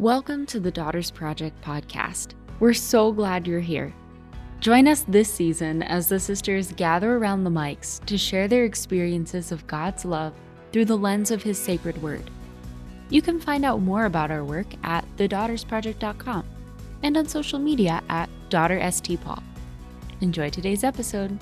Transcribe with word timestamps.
Welcome 0.00 0.46
to 0.46 0.60
the 0.60 0.70
Daughters 0.70 1.10
Project 1.10 1.62
podcast. 1.62 2.28
We're 2.58 2.72
so 2.72 3.12
glad 3.12 3.46
you're 3.46 3.60
here. 3.60 3.92
Join 4.58 4.88
us 4.88 5.04
this 5.06 5.30
season 5.30 5.82
as 5.82 6.08
the 6.08 6.18
sisters 6.18 6.72
gather 6.72 7.18
around 7.18 7.44
the 7.44 7.50
mics 7.50 8.02
to 8.06 8.16
share 8.16 8.48
their 8.48 8.64
experiences 8.64 9.52
of 9.52 9.66
God's 9.66 10.06
love 10.06 10.32
through 10.72 10.86
the 10.86 10.96
lens 10.96 11.30
of 11.30 11.42
His 11.42 11.58
sacred 11.58 12.02
word. 12.02 12.30
You 13.10 13.20
can 13.20 13.38
find 13.38 13.62
out 13.62 13.82
more 13.82 14.06
about 14.06 14.30
our 14.30 14.42
work 14.42 14.68
at 14.84 15.04
thedaughtersproject.com 15.18 16.46
and 17.02 17.16
on 17.18 17.28
social 17.28 17.58
media 17.58 18.02
at 18.08 18.30
DaughterSTPaul. 18.48 19.42
Enjoy 20.22 20.48
today's 20.48 20.82
episode. 20.82 21.38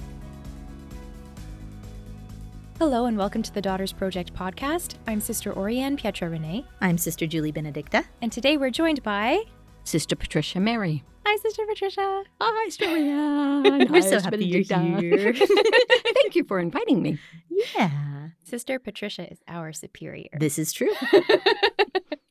Hello 2.78 3.06
and 3.06 3.18
welcome 3.18 3.42
to 3.42 3.52
the 3.52 3.60
Daughters 3.60 3.92
Project 3.92 4.32
podcast. 4.34 4.94
I'm 5.06 5.20
Sister 5.20 5.52
Orianne 5.52 5.98
Pietra 5.98 6.30
René, 6.30 6.64
I'm 6.80 6.96
Sister 6.96 7.26
Julie 7.26 7.50
Benedicta. 7.52 8.04
and 8.22 8.30
today 8.30 8.56
we're 8.56 8.70
joined 8.70 9.02
by. 9.02 9.42
Sister 9.84 10.14
Patricia 10.14 10.60
Mary. 10.60 11.02
Hi, 11.26 11.36
Sister 11.38 11.66
Patricia. 11.66 12.22
Hi, 12.40 12.68
Storian. 12.70 13.90
We're 13.90 14.00
so 14.02 14.18
happy 14.20 14.46
you're 14.46 14.62
here. 14.62 15.34
Thank 16.14 16.34
you 16.34 16.44
for 16.44 16.58
inviting 16.58 17.02
me. 17.02 17.18
Yeah, 17.50 18.28
Sister 18.44 18.78
Patricia 18.78 19.30
is 19.30 19.38
our 19.46 19.72
superior. 19.74 20.30
this 20.38 20.58
is 20.58 20.72
true. 20.72 20.92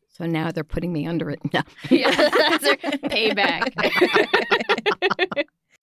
So 0.10 0.26
now 0.26 0.52
they're 0.52 0.64
putting 0.64 0.92
me 0.92 1.06
under 1.06 1.30
it. 1.30 1.40
No. 1.54 1.62
yeah, 1.92 2.10
that's 2.10 2.66
our 2.66 2.76
payback. 3.08 3.74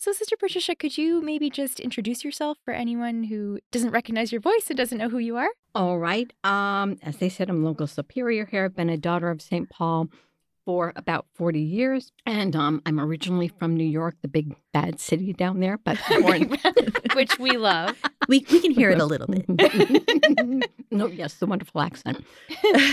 So, 0.04 0.12
Sister 0.12 0.36
Patricia, 0.36 0.74
could 0.74 0.98
you 0.98 1.22
maybe 1.22 1.48
just 1.48 1.80
introduce 1.80 2.24
yourself 2.24 2.58
for 2.62 2.74
anyone 2.74 3.24
who 3.24 3.58
doesn't 3.72 3.90
recognize 3.90 4.32
your 4.32 4.40
voice 4.42 4.66
and 4.68 4.76
doesn't 4.76 4.98
know 4.98 5.08
who 5.08 5.16
you 5.16 5.38
are? 5.38 5.48
All 5.74 5.98
right. 5.98 6.30
Um, 6.44 6.98
as 7.02 7.16
they 7.16 7.30
said, 7.30 7.48
I'm 7.48 7.64
local 7.64 7.86
superior 7.86 8.44
here. 8.44 8.66
I've 8.66 8.76
been 8.76 8.90
a 8.90 8.98
daughter 8.98 9.30
of 9.30 9.40
St. 9.40 9.70
Paul 9.70 10.10
for 10.66 10.92
about 10.94 11.24
40 11.36 11.58
years. 11.58 12.12
And 12.26 12.54
um, 12.54 12.82
I'm 12.84 13.00
originally 13.00 13.48
from 13.48 13.76
New 13.76 13.86
York, 13.86 14.16
the 14.20 14.28
big 14.28 14.54
bad 14.74 15.00
city 15.00 15.32
down 15.32 15.60
there, 15.60 15.78
but 15.78 15.98
born 16.20 16.54
Which 17.14 17.38
we 17.38 17.52
love. 17.52 17.96
We 18.26 18.42
we 18.50 18.60
can 18.60 18.70
hear 18.70 18.88
it 18.88 18.98
a 18.98 19.04
little 19.04 19.26
bit. 19.26 19.46
no, 20.90 21.08
yes, 21.08 21.34
the 21.34 21.44
wonderful 21.44 21.82
accent. 21.82 22.24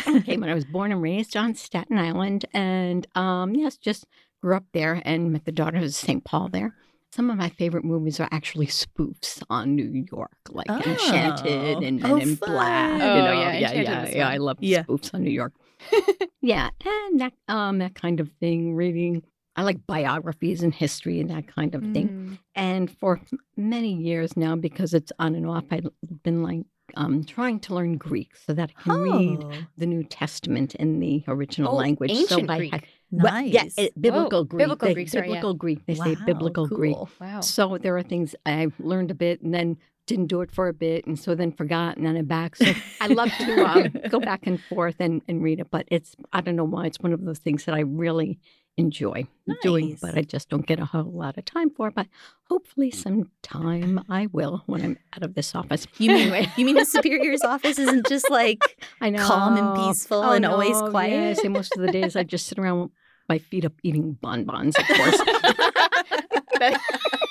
okay, 0.06 0.36
when 0.36 0.50
I 0.50 0.54
was 0.54 0.66
born 0.66 0.92
and 0.92 1.02
raised 1.02 1.38
on 1.38 1.56
Staten 1.56 1.98
Island, 1.98 2.44
and 2.54 3.08
um, 3.16 3.56
yes, 3.56 3.78
just 3.78 4.06
grew 4.42 4.58
up 4.58 4.66
there 4.74 5.02
and 5.06 5.32
met 5.32 5.46
the 5.46 5.54
daughters 5.54 5.86
of 5.86 5.94
St. 5.94 6.26
Paul 6.26 6.50
there. 6.50 6.76
Some 7.14 7.30
of 7.30 7.36
my 7.38 7.50
favorite 7.50 7.84
movies 7.84 8.22
are 8.22 8.30
actually 8.32 8.68
spoofs 8.68 9.44
on 9.50 9.76
New 9.76 10.06
York, 10.12 10.32
like 10.50 10.70
Enchanted 10.70 11.78
Oh. 11.78 11.82
and, 11.86 12.06
Oh, 12.06 12.16
in 12.16 12.36
Black. 12.36 12.92
fun. 12.92 13.00
you 13.02 13.06
Oh, 13.22 13.26
know, 13.26 13.32
yeah, 13.34 13.52
yeah, 13.58 13.74
yeah, 13.74 14.10
yeah. 14.16 14.30
I 14.30 14.38
love 14.38 14.58
Yeah. 14.62 14.84
spoofs 14.84 15.14
on 15.14 15.24
New 15.24 15.32
York. 15.32 15.52
yeah, 16.42 16.70
and 16.86 17.20
that 17.20 17.34
um 17.50 17.80
that 17.80 17.96
kind 17.96 18.22
of 18.22 18.30
thing. 18.40 18.76
Reading, 18.76 19.24
I 19.58 19.64
like 19.64 19.86
biographies 19.86 20.64
and 20.64 20.74
history 20.74 21.20
and 21.20 21.30
that 21.32 21.48
kind 21.48 21.76
of 21.76 21.82
thing. 21.92 22.08
Mm. 22.10 22.38
And 22.56 22.92
for 22.98 23.20
many 23.58 23.94
years 23.94 24.38
now, 24.38 24.56
because 24.56 24.94
it's 24.94 25.12
on 25.20 25.36
and 25.36 25.46
off, 25.48 25.66
I've 25.70 25.88
been 26.24 26.44
like 26.44 26.62
um, 26.96 27.24
trying 27.26 27.60
to 27.62 27.74
learn 27.74 27.98
Greek 27.98 28.36
so 28.38 28.54
that 28.54 28.70
I 28.78 28.82
can 28.84 29.02
read 29.02 29.40
Oh, 29.44 29.52
the 29.78 29.86
New 29.86 30.04
Testament 30.04 30.76
in 30.76 31.00
the 31.00 31.24
original 31.28 31.74
Oh, 31.74 31.76
language. 31.78 32.12
ancient 32.12 32.48
so 32.48 32.54
I 32.54 32.58
Greek. 32.58 32.88
Nice. 33.12 33.24
well, 33.24 33.44
yeah, 33.44 33.64
it, 33.78 34.02
biblical 34.02 34.44
Greek. 34.46 34.60
biblical 34.60 34.88
they, 34.88 34.94
Greek, 34.94 35.10
sorry, 35.10 35.28
yeah. 35.28 35.36
biblical 35.36 35.54
Greek. 35.54 35.86
They 35.86 35.96
say 35.96 36.16
Wow, 36.16 36.26
biblical 36.26 36.68
Greek. 36.68 36.98
Wow. 37.20 37.42
So 37.42 37.78
there 37.78 37.98
are 37.98 38.04
things 38.04 38.36
I 38.46 38.68
learned 38.80 39.12
a 39.12 39.16
bit 39.16 39.42
and 39.42 39.54
then 39.54 39.78
didn't 40.08 40.28
do 40.28 40.42
it 40.42 40.52
for 40.52 40.68
a 40.68 40.74
bit, 40.74 41.06
and 41.06 41.18
so 41.18 41.36
then 41.36 41.52
forgot, 41.52 41.96
and 41.98 42.06
then 42.06 42.18
I'm 42.18 42.26
back. 42.26 42.56
So 42.56 42.74
I 43.00 43.08
love 43.08 43.32
to 43.38 43.66
um, 43.66 43.94
go 44.10 44.20
back 44.20 44.48
and 44.48 44.60
forth 44.64 44.96
and, 45.00 45.22
and 45.28 45.42
read 45.42 45.60
it, 45.60 45.68
but 45.72 45.86
it's 45.90 46.16
I 46.34 46.42
don't 46.42 46.56
know 46.56 46.66
why 46.66 46.88
it's 46.88 47.00
one 47.00 47.14
of 47.14 47.24
those 47.24 47.40
things 47.40 47.66
that 47.66 47.76
I 47.76 47.82
really 47.82 48.40
enjoy 48.78 49.28
doing, 49.62 49.98
but 50.02 50.18
I 50.18 50.22
just 50.22 50.50
don't 50.50 50.66
get 50.66 50.80
a 50.80 50.86
whole 50.86 51.12
lot 51.12 51.38
of 51.38 51.46
time 51.46 51.70
for. 51.70 51.92
But 51.92 52.08
hopefully, 52.50 52.92
sometime 52.92 54.04
I 54.10 54.28
will 54.32 54.64
when 54.66 54.82
I'm 54.82 54.98
out 55.16 55.24
of 55.24 55.36
this 55.36 55.56
office. 55.56 55.88
You 55.98 56.12
mean 56.12 56.48
you 56.58 56.66
mean 56.66 56.76
the 56.76 56.86
superior's 56.86 57.42
office 57.42 57.80
isn't 57.80 58.08
just 58.08 58.30
like 58.30 58.82
I 59.02 59.10
know 59.10 59.26
calm 59.26 59.58
and 59.58 59.76
peaceful 59.76 60.22
Oh, 60.24 60.32
and 60.32 60.46
always 60.46 60.78
quiet? 60.82 61.12
Yes, 61.12 61.40
and 61.44 61.54
most 61.54 61.76
of 61.76 61.82
the 61.82 61.92
days 61.92 62.16
I 62.16 62.24
just 62.24 62.48
sit 62.48 62.60
around 62.60 62.92
my 63.30 63.38
feet 63.40 63.66
up 63.66 63.74
eating 63.84 64.14
bonbons, 64.22 64.76
of 64.78 64.86
course. 64.88 65.22
That's 66.60 66.84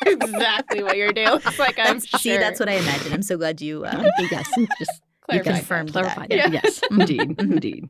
exactly 0.06 0.82
what 0.82 0.96
your 0.96 1.12
day 1.12 1.26
looks 1.30 1.58
like, 1.58 1.78
I'm 1.78 1.98
That's- 1.98 2.20
See, 2.22 2.36
that's 2.36 2.58
what 2.58 2.68
I 2.68 2.72
imagine. 2.74 3.12
I'm 3.12 3.22
so 3.22 3.36
glad 3.36 3.60
you 3.60 3.84
uh, 3.84 4.02
yes, 4.30 4.48
just 4.78 5.02
you 5.30 5.40
Clarify. 5.40 5.52
confirmed 5.58 5.88
that. 5.90 6.02
clarified. 6.02 6.32
Yeah. 6.32 6.48
Yes, 6.50 6.80
indeed, 6.90 7.20
Mhm. 7.20 7.40
indeed. 7.52 7.88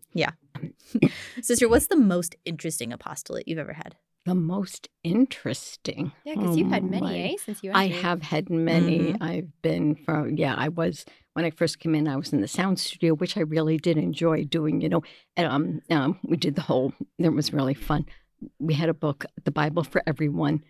Sister, 1.41 1.69
what's 1.69 1.87
the 1.87 1.97
most 1.97 2.37
interesting 2.45 2.93
apostolate 2.93 3.49
you've 3.49 3.59
ever 3.59 3.73
had? 3.73 3.97
The 4.27 4.35
most 4.35 4.89
interesting. 5.03 6.13
Yeah, 6.25 6.35
because 6.35 6.51
Oh, 6.51 6.57
you've 6.59 6.71
had 6.71 6.85
many, 6.85 7.01
my. 7.01 7.19
eh, 7.19 7.35
since 7.43 7.63
you 7.63 7.73
I 7.73 7.87
have 7.87 8.21
had 8.21 8.51
many. 8.51 9.15
Mhm. 9.15 9.23
I've 9.23 9.63
been 9.63 9.95
from, 9.95 10.37
yeah, 10.37 10.55
I 10.59 10.69
was, 10.69 11.07
when 11.35 11.45
I 11.45 11.51
first 11.51 11.79
came 11.79 11.95
in, 11.95 12.09
I 12.09 12.17
was 12.17 12.33
in 12.33 12.41
the 12.41 12.49
sound 12.49 12.79
studio, 12.79 13.15
which 13.15 13.37
I 13.37 13.41
really 13.41 13.77
did 13.77 13.97
enjoy 13.97 14.45
doing, 14.45 14.81
you 14.81 14.89
know. 14.89 15.03
And, 15.37 15.47
um, 15.47 15.81
um, 15.91 16.19
we 16.25 16.37
did 16.37 16.55
the 16.57 16.63
whole, 16.63 16.93
it 17.19 17.29
was 17.31 17.53
really 17.53 17.75
fun. 17.75 18.07
We 18.59 18.75
had 18.75 18.89
a 18.89 18.95
book, 18.95 19.25
The 19.45 19.51
Bible 19.51 19.85
for 19.85 20.03
Everyone, 20.07 20.63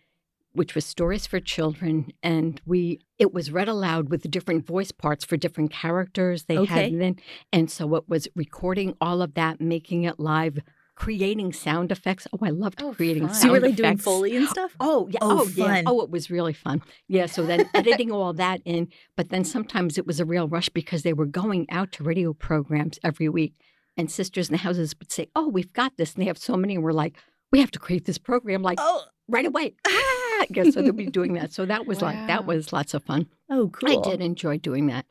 which 0.52 0.74
was 0.74 0.84
stories 0.84 1.26
for 1.26 1.40
children. 1.40 2.12
And 2.22 2.60
we, 2.66 3.00
it 3.18 3.32
was 3.32 3.52
read 3.52 3.68
aloud 3.68 4.10
with 4.10 4.30
different 4.30 4.66
voice 4.66 4.90
parts 4.90 5.24
for 5.24 5.36
different 5.36 5.70
characters 5.70 6.44
they 6.44 6.58
Okay. 6.58 6.90
had 6.90 7.00
then. 7.00 7.16
And 7.52 7.70
so 7.70 7.94
it 7.94 8.08
was 8.08 8.28
recording 8.34 8.96
all 9.00 9.22
of 9.22 9.34
that, 9.34 9.60
making 9.60 10.04
it 10.04 10.18
live, 10.18 10.58
creating 11.04 11.52
sound 11.52 11.90
effects. 11.90 12.26
Oh, 12.32 12.38
I 12.42 12.50
loved 12.50 12.82
Oh, 12.82 12.92
creating 12.92 13.26
fun. 13.26 13.34
So 13.34 13.46
you 13.46 13.52
were 13.52 13.58
sound 13.60 13.66
like 13.70 13.76
doing. 13.76 13.96
Foley 13.96 14.36
and 14.36 14.48
stuff? 14.56 14.76
Oh 14.80 15.08
yeah. 15.10 15.18
Oh, 15.22 15.40
Oh, 15.40 15.48
yeah. 15.54 15.66
fun. 15.76 15.84
Oh, 15.86 16.00
it 16.02 16.10
was 16.10 16.30
really 16.30 16.52
fun. 16.52 16.82
Yeah. 17.08 17.26
So 17.26 17.44
then 17.46 17.68
editing 17.74 18.10
all 18.12 18.32
that 18.34 18.60
in, 18.64 18.88
but 19.16 19.30
then 19.30 19.44
sometimes 19.44 19.96
it 19.98 20.06
was 20.06 20.20
a 20.20 20.24
real 20.24 20.46
rush 20.46 20.68
because 20.68 21.02
they 21.02 21.12
were 21.14 21.26
going 21.26 21.66
out 21.70 21.90
to 21.92 22.04
radio 22.04 22.32
programs 22.34 22.98
every 23.02 23.28
week, 23.28 23.54
and 23.96 24.10
sisters 24.10 24.48
in 24.48 24.52
the 24.52 24.58
houses 24.58 24.94
would 24.98 25.10
say, 25.10 25.28
"Oh, 25.34 25.48
we've 25.48 25.72
got 25.72 25.96
this," 25.96 26.12
and 26.14 26.22
they 26.22 26.26
have 26.28 26.38
so 26.38 26.56
many, 26.56 26.74
and 26.74 26.84
we're 26.84 26.92
like, 26.92 27.16
"We 27.50 27.60
have 27.60 27.70
to 27.72 27.78
create 27.78 28.04
this 28.04 28.18
program 28.18 28.62
like 28.62 28.78
Oh, 28.80 29.02
right 29.26 29.46
away." 29.46 29.74
Ah! 29.86 30.16
Yeah. 30.48 30.64
So 30.70 30.80
they'll 30.80 30.92
be 30.94 31.04
doing 31.06 31.34
that. 31.34 31.52
So 31.52 31.66
that 31.66 31.86
was 31.86 32.00
like 32.00 32.16
that 32.26 32.46
was 32.46 32.72
lots 32.72 32.94
of 32.94 33.04
fun. 33.04 33.26
oh, 33.50 33.68
cool. 33.68 33.90
I 33.90 34.10
did 34.10 34.22
enjoy 34.22 34.56
doing 34.56 34.86
that. 34.86 35.04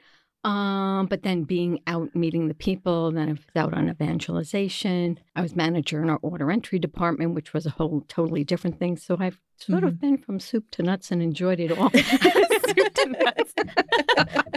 Um, 0.43 1.07
but 1.07 1.23
then 1.23 1.43
being 1.43 1.81
out 1.85 2.15
meeting 2.15 2.47
the 2.47 2.53
people, 2.53 3.11
then 3.11 3.29
I 3.29 3.31
was 3.33 3.41
out 3.55 3.73
on 3.73 3.89
evangelization. 3.89 5.19
I 5.35 5.41
was 5.41 5.55
manager 5.55 6.01
in 6.01 6.09
our 6.09 6.19
order 6.21 6.49
entry 6.49 6.79
department, 6.79 7.35
which 7.35 7.53
was 7.53 7.65
a 7.65 7.71
whole 7.71 8.05
totally 8.07 8.45
different 8.45 8.79
thing. 8.79 8.95
So 8.95 9.17
I've 9.19 9.39
sort 9.57 9.83
of 9.83 9.99
been 9.99 10.17
from 10.17 10.39
soup 10.39 10.71
to 10.71 10.83
nuts 10.83 11.11
and 11.11 11.21
enjoyed 11.21 11.59
it 11.59 11.77
all. 11.77 11.89
Soup 12.69 12.93
to 12.93 13.05
nuts. 13.07 13.53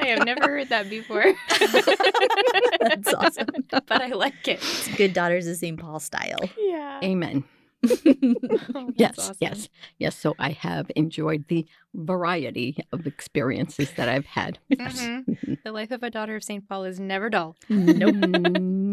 I 0.01 0.07
have 0.07 0.25
never 0.25 0.43
heard 0.43 0.69
that 0.69 0.89
before. 0.89 1.35
That's 2.81 3.15
awesome. 3.15 3.49
but 3.71 4.03
I 4.03 4.09
like 4.09 4.47
it. 4.47 4.59
It's 4.61 4.97
good 4.97 5.13
daughters 5.13 5.47
of 5.47 5.57
St. 5.57 5.79
Paul 5.79 5.99
style. 5.99 6.39
Yeah. 6.59 7.01
Amen. 7.03 7.45
Oh, 8.75 8.93
yes, 8.97 9.19
awesome. 9.19 9.37
yes, 9.41 9.69
yes. 9.99 10.17
So 10.17 10.35
I 10.39 10.51
have 10.51 10.91
enjoyed 10.97 11.47
the 11.49 11.67
variety 11.95 12.79
of 12.93 13.07
experiences 13.07 13.91
that 13.97 14.09
I've 14.09 14.27
had. 14.27 14.59
Yes. 14.69 15.01
Mhm. 15.01 15.63
The 15.65 15.73
life 15.73 15.91
of 15.91 16.03
a 16.03 16.11
daughter 16.11 16.37
of 16.37 16.45
St. 16.45 16.67
Paul 16.69 16.85
is 16.85 16.99
never 17.01 17.29
dull. 17.29 17.57
Nope. 17.69 18.15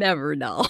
Never 0.02 0.36
dull. 0.36 0.68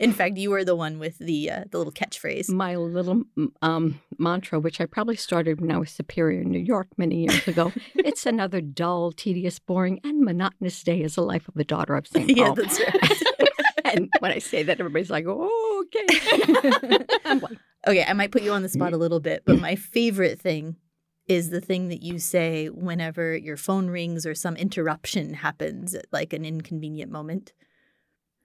In 0.00 0.12
fact, 0.12 0.38
you 0.38 0.48
were 0.50 0.64
the 0.64 0.74
one 0.74 0.98
with 0.98 1.18
the 1.18 1.50
uh, 1.50 1.64
the 1.70 1.76
little 1.76 1.92
catchphrase. 1.92 2.48
my 2.48 2.76
little 2.76 3.24
um, 3.60 4.00
mantra, 4.18 4.58
which 4.58 4.80
I 4.80 4.86
probably 4.86 5.16
started 5.16 5.60
when 5.60 5.70
I 5.70 5.76
was 5.76 5.90
superior 5.90 6.40
in 6.40 6.50
New 6.50 6.58
York 6.60 6.86
many 6.96 7.24
years 7.26 7.46
ago. 7.46 7.72
it's 7.96 8.24
another 8.24 8.62
dull, 8.62 9.12
tedious, 9.12 9.58
boring, 9.58 10.00
and 10.02 10.22
monotonous 10.22 10.82
day 10.82 11.02
as 11.02 11.16
the 11.16 11.22
life 11.22 11.46
of 11.48 11.56
a 11.58 11.64
daughter 11.64 11.94
of 11.94 12.06
St. 12.06 12.30
yeah, 12.36 12.46
Paul. 12.46 12.54
that's 12.54 12.80
right. 12.80 13.50
And 13.96 14.08
when 14.20 14.30
I 14.32 14.38
say 14.38 14.62
that, 14.62 14.78
everybody's 14.78 15.10
like, 15.10 15.24
oh, 15.26 15.84
okay. 15.86 17.04
I'm 17.24 17.42
Okay, 17.86 18.04
I 18.06 18.12
might 18.14 18.32
put 18.32 18.42
you 18.42 18.52
on 18.52 18.62
the 18.62 18.68
spot 18.68 18.92
a 18.92 18.96
mm. 18.96 19.00
little 19.00 19.20
bit, 19.20 19.44
but 19.46 19.60
my 19.60 19.76
favorite 19.76 20.40
thing 20.40 20.76
is 21.28 21.50
the 21.50 21.60
thing 21.60 21.88
that 21.88 22.02
you 22.02 22.18
say 22.18 22.66
whenever 22.66 23.36
your 23.36 23.56
phone 23.56 23.88
rings 23.88 24.26
or 24.26 24.34
some 24.34 24.56
interruption 24.56 25.34
happens 25.34 25.94
at 25.94 26.06
like 26.12 26.32
an 26.32 26.44
inconvenient 26.44 27.10
moment. 27.10 27.52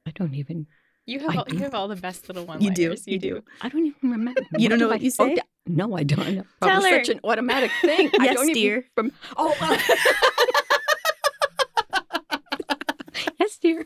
I 0.05 0.11
don't 0.11 0.33
even, 0.35 0.67
You 1.05 1.19
have 1.19 1.29
I 1.31 1.35
all, 1.37 1.45
you 1.49 1.59
have 1.59 1.73
all 1.73 1.87
the 1.87 1.95
best 1.95 2.27
little 2.27 2.45
one. 2.45 2.61
You 2.61 2.71
do, 2.71 2.95
you 3.05 3.19
do. 3.19 3.43
I 3.61 3.69
don't 3.69 3.85
even 3.85 4.11
remember. 4.11 4.41
You 4.57 4.69
don't 4.69 4.79
know 4.79 4.85
do 4.85 4.89
what 4.89 5.01
I- 5.01 5.03
you 5.03 5.11
oh, 5.19 5.27
say? 5.27 5.35
da- 5.35 5.41
no, 5.67 5.95
I 5.95 6.03
don't. 6.03 6.19
know. 6.35 6.43
Tell 6.43 6.45
Probably 6.69 6.91
her. 6.91 7.03
such 7.03 7.15
an 7.15 7.19
automatic 7.23 7.71
thing. 7.81 8.09
I 8.19 8.25
Yes, 8.25 8.35
don't 8.35 8.49
even 8.49 8.61
dear. 8.61 8.85
From, 8.95 9.11
oh, 9.37 9.55
well. 9.61 9.77
yes, 13.61 13.85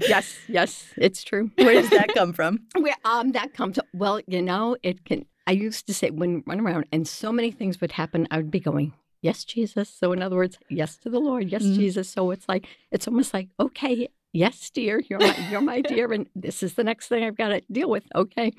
yes, 0.08 0.38
yes, 0.48 0.86
it's 0.96 1.22
true. 1.22 1.50
Where 1.56 1.74
does 1.74 1.90
that 1.90 2.08
come 2.14 2.32
from? 2.32 2.60
Where 2.78 2.94
um 3.04 3.32
that 3.32 3.54
comes 3.54 3.78
well, 3.92 4.20
you 4.26 4.42
know, 4.42 4.76
it 4.82 5.04
can 5.04 5.26
I 5.46 5.52
used 5.52 5.86
to 5.86 5.94
say 5.94 6.10
when 6.10 6.42
run 6.46 6.60
around 6.60 6.86
and 6.92 7.06
so 7.08 7.32
many 7.32 7.50
things 7.50 7.80
would 7.80 7.92
happen, 7.92 8.28
I 8.30 8.36
would 8.38 8.50
be 8.50 8.60
going, 8.60 8.92
Yes, 9.22 9.44
Jesus. 9.44 9.88
So 9.90 10.12
in 10.12 10.22
other 10.22 10.36
words, 10.36 10.58
yes 10.70 10.96
to 10.98 11.10
the 11.10 11.18
Lord, 11.20 11.50
yes, 11.50 11.62
Mhm. 11.62 11.74
Jesus. 11.76 12.08
So 12.08 12.30
it's 12.30 12.48
like 12.48 12.66
it's 12.90 13.06
almost 13.06 13.34
like, 13.34 13.48
okay, 13.58 14.08
yes, 14.32 14.70
dear, 14.70 15.02
you're 15.08 15.18
my, 15.20 15.36
you're 15.50 15.60
my 15.60 15.82
dear, 15.82 16.10
and 16.12 16.26
this 16.34 16.62
is 16.62 16.74
the 16.74 16.84
next 16.84 17.08
thing 17.08 17.24
I've 17.24 17.36
got 17.36 17.48
to 17.48 17.60
deal 17.70 17.90
with. 17.90 18.04
Okay. 18.14 18.52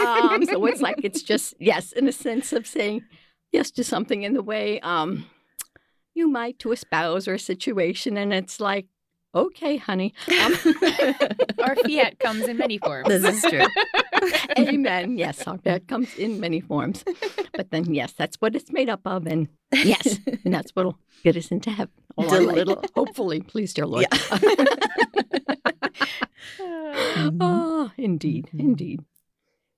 Um, 0.00 0.44
so 0.44 0.64
it's 0.66 0.80
like 0.82 0.96
it's 1.04 1.22
just 1.22 1.54
yes, 1.60 1.92
in 1.92 2.08
a 2.08 2.12
sense 2.12 2.52
of 2.52 2.66
saying 2.66 3.02
yes 3.52 3.70
to 3.72 3.84
something 3.84 4.22
in 4.24 4.34
the 4.34 4.42
way 4.42 4.80
um, 4.80 5.26
you 6.14 6.28
might 6.28 6.58
to 6.60 6.72
a 6.72 6.76
spouse 6.76 7.28
or 7.28 7.34
a 7.34 7.38
situation, 7.38 8.16
and 8.16 8.32
it's 8.32 8.58
like, 8.58 8.86
okay, 9.46 9.76
honey. 9.76 10.12
Um, 10.42 10.54
Our 11.62 11.76
fiat 11.76 12.18
comes 12.18 12.46
in 12.48 12.56
many 12.56 12.78
forms. 12.78 13.08
This 13.08 13.24
is 13.24 13.42
true. 13.50 13.64
Amen. 14.58 15.16
Yes, 15.18 15.46
our 15.46 15.58
fiat 15.58 15.86
comes 15.88 16.14
in 16.16 16.40
many 16.40 16.60
forms, 16.60 17.04
but 17.54 17.70
then 17.70 17.92
yes, 17.94 18.12
that's 18.12 18.36
what 18.40 18.54
it's 18.56 18.72
made 18.72 18.88
up 18.88 19.00
of, 19.04 19.26
and 19.26 19.48
yes, 19.72 20.18
and 20.44 20.52
that's 20.52 20.70
what'll 20.72 20.98
get 21.22 21.36
us 21.36 21.50
into 21.50 21.70
heaven. 21.70 21.92
All 22.16 22.28
our 22.34 22.40
little, 22.40 22.82
hopefully, 22.94 23.40
please, 23.40 23.72
dear 23.74 23.86
Lord. 23.86 24.06
Mhm. 26.58 27.38
oh, 27.40 27.90
indeed, 27.96 28.50
Mhm. 28.54 28.60
indeed. 28.60 29.00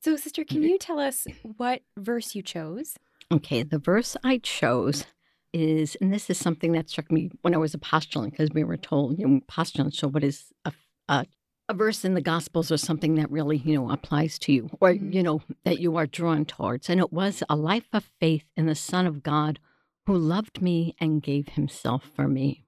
So, 0.02 0.16
sister, 0.16 0.44
can 0.44 0.62
you 0.62 0.78
tell 0.78 0.98
us 0.98 1.26
what 1.42 1.82
verse 1.98 2.34
you 2.34 2.42
chose? 2.42 2.96
Okay, 3.30 3.62
the 3.62 3.78
verse 3.78 4.16
I 4.24 4.38
chose 4.38 5.04
is, 5.52 5.96
and 6.00 6.12
this 6.12 6.30
is 6.30 6.38
something 6.38 6.72
that 6.72 6.88
struck 6.88 7.10
me 7.10 7.30
when 7.42 7.54
I 7.54 7.58
was 7.58 7.74
a 7.74 7.78
postulant, 7.78 8.32
because 8.32 8.50
we 8.52 8.64
were 8.64 8.76
told, 8.76 9.18
you 9.18 9.26
know, 9.26 9.40
postulant, 9.48 9.94
so 9.94 10.08
what 10.08 10.22
is 10.24 10.52
a, 10.64 10.72
a, 11.08 11.26
a 11.68 11.74
verse 11.74 12.04
in 12.04 12.14
the 12.14 12.20
Gospels 12.20 12.70
or 12.70 12.76
something 12.76 13.14
that 13.16 13.30
really, 13.30 13.58
you 13.58 13.74
know, 13.74 13.90
applies 13.90 14.38
to 14.40 14.52
you 14.52 14.70
or, 14.80 14.92
Mhm. 14.92 15.12
you 15.14 15.22
know, 15.22 15.42
that 15.64 15.80
you 15.80 15.96
are 15.96 16.06
drawn 16.06 16.44
towards. 16.44 16.88
And 16.90 17.00
it 17.00 17.12
was 17.12 17.42
a 17.48 17.56
life 17.56 17.88
of 17.92 18.10
faith 18.20 18.44
in 18.56 18.66
the 18.66 18.74
Son 18.74 19.06
of 19.06 19.22
God 19.22 19.58
who 20.06 20.16
loved 20.16 20.62
me 20.62 20.94
and 20.98 21.22
gave 21.22 21.50
himself 21.50 22.04
for 22.14 22.26
me. 22.26 22.64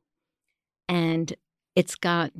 And 0.88 1.34
it's 1.74 1.94
got 1.94 2.32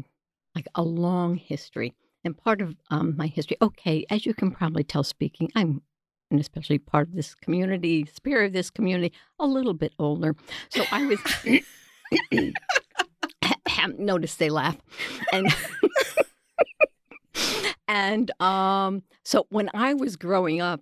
like 0.55 0.69
a 0.75 0.83
long 0.83 1.37
history. 1.37 1.95
And 2.25 2.37
part 2.37 2.61
of 2.61 2.77
um, 2.91 3.17
my 3.17 3.27
history, 3.27 3.57
okay, 3.61 4.07
as 4.09 4.27
you 4.27 4.35
can 4.35 4.53
probably 4.53 4.85
tell 4.85 5.03
speaking, 5.03 5.51
I'm 5.57 5.83
and 6.33 6.41
especially 6.41 6.79
part 6.79 7.09
of 7.09 7.15
this 7.15 7.35
community, 7.35 8.07
spirit 8.13 8.47
of 8.47 8.53
this 8.53 8.71
community, 8.71 9.15
a 9.39 9.47
little 9.47 9.75
bit 9.75 9.93
older. 9.99 10.35
So 10.71 10.85
I 10.91 11.07
was 11.07 11.21
notice 13.99 14.35
they 14.37 14.51
laugh. 14.51 14.77
And 15.33 15.55
and 17.89 18.31
um 18.41 19.03
so 19.25 19.47
when 19.51 19.71
I 19.75 19.95
was 19.95 20.17
growing 20.17 20.61
up, 20.61 20.81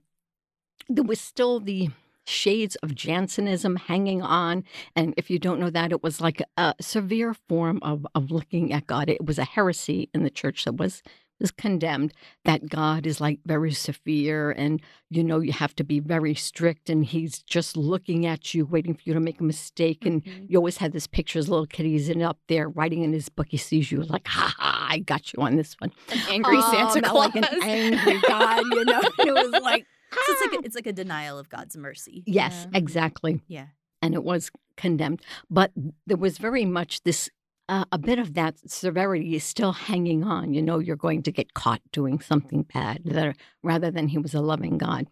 there 0.89 1.05
was 1.05 1.21
still 1.21 1.61
the 1.61 1.91
shades 2.27 2.77
of 2.77 2.95
Jansenism 2.95 3.77
hanging 3.77 4.23
on. 4.23 4.63
And 4.95 5.15
if 5.17 5.31
you 5.31 5.39
don't 5.39 5.59
know 5.59 5.71
that, 5.71 5.91
it 5.91 6.03
was 6.03 6.21
like 6.21 6.43
a 6.57 6.75
severe 6.81 7.35
form 7.49 7.81
of, 7.83 8.07
of 8.15 8.31
looking 8.31 8.73
at 8.73 8.87
God. 8.87 9.09
It 9.09 9.25
was 9.25 9.39
a 9.39 9.45
heresy 9.45 10.09
in 10.15 10.23
the 10.23 10.31
church 10.31 10.65
that 10.65 10.77
was 10.77 11.03
was 11.41 11.51
condemned 11.51 12.13
that 12.45 12.69
God 12.69 13.07
is 13.07 13.21
like 13.21 13.41
very 13.47 13.73
severe 13.73 14.51
and 14.53 14.81
you 15.09 15.25
know 15.25 15.41
you 15.41 15.53
have 15.53 15.75
to 15.77 15.85
be 15.85 15.99
very 16.01 16.35
strict 16.35 16.91
and 16.91 17.05
he's 17.05 17.43
just 17.43 17.77
looking 17.77 18.27
at 18.27 18.55
you 18.55 18.65
waiting 18.67 18.95
for 18.95 19.03
you 19.05 19.15
to 19.15 19.21
make 19.21 19.41
a 19.41 19.45
mistake 19.45 20.05
and 20.05 20.23
Mhm. 20.25 20.47
you 20.51 20.59
always 20.59 20.77
had 20.77 20.93
this 20.93 21.07
picture 21.07 21.39
as 21.39 21.49
little 21.49 21.67
kid 21.67 21.87
he's 21.87 22.09
in 22.09 22.23
up 22.23 22.39
there 22.49 22.69
writing 22.69 23.03
in 23.03 23.13
his 23.13 23.29
book 23.29 23.47
he 23.51 23.57
sees 23.57 23.91
you 23.91 24.03
like 24.03 24.27
ha 24.27 24.55
ha 24.59 24.87
I 24.91 24.99
got 24.99 25.33
you 25.33 25.43
on 25.43 25.57
this 25.57 25.75
one 25.79 25.93
An 26.13 26.19
angry 26.29 26.57
Oh, 26.59 26.71
Santa 26.93 27.09
Claus. 27.09 27.35
like 27.35 27.37
an 27.37 27.63
angry 27.63 28.21
God 28.27 28.63
you 28.73 28.85
know 28.85 29.01
it 29.19 29.33
was 29.53 29.63
like 29.63 29.87
So 30.13 30.33
it's 30.33 30.41
like 30.43 30.61
a, 30.61 30.67
it's 30.67 30.75
like 30.75 30.87
a 30.89 30.93
denial 30.93 31.39
of 31.39 31.49
God's 31.49 31.77
mercy. 31.77 32.23
yes 32.27 32.67
Yeah. 32.71 32.79
exactly 32.79 33.41
Yeah. 33.49 33.67
and 34.03 34.15
it 34.15 34.25
was 34.25 34.51
condemned. 34.77 35.21
But 35.51 35.73
there 36.07 36.17
was 36.17 36.39
very 36.39 36.65
much 36.65 37.03
this, 37.03 37.29
uh, 37.71 37.85
a 37.93 37.99
bit 37.99 38.19
of 38.19 38.35
that 38.35 38.57
severity 38.69 39.37
is 39.37 39.45
still 39.45 39.73
hanging 39.73 40.25
on. 40.25 40.53
You 40.53 40.61
know, 40.61 40.81
you're 40.81 40.97
going 40.97 41.23
to 41.23 41.31
get 41.31 41.55
caught 41.55 41.81
doing 41.93 42.19
something 42.19 42.65
bad 42.65 43.03
that, 43.05 43.37
rather 43.63 43.93
than 43.93 44.09
he 44.09 44.19
was 44.19 44.35
a 44.35 44.41
loving 44.41 44.77
God. 44.77 45.07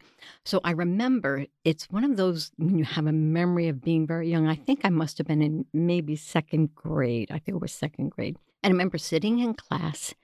So 0.45 0.61
I 0.65 0.73
remember 0.73 1.47
it's 1.65 1.85
one 1.85 2.03
of 2.03 2.17
those 2.17 2.51
when 2.57 2.77
you 2.77 2.85
have 2.85 3.07
a 3.07 3.13
memory 3.13 3.69
of 3.69 3.81
being 3.81 4.09
very 4.09 4.29
young. 4.29 4.49
I 4.49 4.57
think 4.57 4.81
I 4.83 4.89
must 4.91 5.19
have 5.19 5.29
been 5.29 5.41
in 5.41 5.67
maybe 5.73 6.17
second 6.17 6.75
grade. 6.75 7.31
I 7.31 7.39
think 7.39 7.55
it 7.55 7.63
was 7.63 7.73
second 7.73 8.11
grade. 8.11 8.37
And 8.65 8.73
I 8.73 8.75
remember 8.75 8.99
sitting 8.99 9.39
in 9.39 9.55
class 9.55 10.15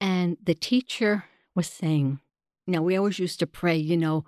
and 0.00 0.36
the 0.42 0.54
teacher 0.54 1.26
was 1.54 1.68
saying, 1.68 2.18
now 2.66 2.82
we 2.82 2.96
always 2.96 3.20
used 3.20 3.38
to 3.38 3.46
pray, 3.46 3.76
you 3.76 3.96
know, 3.96 4.24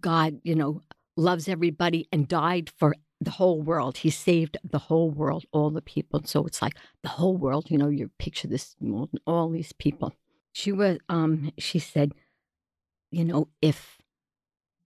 God, 0.00 0.40
you 0.44 0.54
know, 0.54 0.82
loves 1.16 1.48
everybody 1.48 2.06
and 2.12 2.28
died 2.28 2.70
for 2.70 2.94
the 3.20 3.32
whole 3.32 3.60
world. 3.60 3.98
He 3.98 4.10
saved 4.10 4.56
the 4.64 4.78
whole 4.78 5.10
world, 5.10 5.44
all 5.52 5.70
the 5.70 5.82
people. 5.82 6.22
So 6.24 6.46
it's 6.46 6.62
like 6.62 6.74
the 7.02 7.10
whole 7.10 7.36
world, 7.36 7.70
you 7.70 7.78
know, 7.78 7.88
you 7.88 8.10
picture 8.18 8.48
this, 8.48 8.76
all 9.26 9.50
these 9.50 9.72
people. 9.72 10.14
She 10.52 10.72
was, 10.72 10.98
um, 11.08 11.52
she 11.58 11.78
said, 11.78 12.12
you 13.10 13.24
know, 13.24 13.48
if 13.60 13.98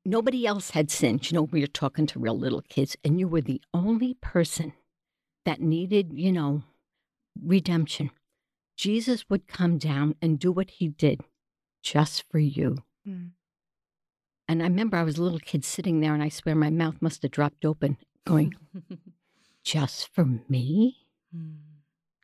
nobody 0.04 0.46
else 0.46 0.70
had 0.70 0.90
sinned, 0.90 1.30
you 1.30 1.36
know, 1.36 1.42
we 1.42 1.60
were 1.60 1.66
talking 1.66 2.06
to 2.06 2.18
real 2.18 2.38
little 2.38 2.62
kids, 2.62 2.96
and 3.04 3.18
you 3.18 3.28
were 3.28 3.40
the 3.40 3.62
only 3.72 4.14
person 4.14 4.72
that 5.44 5.60
needed, 5.60 6.12
you 6.12 6.32
know, 6.32 6.62
redemption, 7.42 8.10
Jesus 8.76 9.24
would 9.28 9.46
come 9.46 9.78
down 9.78 10.16
and 10.20 10.38
do 10.38 10.50
what 10.50 10.70
he 10.70 10.88
did 10.88 11.20
just 11.82 12.24
for 12.30 12.38
you. 12.38 12.78
Mm. 13.06 13.30
And 14.48 14.62
I 14.62 14.66
remember 14.66 14.96
I 14.96 15.04
was 15.04 15.16
a 15.16 15.22
little 15.22 15.38
kid 15.38 15.64
sitting 15.64 16.00
there, 16.00 16.12
and 16.12 16.22
I 16.22 16.28
swear 16.28 16.54
my 16.54 16.70
mouth 16.70 16.96
must 17.00 17.22
have 17.22 17.30
dropped 17.30 17.64
open, 17.64 17.96
going, 18.24 18.54
just 19.64 20.08
for 20.14 20.24
me? 20.48 21.06
Hmm. 21.34 21.52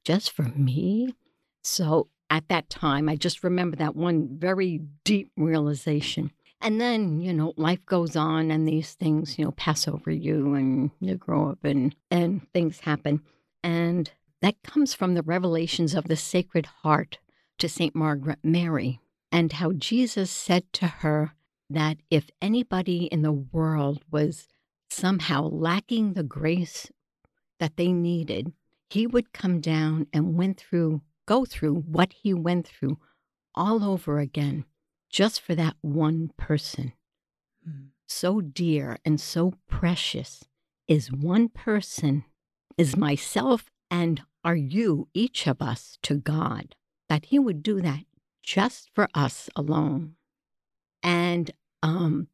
Just 0.04 0.32
for 0.32 0.44
me? 0.44 1.14
So 1.62 2.08
at 2.30 2.48
that 2.48 2.70
time, 2.70 3.08
I 3.08 3.16
just 3.16 3.44
remember 3.44 3.76
that 3.76 3.96
one 3.96 4.28
very 4.38 4.80
deep 5.04 5.30
realization. 5.36 6.30
And 6.60 6.80
then, 6.80 7.20
you 7.20 7.32
know, 7.32 7.54
life 7.56 7.84
goes 7.86 8.16
on 8.16 8.50
and 8.50 8.68
these 8.68 8.92
things, 8.94 9.38
you 9.38 9.44
know, 9.44 9.52
pass 9.52 9.88
over 9.88 10.10
you 10.10 10.54
and 10.54 10.90
you 11.00 11.16
grow 11.16 11.50
up 11.50 11.64
and, 11.64 11.94
and 12.10 12.46
things 12.52 12.80
happen. 12.80 13.22
And 13.64 14.10
that 14.42 14.62
comes 14.62 14.94
from 14.94 15.14
the 15.14 15.22
revelations 15.22 15.94
of 15.94 16.04
the 16.04 16.16
Sacred 16.16 16.66
Heart 16.82 17.18
to 17.58 17.68
St. 17.68 17.94
Margaret 17.94 18.38
Mary 18.42 19.00
and 19.32 19.52
how 19.52 19.72
Jesus 19.72 20.30
said 20.30 20.70
to 20.74 20.86
her 20.86 21.32
that 21.68 21.98
if 22.10 22.30
anybody 22.42 23.04
in 23.04 23.22
the 23.22 23.32
world 23.32 24.02
was 24.10 24.48
somehow 24.90 25.48
lacking 25.48 26.12
the 26.12 26.22
grace 26.22 26.90
that 27.58 27.76
they 27.76 27.92
needed, 27.92 28.52
he 28.88 29.06
would 29.06 29.32
come 29.32 29.60
down 29.60 30.06
and 30.12 30.36
went 30.36 30.58
through, 30.58 31.02
go 31.26 31.44
through 31.44 31.74
what 31.74 32.12
he 32.12 32.34
went 32.34 32.66
through 32.66 32.98
all 33.54 33.84
over 33.84 34.18
again, 34.18 34.64
just 35.08 35.40
for 35.40 35.54
that 35.54 35.76
one 35.80 36.30
person. 36.36 36.92
So 38.06 38.40
dear 38.40 38.98
and 39.04 39.20
so 39.20 39.54
precious 39.68 40.44
is 40.88 41.12
one 41.12 41.48
person, 41.48 42.24
is 42.76 42.96
myself 42.96 43.70
and 43.90 44.22
are 44.42 44.56
you, 44.56 45.08
each 45.14 45.46
of 45.46 45.62
us, 45.62 45.98
to 46.02 46.16
God, 46.16 46.74
that 47.08 47.26
he 47.26 47.38
would 47.38 47.62
do 47.62 47.80
that 47.80 48.04
just 48.42 48.90
for 48.94 49.08
us 49.14 49.48
alone. 49.54 50.16
And 51.02 51.52
um, 51.82 52.28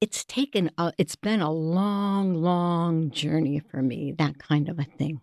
it's 0.00 0.24
taken, 0.24 0.70
a, 0.78 0.92
it's 0.98 1.16
been 1.16 1.40
a 1.40 1.50
long, 1.50 2.34
long 2.34 3.10
journey 3.10 3.60
for 3.60 3.82
me, 3.82 4.12
that 4.18 4.38
kind 4.38 4.68
of 4.68 4.78
a 4.78 4.84
thing. 4.84 5.20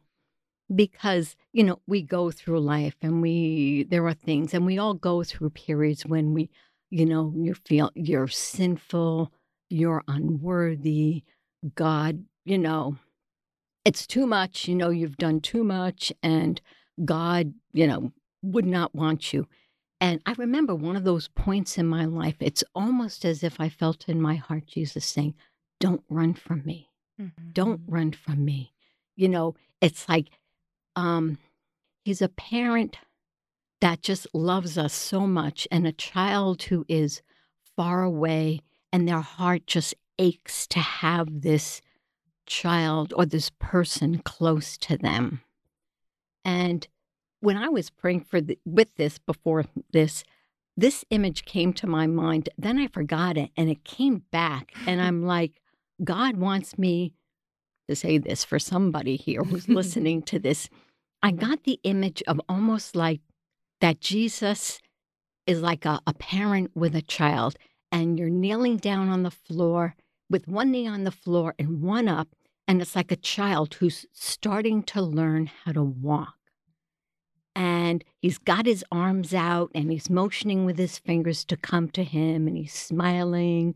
Because, 0.74 1.36
you 1.54 1.64
know, 1.64 1.80
we 1.86 2.02
go 2.02 2.32
through 2.32 2.60
life 2.60 2.96
and 3.02 3.22
we, 3.22 3.86
there 3.90 4.06
are 4.08 4.14
things, 4.14 4.54
and 4.54 4.66
we 4.66 4.78
all 4.78 4.96
go 4.96 5.24
through 5.24 5.52
periods 5.52 6.06
when 6.06 6.34
we, 6.34 6.50
you 6.90 7.06
know, 7.06 7.34
you 7.36 7.54
feel 7.54 7.92
you're 7.94 8.28
sinful, 8.28 9.32
you're 9.70 10.04
unworthy, 10.08 11.24
God, 11.76 12.26
you 12.46 12.58
know, 12.58 12.98
it's 13.86 14.08
too 14.08 14.26
much, 14.26 14.68
you 14.68 14.76
know, 14.76 14.90
you've 14.90 15.18
done 15.18 15.40
too 15.40 15.64
much, 15.64 16.12
and 16.24 16.60
God, 17.04 17.54
you 17.72 17.86
know, 17.86 18.12
would 18.42 18.66
not 18.66 18.96
want 18.96 19.32
you. 19.34 19.48
And 20.06 20.22
I 20.28 20.34
remember 20.34 20.76
one 20.76 20.96
of 20.96 21.04
those 21.04 21.30
points 21.30 21.80
in 21.80 21.88
my 21.88 22.06
life, 22.06 22.36
it's 22.40 22.64
almost 22.76 23.26
as 23.26 23.44
if 23.44 23.60
I 23.60 23.70
felt 23.70 24.08
in 24.08 24.22
my 24.22 24.36
heart 24.36 24.68
Jesus 24.68 25.04
saying, 25.04 25.34
Don't 25.80 26.04
run 26.10 26.36
from 26.36 26.62
me. 26.64 26.92
Mhm. 27.20 27.54
Don't 27.54 27.82
run 27.88 28.12
from 28.12 28.46
me. 28.46 28.76
You 29.16 29.30
know, 29.30 29.56
it's 29.82 30.08
like 30.08 30.28
um, 30.96 31.40
he's 32.04 32.22
a 32.22 32.30
parent 32.30 33.00
that 33.82 34.04
just 34.04 34.28
loves 34.32 34.78
us 34.78 34.94
so 34.94 35.26
much, 35.26 35.68
and 35.72 35.88
a 35.88 35.92
child 35.92 36.62
who 36.62 36.86
is 36.88 37.24
far 37.76 38.04
away, 38.04 38.60
and 38.94 39.08
their 39.08 39.22
heart 39.22 39.66
just 39.66 39.96
aches 40.20 40.68
to 40.68 40.80
have 40.80 41.42
this 41.42 41.82
child 42.46 43.12
or 43.18 43.26
this 43.26 43.50
person 43.58 44.20
close 44.20 44.78
to 44.78 44.98
them. 44.98 45.42
And 46.44 46.88
when 47.40 47.58
I 47.58 47.70
was 47.70 47.90
praying 47.90 48.22
for 48.22 48.42
the, 48.42 48.58
with 48.66 48.96
this 48.96 49.18
before 49.18 49.66
this, 49.92 50.24
this 50.78 51.06
image 51.10 51.46
came 51.46 51.74
to 51.74 51.88
my 51.88 52.08
mind. 52.08 52.50
Then 52.58 52.78
I 52.78 52.88
forgot 52.88 53.38
it, 53.38 53.52
and 53.56 53.70
it 53.70 53.84
came 53.84 54.24
back, 54.32 54.74
and 54.86 55.02
I'm 55.02 55.24
like, 55.24 55.62
God 56.04 56.38
wants 56.38 56.78
me 56.78 57.14
to 57.88 57.96
say 57.96 58.18
this 58.18 58.44
for 58.44 58.60
somebody 58.60 59.16
here 59.16 59.44
who's 59.44 59.70
listening 59.70 60.22
to 60.24 60.40
this. 60.40 60.70
I 61.22 61.32
got 61.32 61.64
the 61.64 61.80
image 61.84 62.22
of 62.28 62.42
almost 62.50 62.96
like 62.96 63.22
that 63.82 64.02
Jesus 64.02 64.80
is 65.48 65.62
like 65.62 65.86
a, 65.86 66.00
a 66.08 66.14
parent 66.14 66.72
with 66.76 66.96
a 66.96 67.02
child, 67.02 67.58
and 67.92 68.18
you're 68.18 68.30
kneeling 68.30 68.78
down 68.78 69.10
on 69.10 69.24
the 69.24 69.32
floor 69.32 69.96
with 70.30 70.48
one 70.48 70.72
knee 70.72 70.88
on 70.88 71.04
the 71.04 71.12
floor 71.12 71.54
and 71.60 71.82
one 71.82 72.08
up, 72.08 72.30
and 72.68 72.82
it's 72.82 72.96
like 72.96 73.12
a 73.12 73.16
child 73.16 73.76
who's 73.76 74.06
starting 74.12 74.82
to 74.84 75.02
learn 75.02 75.50
how 75.64 75.72
to 75.72 75.84
walk. 75.84 76.36
And 77.56 78.04
he's 78.22 78.38
got 78.38 78.66
his 78.66 78.84
arms 78.92 79.34
out 79.34 79.72
and 79.74 79.92
he's 79.92 80.10
motioning 80.10 80.66
with 80.66 80.78
his 80.78 80.98
fingers 81.00 81.46
to 81.46 81.56
come 81.58 81.90
to 81.92 82.04
him 82.04 82.48
and 82.48 82.58
he's 82.58 82.74
smiling. 82.74 83.76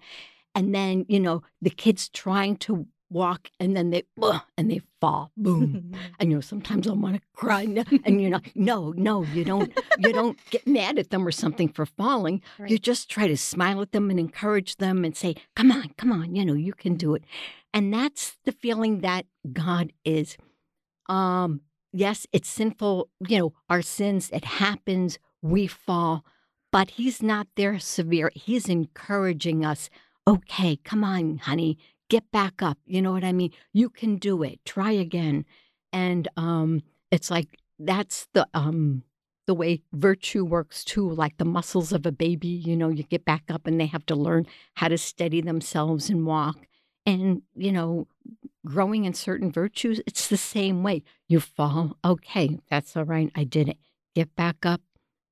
And 0.54 0.76
then, 0.76 1.06
you 1.08 1.20
know, 1.20 1.44
the 1.62 1.70
kid's 1.70 2.10
trying 2.10 2.58
to 2.58 2.88
walk 3.12 3.50
and 3.60 3.76
then 3.76 3.90
they 3.90 4.04
and 4.56 4.70
they 4.70 4.82
fall 5.02 5.32
boom 5.36 5.96
and 6.20 6.30
you 6.30 6.36
know 6.38 6.42
sometimes 6.42 6.88
i 6.88 6.92
want 6.92 7.16
to 7.16 7.22
cry 7.34 7.64
and 8.06 8.22
you're 8.22 8.30
know 8.30 8.40
no 8.54 8.92
no 8.96 9.24
you 9.24 9.44
don't 9.44 9.74
you 9.98 10.14
don't 10.14 10.38
get 10.52 10.68
mad 10.68 11.00
at 11.00 11.10
them 11.10 11.26
or 11.26 11.32
something 11.32 11.68
for 11.70 11.88
falling 11.88 12.40
Right. 12.60 12.70
you 12.70 12.78
just 12.78 13.10
try 13.10 13.26
to 13.28 13.36
smile 13.36 13.82
at 13.82 13.94
them 13.94 14.12
and 14.12 14.20
encourage 14.20 14.76
them 14.76 15.04
and 15.04 15.18
say 15.18 15.34
come 15.56 15.72
on 15.72 15.90
come 15.98 16.12
on 16.12 16.36
you 16.36 16.46
know 16.46 16.54
you 16.54 16.74
can 16.74 16.94
do 16.98 17.16
it 17.16 17.24
and 17.74 17.92
that's 17.92 18.38
the 18.46 18.52
feeling 18.52 19.00
that 19.00 19.26
god 19.54 19.92
is 20.06 20.38
um 21.08 21.62
yes 21.92 22.28
it's 22.32 22.50
sinful 22.50 23.10
you 23.28 23.38
know 23.40 23.54
our 23.70 23.82
sins 23.82 24.30
it 24.32 24.46
happens 24.46 25.18
we 25.42 25.68
fall 25.68 26.24
but 26.72 26.92
he's 26.92 27.22
not 27.22 27.48
there 27.56 27.80
severe 27.80 28.32
he's 28.36 28.70
encouraging 28.70 29.66
us 29.66 29.90
okay 30.28 30.76
come 30.78 31.04
on 31.04 31.38
honey 31.40 31.78
get 32.10 32.30
back 32.32 32.62
up 32.62 32.78
you 32.86 33.02
know 33.02 33.12
what 33.12 33.24
i 33.24 33.32
mean? 33.32 33.52
You 33.74 33.90
can 33.90 34.18
do 34.18 34.44
it 34.44 34.64
try 34.66 34.92
again 34.92 35.46
and 35.92 36.28
um 36.38 36.82
it's 37.12 37.32
like 37.32 37.60
that's 37.80 38.28
the 38.34 38.48
um 38.54 39.04
the 39.48 39.54
way 39.56 39.82
virtue 39.94 40.46
works 40.46 40.84
too 40.84 41.10
like 41.10 41.38
the 41.38 41.46
muscles 41.46 41.92
of 41.92 42.06
a 42.06 42.12
baby 42.12 42.48
you 42.48 42.76
know 42.76 42.90
you 42.90 43.02
get 43.04 43.26
back 43.26 43.44
up 43.50 43.66
and 43.66 43.80
they 43.82 43.88
have 43.88 44.06
to 44.06 44.16
learn 44.16 44.46
how 44.76 44.88
to 44.88 44.98
steady 44.98 45.42
themselves 45.42 46.10
and 46.10 46.28
walk 46.28 46.68
and 47.10 47.42
you 47.56 47.72
know 47.72 48.08
growing 48.66 49.06
in 49.06 49.14
certain 49.14 49.52
virtues 49.52 50.02
it's 50.06 50.28
the 50.28 50.38
same 50.38 50.84
way 50.84 51.04
you 51.28 51.40
fall 51.40 51.98
okay 52.04 52.60
that's 52.70 52.96
all 52.96 53.06
right 53.06 53.32
i 53.36 53.44
did 53.44 53.70
it 53.70 53.78
get 54.16 54.36
back 54.36 54.66
up 54.66 54.82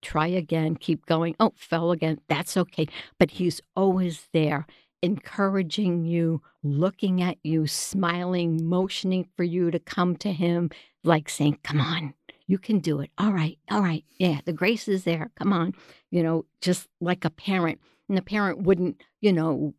try 0.02 0.28
again 0.28 0.76
keep 0.76 1.06
going 1.06 1.36
oh 1.40 1.54
fell 1.56 1.92
again 1.92 2.20
that's 2.28 2.56
okay 2.58 2.88
but 3.20 3.32
he's 3.32 3.62
always 3.76 4.28
there 4.34 4.66
encouraging 5.02 6.06
you, 6.06 6.42
looking 6.64 7.22
at 7.22 7.38
you, 7.44 7.68
smiling, 7.68 8.68
motioning 8.68 9.28
for 9.36 9.44
you 9.44 9.72
to 9.72 9.80
come 9.80 10.16
to 10.18 10.32
him, 10.32 10.70
like 11.04 11.30
saying, 11.30 11.60
Come 11.64 11.80
on, 11.80 12.14
you 12.48 12.58
can 12.58 12.80
do 12.80 13.00
it. 13.00 13.12
All 13.18 13.32
right, 13.32 13.58
all 13.70 13.82
right. 13.82 14.04
Yeah, 14.18 14.40
the 14.46 14.54
grace 14.54 14.88
is 14.88 15.04
there. 15.04 15.32
Come 15.36 15.54
on. 15.54 15.74
You 16.12 16.24
know, 16.24 16.46
just 16.62 16.88
like 17.00 17.26
a 17.26 17.30
parent. 17.30 17.80
And 18.10 18.18
the 18.18 18.22
parent 18.22 18.62
wouldn't, 18.62 19.02
you 19.20 19.34
know, 19.34 19.74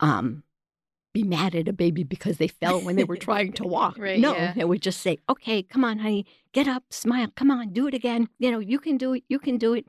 um, 0.00 0.42
be 1.12 1.22
mad 1.22 1.54
at 1.54 1.68
a 1.68 1.72
baby 1.72 2.04
because 2.04 2.38
they 2.38 2.48
fell 2.48 2.80
when 2.80 2.96
they 2.96 3.04
were 3.04 3.16
trying 3.16 3.52
to 3.54 3.64
walk. 3.66 3.98
Right, 3.98 4.18
no, 4.20 4.34
yeah. 4.34 4.52
they 4.54 4.64
would 4.64 4.82
just 4.82 5.00
say, 5.00 5.18
Okay, 5.28 5.62
come 5.62 5.84
on, 5.84 5.98
honey, 5.98 6.26
get 6.52 6.68
up, 6.68 6.84
smile, 6.90 7.28
come 7.34 7.50
on, 7.50 7.72
do 7.72 7.86
it 7.86 7.94
again. 7.94 8.28
You 8.38 8.50
know, 8.50 8.58
you 8.58 8.78
can 8.78 8.96
do 8.96 9.14
it, 9.14 9.24
you 9.28 9.38
can 9.38 9.58
do 9.58 9.74
it. 9.74 9.86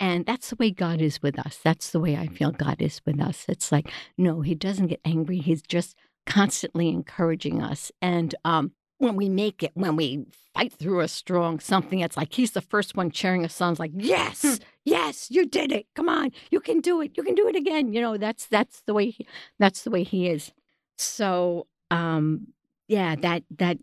And 0.00 0.26
that's 0.26 0.50
the 0.50 0.56
way 0.56 0.70
God 0.70 1.00
is 1.00 1.22
with 1.22 1.38
us. 1.38 1.58
That's 1.62 1.90
the 1.90 2.00
way 2.00 2.16
I 2.16 2.26
feel 2.26 2.50
God 2.50 2.80
is 2.80 3.00
with 3.06 3.20
us. 3.20 3.44
It's 3.48 3.70
like, 3.70 3.90
no, 4.18 4.40
he 4.40 4.54
doesn't 4.54 4.88
get 4.88 5.00
angry. 5.04 5.38
He's 5.38 5.62
just 5.62 5.96
constantly 6.26 6.88
encouraging 6.88 7.62
us. 7.62 7.92
And 8.00 8.34
um, 8.44 8.72
when 8.98 9.16
we 9.16 9.28
make 9.28 9.62
it, 9.62 9.72
when 9.74 9.96
we 9.96 10.26
fight 10.54 10.72
through 10.72 11.00
a 11.00 11.08
strong 11.08 11.60
something, 11.60 12.00
it's 12.00 12.16
like 12.16 12.32
he's 12.32 12.52
the 12.52 12.60
first 12.60 12.96
one 12.96 13.10
cheering 13.10 13.44
us 13.44 13.60
on. 13.60 13.72
It's 13.72 13.80
like, 13.80 13.92
yes, 13.94 14.60
yes, 14.84 15.30
you 15.30 15.46
did 15.46 15.72
it. 15.72 15.86
Come 15.94 16.08
on, 16.08 16.30
you 16.50 16.60
can 16.60 16.80
do 16.80 17.00
it. 17.00 17.12
You 17.16 17.22
can 17.22 17.34
do 17.34 17.48
it 17.48 17.56
again. 17.56 17.92
You 17.92 18.00
know, 18.00 18.16
that's 18.16 18.46
that's 18.46 18.82
the 18.86 18.94
way 18.94 19.10
he, 19.10 19.26
that's 19.58 19.82
the 19.82 19.90
way 19.90 20.02
he 20.02 20.28
is. 20.28 20.52
So, 20.96 21.66
um, 21.90 22.48
yeah, 22.88 23.16
that 23.16 23.44
that 23.58 23.78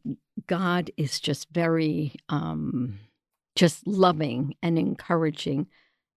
God 0.47 0.91
is 0.97 1.19
just 1.19 1.49
very 1.51 2.13
um, 2.29 2.99
just 3.55 3.85
loving 3.87 4.55
and 4.61 4.77
encouraging 4.79 5.67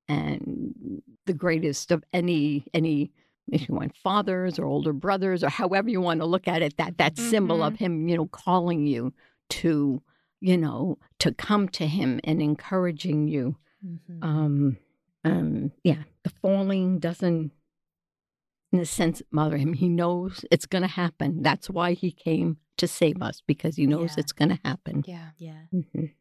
and 0.08 1.02
the 1.26 1.32
greatest 1.32 1.90
of 1.90 2.04
any 2.12 2.66
any 2.74 3.10
if 3.50 3.68
you 3.68 3.74
want 3.74 3.96
fathers 3.96 4.58
or 4.58 4.66
older 4.66 4.92
brothers 4.92 5.42
or 5.42 5.48
however 5.48 5.88
you 5.88 6.00
want 6.00 6.20
to 6.20 6.26
look 6.26 6.46
at 6.46 6.62
it 6.62 6.76
that 6.76 6.98
that 6.98 7.16
symbol 7.18 7.62
of 7.62 7.76
him 7.76 8.08
you 8.08 8.16
know 8.16 8.26
calling 8.26 8.86
you 8.86 9.12
to 9.48 10.02
you 10.40 10.56
know 10.58 10.98
to 11.18 11.32
come 11.32 11.68
to 11.68 11.86
him 11.86 12.20
and 12.24 12.40
encouraging 12.42 13.28
you 13.28 13.56
Mhm. 13.84 14.22
um 14.22 14.76
um 15.24 15.72
yeah 15.82 16.02
the 16.22 16.30
falling 16.30 16.98
doesn't 16.98 17.50
in 18.74 18.80
a 18.80 18.84
sense 18.84 19.22
mother 19.30 19.56
him 19.56 19.72
he 19.72 19.88
knows 19.88 20.44
it's 20.50 20.66
going 20.66 20.82
to 20.82 20.88
happen 21.04 21.42
that's 21.42 21.70
why 21.70 21.92
he 21.92 22.10
came 22.10 22.56
to 22.76 22.86
save 22.88 23.22
us 23.22 23.40
because 23.46 23.76
he 23.76 23.86
knows 23.86 24.10
Yeah. 24.14 24.20
it's 24.22 24.32
going 24.32 24.48
to 24.50 24.58
happen 24.64 25.04
Yeah, 25.06 25.30
yeah. 25.38 25.62
Mhm. 25.72 26.14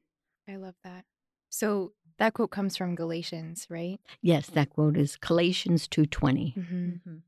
I 0.48 0.56
love 0.58 0.76
that. 0.84 1.06
So 1.50 1.94
that 2.20 2.34
quote 2.36 2.52
comes 2.52 2.78
from 2.78 2.96
Galatians, 2.96 3.68
right? 3.70 4.00
yes 4.22 4.46
that 4.56 4.70
quote 4.70 4.98
is 4.98 5.16
galatians 5.18 5.88
2.20 5.88 6.54
Mm-hmm. 6.56 6.90
Mhm. 7.10 7.22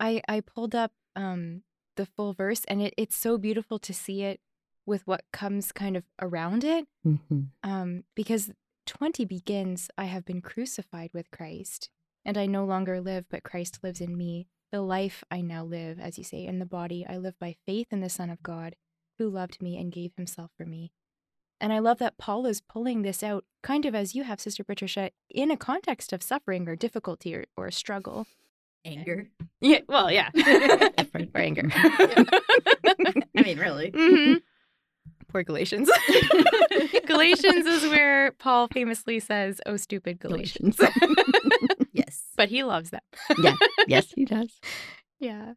I 0.00 0.22
I 0.28 0.40
pulled 0.40 0.74
up 0.74 0.92
um 1.14 1.62
the 1.96 2.06
full 2.06 2.32
verse 2.32 2.62
and 2.66 2.82
it, 2.82 2.92
it's 2.96 3.14
so 3.16 3.38
beautiful 3.38 3.78
to 3.78 3.92
see 3.94 4.22
it 4.30 4.40
with 4.86 5.06
what 5.06 5.22
comes 5.32 5.70
kind 5.72 5.96
of 5.96 6.04
around 6.20 6.64
it. 6.64 6.84
hmm 7.04 7.42
Um 7.62 8.02
because 8.16 8.50
20 8.86 9.24
begins 9.24 9.88
I 9.96 10.06
have 10.14 10.24
been 10.24 10.42
crucified 10.42 11.10
with 11.14 11.30
Christ 11.30 11.90
and 12.26 12.36
I 12.36 12.46
no 12.46 12.64
longer 12.64 13.00
live 13.00 13.24
but 13.30 13.44
Christ 13.50 13.78
lives 13.84 14.00
in 14.00 14.16
me. 14.16 14.48
The 14.74 14.82
life 14.82 15.22
I 15.30 15.40
now 15.40 15.62
live 15.62 16.00
as 16.00 16.18
you 16.18 16.24
say 16.24 16.44
in 16.44 16.58
the 16.58 16.66
body 16.66 17.06
I 17.08 17.16
live 17.16 17.38
by 17.38 17.54
faith 17.64 17.86
in 17.92 18.00
the 18.00 18.08
son 18.08 18.28
of 18.28 18.42
God 18.42 18.74
who 19.18 19.28
loved 19.30 19.62
me 19.62 19.76
and 19.76 19.92
gave 19.92 20.14
himself 20.16 20.50
for 20.56 20.66
me. 20.66 20.90
And 21.60 21.72
I 21.72 21.78
love 21.78 21.98
that 21.98 22.18
Paul 22.18 22.44
is 22.44 22.60
pulling 22.60 23.02
this 23.02 23.22
out 23.22 23.44
kind 23.62 23.86
of 23.86 23.94
as 23.94 24.16
you 24.16 24.24
have 24.24 24.40
sister 24.40 24.64
Patricia 24.64 25.12
in 25.30 25.52
a 25.52 25.56
context 25.56 26.12
of 26.12 26.24
suffering 26.24 26.66
or 26.68 26.74
difficulty 26.74 27.36
or, 27.36 27.44
or 27.56 27.70
struggle. 27.70 28.26
Anger. 28.84 29.28
Yeah, 29.60 29.78
well, 29.88 30.10
yeah. 30.10 30.30
Effort. 30.98 31.28
or 31.32 31.40
anger. 31.40 31.68
I 31.72 33.42
mean, 33.44 33.60
really. 33.60 33.92
hmm 33.94 34.34
Poor 35.28 35.44
Galatians. 35.44 35.88
Galatians 37.06 37.66
is 37.66 37.84
where 37.90 38.32
Paul 38.32 38.68
famously 38.68 39.20
says, 39.20 39.60
"Oh, 39.66 39.76
stupid 39.76 40.18
Galatians," 40.20 40.76
Yes. 40.80 40.98
But 42.36 42.48
he 42.48 42.62
loves 42.64 42.90
them. 42.90 43.00
yeah 43.38 43.56
yes 43.86 44.12
he 44.16 44.24
does 44.24 44.60
Yeah. 45.18 45.54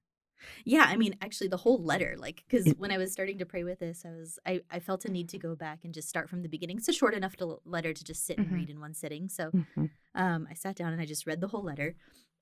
Yeah, 0.65 0.86
I 0.88 0.98
mean, 0.98 1.15
actually, 1.19 1.48
the 1.48 1.57
whole 1.57 1.81
letter, 1.84 2.15
like, 2.17 2.43
because 2.48 2.72
when 2.77 2.91
I 2.91 2.98
was 3.00 3.12
starting 3.12 3.39
to 3.39 3.46
pray 3.46 3.63
with 3.63 3.79
this, 3.79 4.05
I 4.05 4.12
was, 4.12 4.38
I, 4.46 4.62
I 4.69 4.79
felt 4.79 5.03
a 5.03 5.12
need 5.12 5.29
to 5.29 5.39
go 5.39 5.55
back 5.55 5.79
and 5.84 5.93
just 5.93 6.07
start 6.07 6.29
from 6.29 6.41
the 6.43 6.48
beginning. 6.48 6.77
It's 6.77 6.88
a 6.88 6.93
short 6.93 7.15
enough 7.15 7.36
to, 7.38 7.57
letter 7.65 7.91
to 7.91 8.03
just 8.03 8.24
sit 8.25 8.38
and 8.38 8.48
Mhm. 8.48 8.53
read 8.53 8.69
in 8.69 8.79
one 8.79 8.93
sitting. 8.93 9.29
So, 9.29 9.51
Mhm. 9.51 9.89
um, 10.13 10.48
I 10.50 10.53
sat 10.53 10.75
down 10.75 10.93
and 10.93 11.01
I 11.01 11.05
just 11.05 11.25
read 11.25 11.41
the 11.41 11.48
whole 11.48 11.63
letter. 11.63 11.96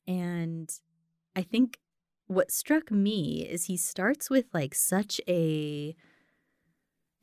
And 0.05 0.69
I 1.37 1.41
think 1.41 1.79
what 2.27 2.51
struck 2.51 2.91
me 2.91 3.47
is 3.49 3.65
he 3.65 3.77
starts 3.77 4.29
with 4.29 4.45
like 4.53 4.75
such 4.75 5.21
a. 5.27 5.95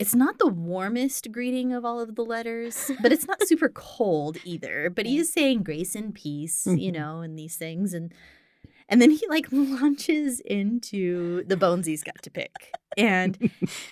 It's 0.03 0.15
not 0.15 0.39
the 0.39 0.49
warmest 0.49 1.31
greeting 1.33 1.73
of 1.73 1.85
all 1.85 2.01
of 2.01 2.15
the 2.17 2.25
letters, 2.25 2.91
but 3.01 3.13
it's 3.13 3.27
not 3.27 3.47
super 3.47 3.69
cold 3.75 4.37
either. 4.45 4.91
But 4.91 5.07
he 5.07 5.17
is 5.19 5.33
saying 5.33 5.63
grace 5.63 5.95
and 5.95 6.15
peace, 6.15 6.67
you 6.67 6.91
Mhm. 6.91 6.95
know, 6.99 7.21
and 7.21 7.39
these 7.39 7.57
things. 7.57 7.95
And 7.95 8.13
and 8.89 9.01
then 9.01 9.11
he 9.13 9.25
like 9.29 9.47
launches 9.53 10.41
into 10.41 11.45
the 11.45 11.57
bones 11.57 11.87
he's 11.87 12.03
got 12.03 12.21
to 12.23 12.31
pick. 12.31 12.55
And 12.97 13.39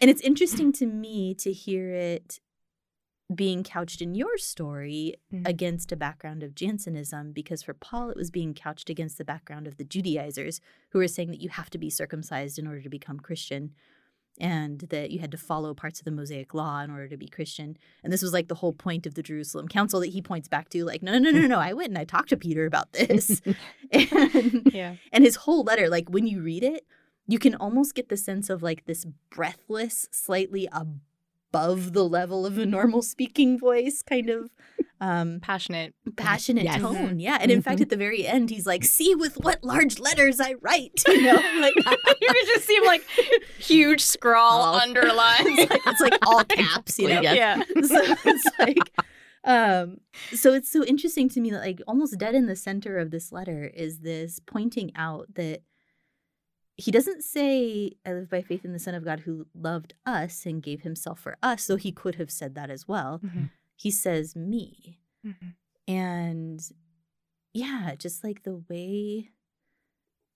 and 0.00 0.10
it's 0.10 0.20
interesting 0.22 0.72
to 0.80 0.86
me 0.86 1.34
to 1.34 1.52
hear 1.52 1.90
it 1.90 2.40
being 3.32 3.62
couched 3.62 4.02
in 4.02 4.16
your 4.16 4.36
story 4.36 5.14
Mm. 5.32 5.46
against 5.46 5.92
a 5.92 5.96
background 5.96 6.42
of 6.42 6.56
Jansenism, 6.56 7.30
because 7.32 7.62
for 7.62 7.74
Paul, 7.74 8.10
it 8.10 8.16
was 8.16 8.32
being 8.32 8.52
couched 8.54 8.90
against 8.90 9.16
the 9.18 9.24
background 9.24 9.68
of 9.68 9.76
the 9.76 9.84
Judaizers 9.84 10.60
who 10.90 10.98
were 10.98 11.06
saying 11.06 11.30
that 11.30 11.40
you 11.40 11.50
have 11.50 11.70
to 11.70 11.78
be 11.78 11.88
circumcised 11.90 12.58
in 12.58 12.66
order 12.66 12.82
to 12.82 12.88
become 12.98 13.20
Christian 13.20 13.70
and 14.40 14.80
that 14.90 15.10
you 15.10 15.18
had 15.18 15.30
to 15.32 15.36
follow 15.36 15.74
parts 15.74 16.00
of 16.00 16.04
the 16.04 16.10
Mosaic 16.10 16.54
law 16.54 16.80
in 16.80 16.90
order 16.90 17.08
to 17.08 17.16
be 17.16 17.28
Christian. 17.28 17.76
And 18.02 18.12
this 18.12 18.22
was 18.22 18.32
like 18.32 18.48
the 18.48 18.54
whole 18.56 18.72
mm-hmm. 18.72 18.88
point 18.88 19.06
of 19.06 19.14
the 19.14 19.22
Jerusalem 19.22 19.68
Council 19.68 20.00
that 20.00 20.08
he 20.08 20.22
points 20.22 20.48
back 20.48 20.68
to 20.70 20.84
like, 20.84 21.02
no, 21.02 21.18
no, 21.18 21.30
no, 21.30 21.30
no, 21.40 21.46
no, 21.46 21.58
I 21.58 21.72
went 21.72 21.90
and 21.90 21.98
I 21.98 22.04
talked 22.04 22.30
to 22.30 22.36
Peter 22.36 22.66
about 22.66 22.92
this. 22.92 23.42
and, 23.92 24.70
Yeah. 24.72 24.96
and 25.12 25.24
his 25.24 25.36
whole 25.36 25.62
letter, 25.62 25.88
like 25.88 26.08
when 26.08 26.26
you 26.26 26.40
read 26.42 26.62
it, 26.62 26.86
you 27.26 27.38
can 27.38 27.54
almost 27.54 27.94
get 27.94 28.08
the 28.08 28.16
sense 28.16 28.50
of 28.50 28.62
like 28.62 28.86
this 28.86 29.06
breathless, 29.30 30.08
slightly 30.10 30.68
above 31.52 31.92
the 31.92 32.04
level 32.04 32.46
of 32.46 32.58
a 32.58 32.66
normal 32.66 33.02
speaking 33.02 33.58
voice 33.58 34.02
kind 34.02 34.30
of 34.30 34.50
um 35.00 35.40
Passionate. 35.40 35.94
passionate 36.16 36.64
Yes. 36.64 36.80
tone. 36.80 37.18
Yeah. 37.18 37.38
And 37.40 37.50
in 37.50 37.62
fact 37.62 37.78
Mhm. 37.78 37.82
at 37.82 37.88
the 37.90 37.96
very 37.96 38.26
end 38.26 38.50
he's 38.50 38.66
like, 38.66 38.84
see 38.84 39.14
with 39.14 39.34
what 39.38 39.64
large 39.64 39.98
letters 39.98 40.40
I 40.40 40.54
write. 40.60 41.02
You 41.08 41.22
know, 41.22 41.34
like 41.60 41.74
you 42.20 42.28
could 42.28 42.46
just 42.54 42.66
see 42.66 42.76
him 42.76 42.84
like 42.84 43.02
huge 43.58 44.02
scrawl 44.02 44.74
Oh. 44.74 44.78
underlines. 44.82 45.58
it's 45.58 45.70
like, 45.70 45.80
it's 45.86 46.00
like 46.00 46.18
all 46.26 46.44
caps, 46.44 46.98
you 46.98 47.08
know. 47.08 47.20
Yes. 47.22 47.36
Yeah. 47.74 47.82
so 47.82 48.14
it's 48.26 48.46
like 48.58 48.92
um, 49.42 49.96
so 50.34 50.52
it's 50.52 50.70
so 50.70 50.84
interesting 50.84 51.30
to 51.30 51.40
me 51.40 51.50
that 51.50 51.60
like 51.60 51.80
almost 51.88 52.18
dead 52.18 52.34
in 52.34 52.44
the 52.46 52.54
center 52.56 52.98
of 52.98 53.10
this 53.10 53.32
letter 53.32 53.64
is 53.74 54.00
this 54.00 54.38
pointing 54.46 54.92
out 54.94 55.28
that 55.34 55.62
he 56.80 56.90
doesn't 56.90 57.22
say 57.22 57.92
I 58.06 58.12
live 58.12 58.30
by 58.30 58.42
faith 58.42 58.64
in 58.64 58.72
the 58.72 58.78
Son 58.78 58.94
of 58.94 59.04
God 59.04 59.20
who 59.20 59.46
loved 59.54 59.94
us 60.06 60.46
and 60.46 60.62
gave 60.62 60.82
himself 60.82 61.20
for 61.20 61.36
us, 61.42 61.62
so 61.62 61.76
he 61.76 61.92
could 61.92 62.16
have 62.16 62.30
said 62.30 62.54
that 62.54 62.70
as 62.70 62.88
well. 62.88 63.20
Mm-hmm. 63.24 63.44
He 63.76 63.90
says 63.90 64.34
me. 64.34 64.98
Mm-hmm. 65.26 65.92
And 65.92 66.60
yeah, 67.52 67.94
just 67.98 68.24
like 68.24 68.42
the 68.42 68.62
way 68.68 69.30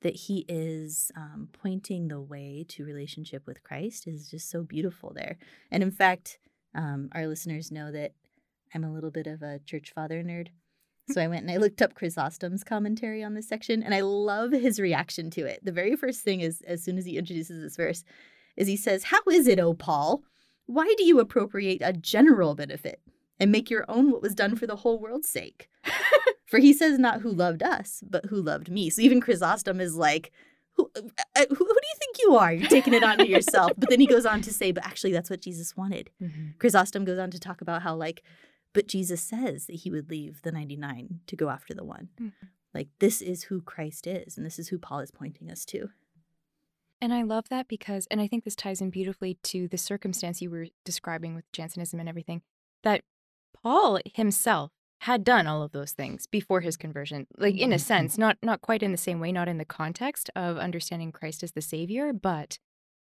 that 0.03 0.17
he 0.17 0.45
is 0.49 1.11
um, 1.17 1.49
pointing 1.53 2.09
the 2.09 2.21
way 2.21 2.65
to 2.69 2.85
relationship 2.85 3.47
with 3.47 3.63
Christ 3.63 4.07
is 4.07 4.31
just 4.31 4.51
so 4.51 4.63
beautiful 4.63 5.13
there. 5.15 5.39
And 5.71 5.83
in 5.83 5.91
fact, 5.91 6.39
um, 6.75 7.09
our 7.13 7.27
listeners 7.27 7.71
know 7.71 7.91
that 7.93 8.13
I'm 8.75 8.85
a 8.85 8.93
little 8.93 9.11
bit 9.11 9.27
of 9.27 9.43
a 9.43 9.61
church 9.61 9.93
father 9.95 10.23
nerd. 10.23 10.49
So 11.11 11.21
I 11.21 11.29
went 11.29 11.43
and 11.43 11.51
I 11.51 11.59
looked 11.59 11.83
up 11.83 11.95
Chrysostom's 11.95 12.65
commentary 12.65 13.23
on 13.23 13.35
this 13.35 13.49
section, 13.49 13.83
and 13.83 13.95
I 13.95 14.01
love 14.01 14.53
his 14.53 14.81
reaction 14.81 15.31
to 15.31 15.45
it. 15.45 15.61
The 15.63 15.73
very 15.73 15.97
first 15.97 16.23
thing 16.23 16.41
is, 16.41 16.63
as 16.67 16.83
soon 16.83 16.97
as 16.97 17.05
he 17.05 17.19
introduces 17.19 17.63
this 17.63 17.77
verse, 17.77 18.05
is 18.57 18.69
he 18.69 18.77
says, 18.77 19.05
How 19.05 19.21
is 19.31 19.47
it, 19.47 19.59
O 19.59 19.75
Paul? 19.75 20.23
Why 20.67 20.95
do 20.97 21.05
you 21.05 21.21
appropriate 21.21 21.83
a 21.83 21.93
general 21.93 22.55
benefit 22.55 23.01
and 23.39 23.53
make 23.53 23.69
your 23.69 23.85
own 23.87 24.11
what 24.11 24.23
was 24.23 24.35
done 24.35 24.57
for 24.57 24.67
the 24.67 24.77
whole 24.77 24.99
world's 24.99 25.29
sake? 25.29 25.69
for 26.47 26.59
he 26.59 26.73
says 26.73 26.99
not 26.99 27.21
who 27.21 27.31
loved 27.31 27.63
us, 27.63 28.03
but 28.09 28.27
who 28.27 28.41
loved 28.41 28.71
me. 28.71 28.89
So 28.89 29.03
even 29.03 29.21
Chrysostom 29.21 29.81
is 29.81 29.97
like, 29.97 30.33
who, 30.77 30.91
uh, 30.97 31.01
uh 31.37 31.47
who, 31.49 31.55
who, 31.55 31.67
do 31.67 31.89
you 31.89 31.99
think 31.99 32.17
you 32.21 32.37
are? 32.37 32.53
You're 32.53 32.69
taking 32.69 32.95
it 32.95 33.05
onto 33.05 33.25
yourself. 33.25 33.73
but 33.77 33.91
then 33.91 34.01
he 34.01 34.07
goes 34.07 34.27
on 34.27 34.41
to 34.43 34.53
say, 34.53 34.73
but 34.73 34.87
actually, 34.87 35.13
that's 35.13 35.31
what 35.31 35.43
Jesus 35.43 35.77
wanted. 35.77 36.11
Mm-hmm. 36.23 36.59
Chrysostom 36.59 37.05
goes 37.05 37.19
on 37.19 37.31
to 37.31 37.39
talk 37.39 37.61
about 37.61 37.83
how, 37.83 37.95
like, 37.95 38.23
but 38.75 38.89
Jesus 38.89 39.23
says 39.23 39.67
that 39.67 39.77
he 39.77 39.91
would 39.91 40.11
leave 40.11 40.43
the 40.43 40.53
99 40.53 41.21
to 41.27 41.37
go 41.37 41.49
after 41.49 41.73
the 41.73 41.85
one. 41.85 42.11
Mm-hmm. 42.21 42.47
Like, 42.75 42.89
this 42.99 43.23
is 43.23 43.45
who 43.45 43.63
Christ 43.63 44.07
is, 44.07 44.37
and 44.37 44.45
this 44.45 44.59
is 44.59 44.69
who 44.69 44.79
Paul 44.79 44.99
is 44.99 45.13
pointing 45.13 45.51
us 45.51 45.65
to. 45.67 45.91
And 47.01 47.15
I 47.15 47.23
love 47.23 47.49
that 47.49 47.69
because, 47.69 48.07
and 48.11 48.21
I 48.21 48.27
think 48.27 48.45
this 48.45 48.57
ties 48.57 48.81
in 48.81 48.91
beautifully 48.91 49.39
to 49.45 49.69
the 49.69 49.79
circumstance 49.79 50.43
you 50.43 50.51
were 50.51 50.67
describing 50.85 51.35
with 51.35 51.51
Jansenism 51.53 52.01
and 52.01 52.09
everything, 52.09 52.43
that 52.83 53.03
Paul 53.63 54.01
himself 54.13 54.73
had 55.03 55.23
done 55.23 55.47
all 55.47 55.63
of 55.63 55.73
those 55.73 55.93
things 55.93 56.27
before 56.27 56.63
his 56.63 56.79
conversion 56.79 57.27
like 57.37 57.57
in 57.57 57.73
a 57.73 57.77
mm-hmm. 57.77 57.83
sense 57.83 58.17
not 58.17 58.39
not 58.43 58.63
quite 58.63 58.83
in 58.83 58.91
the 58.91 58.97
same 58.97 59.21
way 59.21 59.31
not 59.31 59.49
in 59.49 59.59
the 59.59 59.65
context 59.65 60.31
of 60.35 60.57
understanding 60.57 61.13
Christ 61.13 61.43
as 61.43 61.53
the 61.53 61.61
savior 61.61 62.11
but 62.15 62.59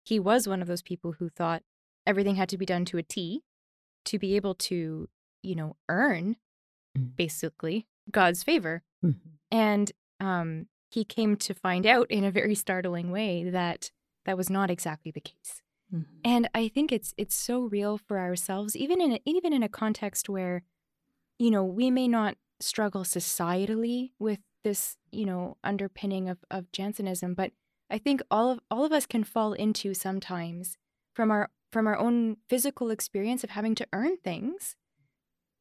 he 0.03 0.19
was 0.19 0.45
one 0.45 0.61
of 0.61 0.67
those 0.67 0.81
people 0.81 1.13
who 1.13 1.29
thought 1.29 1.63
everything 2.05 2.35
had 2.35 2.49
to 2.49 2.57
be 2.57 2.65
done 2.65 2.83
to 2.85 2.97
a 2.97 3.03
T 3.03 3.43
to 4.05 4.19
be 4.19 4.35
able 4.35 4.55
to 4.55 5.07
you 5.45 5.55
know, 5.55 5.75
earn 5.89 6.37
mm-hmm. 6.97 7.09
basically 7.15 7.87
God's 8.11 8.43
favor. 8.43 8.83
Mm-hmm. 9.03 9.29
And 9.51 9.91
um, 10.19 10.67
he 10.89 11.03
came 11.03 11.35
to 11.37 11.53
find 11.53 11.85
out 11.85 12.09
in 12.09 12.23
a 12.23 12.31
very 12.31 12.55
startling 12.55 13.11
way 13.11 13.43
that 13.49 13.91
that 14.25 14.37
was 14.37 14.49
not 14.49 14.71
exactly 14.71 15.11
the 15.11 15.21
case. 15.21 15.61
Mm-hmm. 15.93 16.19
And 16.23 16.49
I 16.55 16.67
think 16.67 16.91
it's 16.91 17.13
it's 17.17 17.35
so 17.35 17.61
real 17.61 17.97
for 17.97 18.19
ourselves, 18.19 18.75
even 18.75 18.99
in 19.01 19.13
a, 19.13 19.19
even 19.25 19.53
in 19.53 19.63
a 19.63 19.69
context 19.69 20.29
where, 20.29 20.63
you 21.37 21.51
know, 21.51 21.63
we 21.63 21.91
may 21.91 22.07
not 22.07 22.37
struggle 22.59 23.03
societally 23.03 24.11
with 24.19 24.39
this, 24.63 24.97
you 25.11 25.25
know, 25.25 25.57
underpinning 25.63 26.27
of 26.27 26.39
of 26.49 26.71
Jansenism, 26.71 27.35
but 27.35 27.51
I 27.89 27.99
think 27.99 28.21
all 28.31 28.51
of 28.51 28.59
all 28.71 28.83
of 28.83 28.91
us 28.91 29.05
can 29.05 29.23
fall 29.23 29.53
into 29.53 29.93
sometimes 29.93 30.77
from 31.13 31.29
our 31.29 31.51
from 31.71 31.87
our 31.87 31.97
own 31.97 32.37
physical 32.49 32.89
experience 32.89 33.43
of 33.43 33.51
having 33.51 33.75
to 33.75 33.87
earn 33.93 34.17
things 34.17 34.75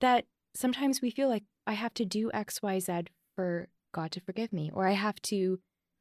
that 0.00 0.24
sometimes 0.54 1.00
we 1.00 1.10
feel 1.10 1.28
like 1.28 1.44
I 1.66 1.72
have 1.72 1.94
to 1.94 2.04
do 2.04 2.30
X, 2.32 2.62
Y, 2.62 2.78
Z 2.78 3.04
for 3.34 3.68
God 3.92 4.10
to 4.12 4.20
forgive 4.20 4.52
me, 4.52 4.70
or 4.72 4.86
I 4.86 4.92
have 4.92 5.20
to 5.22 5.60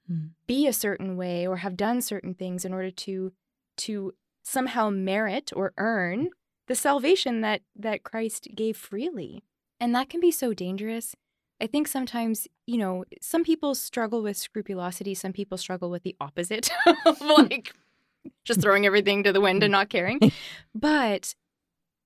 mm. 0.09 0.29
be 0.47 0.67
a 0.67 0.73
certain 0.73 1.15
way 1.17 1.47
or 1.47 1.57
have 1.57 1.77
done 1.77 2.01
certain 2.01 2.33
things 2.33 2.65
in 2.65 2.73
order 2.73 2.91
to 2.91 3.33
to 3.75 4.13
somehow 4.43 4.89
merit 4.89 5.51
or 5.55 5.73
earn 5.77 6.29
the 6.67 6.75
salvation 6.75 7.41
that 7.41 7.61
that 7.75 8.03
Christ 8.03 8.47
gave 8.55 8.77
freely. 8.77 9.43
And 9.79 9.93
that 9.95 10.09
can 10.09 10.19
be 10.19 10.31
so 10.31 10.53
dangerous. 10.53 11.15
I 11.61 11.67
think 11.67 11.87
sometimes, 11.87 12.47
you 12.65 12.77
know, 12.77 13.05
some 13.21 13.43
people 13.43 13.75
struggle 13.75 14.21
with 14.21 14.37
scrupulosity, 14.37 15.13
some 15.13 15.33
people 15.33 15.57
struggle 15.57 15.89
with 15.89 16.03
the 16.03 16.15
opposite 16.19 16.69
of 17.05 17.21
like 17.21 17.73
just 18.43 18.61
throwing 18.61 18.85
everything 18.85 19.23
to 19.23 19.33
the 19.33 19.41
wind 19.41 19.63
and 19.63 19.71
not 19.71 19.89
caring. 19.89 20.19
But 20.75 21.35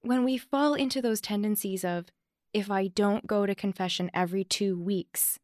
when 0.01 0.23
we 0.23 0.37
fall 0.37 0.73
into 0.73 1.01
those 1.01 1.21
tendencies 1.21 1.83
of, 1.83 2.05
if 2.53 2.71
I 2.71 2.87
don't 2.87 3.27
go 3.27 3.45
to 3.45 3.53
confession 3.53 4.09
every 4.13 4.43
two 4.43 4.77
weeks, 4.77 5.39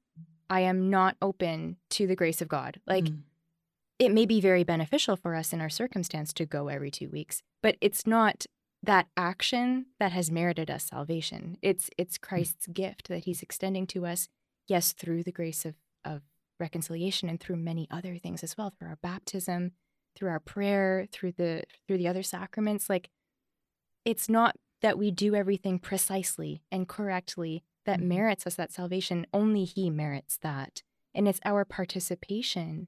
I 0.50 0.62
am 0.62 0.90
not 0.90 1.18
open 1.22 1.78
to 1.92 2.08
the 2.08 2.16
grace 2.16 2.42
of 2.42 2.48
God. 2.48 2.80
Like, 2.88 3.06
mm. 3.06 3.20
it 4.00 4.12
may 4.12 4.26
be 4.26 4.40
very 4.42 4.64
beneficial 4.64 5.16
for 5.16 5.36
us 5.36 5.54
in 5.54 5.62
our 5.62 5.70
circumstance 5.70 6.34
to 6.34 6.46
go 6.46 6.68
every 6.68 6.92
two 6.92 7.10
weeks, 7.10 7.42
but 7.62 7.78
it's 7.82 8.08
not 8.08 8.46
that 8.82 9.08
action 9.16 9.88
that 10.00 10.12
has 10.12 10.30
merited 10.30 10.70
us 10.70 10.86
salvation. 10.86 11.58
It's 11.62 11.90
it's 11.98 12.18
Christ's 12.18 12.68
gift 12.68 13.08
that 13.08 13.24
He's 13.24 13.42
extending 13.42 13.88
to 13.88 14.06
us, 14.06 14.28
yes, 14.68 14.92
through 14.94 15.24
the 15.24 15.32
grace 15.32 15.66
of, 15.66 15.76
of 16.04 16.22
reconciliation 16.60 17.30
and 17.30 17.40
through 17.40 17.56
many 17.56 17.88
other 17.90 18.18
things 18.18 18.44
as 18.44 18.58
well, 18.58 18.72
through 18.72 18.90
our 18.90 19.00
baptism, 19.02 19.72
through 20.16 20.30
our 20.30 20.40
prayer, 20.40 21.08
through 21.12 21.32
the 21.32 21.64
through 21.88 21.98
the 21.98 22.08
other 22.08 22.24
sacraments. 22.24 22.90
Like 22.90 23.10
it's 24.06 24.30
not 24.30 24.56
that 24.82 24.98
we 24.98 25.12
do 25.12 25.34
everything 25.36 25.80
precisely 25.80 26.62
and 26.72 26.88
correctly 26.88 27.64
that 27.86 28.00
mm-hmm. 28.00 28.10
merits 28.10 28.46
us 28.46 28.56
that 28.56 28.72
salvation. 28.72 29.26
Only 29.34 29.66
He 29.66 29.90
merits 29.90 30.38
that. 30.42 30.84
And 31.14 31.28
it's 31.28 31.40
our 31.46 31.64
participation 31.66 32.88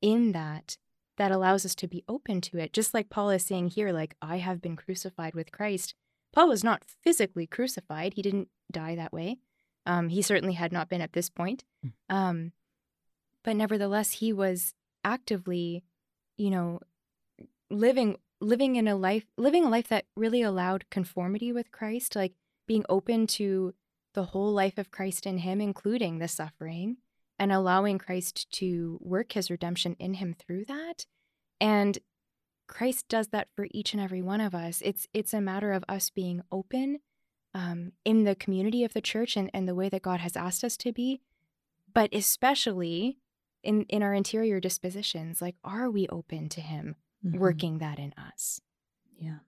in 0.00 0.32
that 0.32 0.76
that 1.16 1.32
allows 1.32 1.64
us 1.64 1.74
to 1.76 1.88
be 1.88 2.04
open 2.08 2.40
to 2.42 2.58
it. 2.58 2.72
Just 2.72 2.92
like 2.92 3.08
Paul 3.08 3.30
is 3.30 3.44
saying 3.44 3.68
here, 3.68 3.92
like, 3.92 4.14
I 4.20 4.36
have 4.38 4.60
been 4.60 4.76
crucified 4.76 5.34
with 5.34 5.52
Christ. 5.52 5.94
Paul 6.32 6.48
was 6.48 6.62
not 6.62 6.82
physically 7.02 7.46
crucified, 7.46 8.14
he 8.14 8.22
didn't 8.22 8.48
die 8.70 8.94
that 8.96 9.12
way. 9.12 9.38
Um, 9.86 10.08
he 10.08 10.20
certainly 10.20 10.54
had 10.54 10.72
not 10.72 10.88
been 10.88 11.00
at 11.00 11.12
this 11.12 11.30
point. 11.30 11.64
Mm. 11.84 11.92
Um, 12.14 12.52
but 13.44 13.56
nevertheless, 13.56 14.12
he 14.12 14.32
was 14.32 14.74
actively, 15.04 15.84
you 16.36 16.50
know, 16.50 16.80
living 17.70 18.16
living 18.40 18.76
in 18.76 18.86
a 18.86 18.96
life 18.96 19.24
living 19.36 19.64
a 19.64 19.70
life 19.70 19.88
that 19.88 20.06
really 20.16 20.42
allowed 20.42 20.88
conformity 20.90 21.52
with 21.52 21.72
Christ, 21.72 22.16
like 22.16 22.34
being 22.66 22.84
open 22.88 23.26
to 23.26 23.74
the 24.14 24.24
whole 24.24 24.52
life 24.52 24.78
of 24.78 24.90
Christ 24.90 25.26
in 25.26 25.38
him, 25.38 25.60
including 25.60 26.18
the 26.18 26.28
suffering, 26.28 26.96
and 27.38 27.52
allowing 27.52 27.98
Christ 27.98 28.50
to 28.52 28.98
work 29.00 29.32
his 29.32 29.50
redemption 29.50 29.94
in 29.98 30.14
him 30.14 30.34
through 30.34 30.64
that. 30.66 31.06
And 31.60 31.98
Christ 32.66 33.08
does 33.08 33.28
that 33.28 33.48
for 33.54 33.68
each 33.70 33.92
and 33.92 34.02
every 34.02 34.22
one 34.22 34.40
of 34.40 34.54
us. 34.54 34.82
It's 34.84 35.06
it's 35.14 35.34
a 35.34 35.40
matter 35.40 35.72
of 35.72 35.84
us 35.88 36.10
being 36.10 36.42
open 36.50 37.00
um, 37.54 37.92
in 38.04 38.24
the 38.24 38.34
community 38.34 38.84
of 38.84 38.92
the 38.92 39.00
church 39.00 39.36
and, 39.36 39.50
and 39.54 39.68
the 39.68 39.74
way 39.74 39.88
that 39.88 40.02
God 40.02 40.20
has 40.20 40.36
asked 40.36 40.64
us 40.64 40.76
to 40.78 40.92
be, 40.92 41.20
but 41.92 42.14
especially 42.14 43.18
in 43.62 43.82
in 43.84 44.02
our 44.02 44.14
interior 44.14 44.60
dispositions. 44.60 45.40
Like, 45.40 45.56
are 45.64 45.90
we 45.90 46.08
open 46.08 46.48
to 46.50 46.60
Him? 46.60 46.96
Mm-hmm. 47.26 47.38
working 47.38 47.78
that 47.78 47.98
in 47.98 48.12
us. 48.16 48.60
Yeah. 49.18 49.38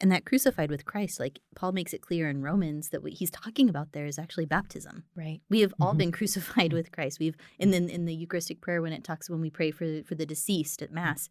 And 0.00 0.12
that 0.12 0.24
crucified 0.24 0.70
with 0.70 0.84
Christ, 0.84 1.18
like 1.18 1.40
Paul 1.56 1.72
makes 1.72 1.92
it 1.92 2.02
clear 2.02 2.28
in 2.28 2.40
Romans 2.40 2.90
that 2.90 3.02
what 3.02 3.14
he's 3.14 3.32
talking 3.32 3.68
about 3.68 3.92
there 3.92 4.06
is 4.06 4.18
actually 4.18 4.46
baptism. 4.46 5.04
Right. 5.16 5.40
We 5.50 5.60
have 5.60 5.74
all 5.80 5.90
mm-hmm. 5.90 5.98
been 5.98 6.12
crucified 6.18 6.72
with 6.72 6.92
Christ. 6.92 7.18
We've 7.18 7.36
and 7.58 7.72
then 7.72 7.88
in 7.88 8.04
the 8.04 8.14
Eucharistic 8.14 8.60
prayer 8.60 8.80
when 8.80 8.92
it 8.92 9.02
talks 9.02 9.28
when 9.28 9.40
we 9.40 9.50
pray 9.50 9.70
for 9.70 10.02
for 10.04 10.14
the 10.14 10.26
deceased 10.26 10.82
at 10.82 10.92
Mass, 10.92 11.28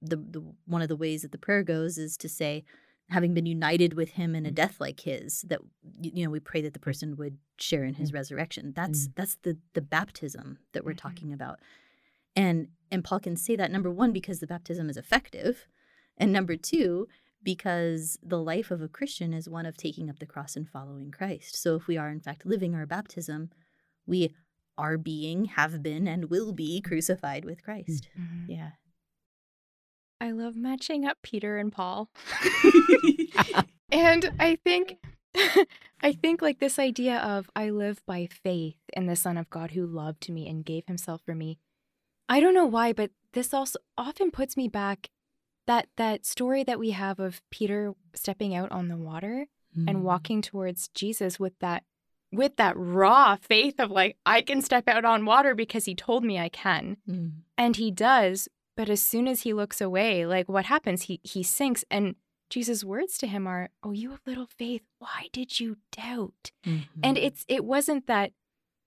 the, 0.00 0.16
the 0.16 0.42
one 0.66 0.82
of 0.82 0.88
the 0.88 0.96
ways 0.96 1.22
that 1.22 1.32
the 1.32 1.38
prayer 1.38 1.62
goes 1.62 1.98
is 1.98 2.16
to 2.18 2.28
say, 2.28 2.64
having 3.10 3.34
been 3.34 3.46
united 3.46 3.94
with 3.94 4.10
him 4.10 4.34
in 4.34 4.46
a 4.46 4.50
mm. 4.50 4.54
death 4.54 4.80
like 4.80 5.00
his, 5.00 5.42
that 5.42 5.60
you 6.00 6.24
know, 6.24 6.30
we 6.30 6.40
pray 6.40 6.60
that 6.60 6.74
the 6.74 6.78
person 6.78 7.16
would 7.16 7.38
share 7.58 7.84
in 7.84 7.94
his 7.94 8.08
mm-hmm. 8.08 8.16
resurrection. 8.16 8.72
That's 8.74 9.08
mm. 9.08 9.12
that's 9.16 9.36
the 9.42 9.58
the 9.74 9.82
baptism 9.82 10.58
that 10.72 10.84
we're 10.84 10.92
mm-hmm. 10.92 11.08
talking 11.08 11.32
about. 11.32 11.60
And 12.38 12.68
and 12.92 13.02
Paul 13.02 13.18
can 13.18 13.36
say 13.36 13.56
that 13.56 13.72
number 13.72 13.90
1 13.90 14.12
because 14.12 14.38
the 14.38 14.46
baptism 14.46 14.88
is 14.88 14.96
effective, 14.96 15.66
and 16.16 16.32
number 16.32 16.56
2 16.56 17.08
because 17.42 18.18
the 18.22 18.38
life 18.38 18.70
of 18.70 18.80
a 18.80 18.88
Christian 18.88 19.32
is 19.32 19.48
one 19.48 19.66
of 19.66 19.76
taking 19.76 20.08
up 20.08 20.18
the 20.18 20.26
cross 20.26 20.56
and 20.56 20.68
following 20.68 21.10
Christ. 21.10 21.60
So 21.60 21.76
if 21.76 21.86
we 21.86 21.96
are 21.96 22.08
in 22.10 22.20
fact 22.20 22.46
living 22.46 22.74
our 22.74 22.86
baptism, 22.86 23.50
we 24.06 24.34
are 24.76 24.98
being, 24.98 25.46
have 25.46 25.82
been, 25.82 26.06
and 26.08 26.30
will 26.30 26.52
be 26.52 26.80
crucified 26.80 27.44
with 27.44 27.62
Christ. 27.62 28.08
Mm-hmm. 28.18 28.50
Yeah. 28.52 28.70
I 30.20 30.32
love 30.32 30.56
matching 30.56 31.06
up 31.06 31.18
Peter 31.22 31.58
and 31.58 31.72
Paul. 31.72 32.10
and 33.92 34.32
I 34.38 34.58
think 34.64 34.98
I 36.00 36.12
think 36.12 36.42
like 36.42 36.60
this 36.60 36.78
idea 36.78 37.18
of 37.18 37.50
I 37.56 37.70
live 37.70 38.00
by 38.06 38.28
faith 38.30 38.78
in 38.92 39.06
the 39.06 39.16
Son 39.16 39.36
of 39.36 39.50
God 39.50 39.72
who 39.72 39.86
loved 39.86 40.28
me 40.28 40.48
and 40.48 40.64
gave 40.64 40.86
himself 40.86 41.22
for 41.24 41.34
me 41.34 41.58
I 42.28 42.40
don't 42.40 42.54
know 42.54 42.66
why, 42.66 42.92
but 42.92 43.10
this 43.32 43.54
also 43.54 43.78
often 43.96 44.30
puts 44.30 44.56
me 44.56 44.68
back 44.68 45.10
that 45.66 45.88
that 45.96 46.24
story 46.26 46.64
that 46.64 46.78
we 46.78 46.90
have 46.90 47.18
of 47.20 47.42
Peter 47.50 47.92
stepping 48.14 48.54
out 48.54 48.72
on 48.72 48.88
the 48.88 48.96
water 48.96 49.46
and 49.86 50.02
walking 50.02 50.42
towards 50.42 50.88
Jesus 50.88 51.38
with 51.38 51.56
that 51.60 51.84
with 52.32 52.56
that 52.56 52.74
raw 52.76 53.36
faith 53.36 53.78
of 53.78 53.92
like 53.92 54.16
I 54.26 54.42
can 54.42 54.60
step 54.60 54.88
out 54.88 55.04
on 55.04 55.24
water 55.24 55.54
because 55.54 55.84
he 55.84 55.94
told 55.94 56.24
me 56.24 56.36
I 56.36 56.48
can. 56.48 56.96
Mm. 57.08 57.32
And 57.56 57.76
he 57.76 57.92
does, 57.92 58.48
but 58.76 58.88
as 58.90 59.00
soon 59.00 59.28
as 59.28 59.42
he 59.42 59.52
looks 59.52 59.80
away, 59.80 60.26
like 60.26 60.48
what 60.48 60.64
happens? 60.66 61.02
He 61.02 61.20
he 61.22 61.44
sinks 61.44 61.84
and 61.90 62.16
Jesus' 62.50 62.82
words 62.82 63.18
to 63.18 63.26
him 63.28 63.46
are, 63.46 63.68
"Oh, 63.84 63.92
you 63.92 64.10
have 64.10 64.22
little 64.26 64.48
faith. 64.58 64.82
Why 64.98 65.28
did 65.32 65.60
you 65.60 65.76
doubt?" 65.92 66.50
Mhm. 66.66 66.88
And 67.02 67.16
it's 67.18 67.44
it 67.46 67.64
wasn't 67.64 68.06
that, 68.08 68.32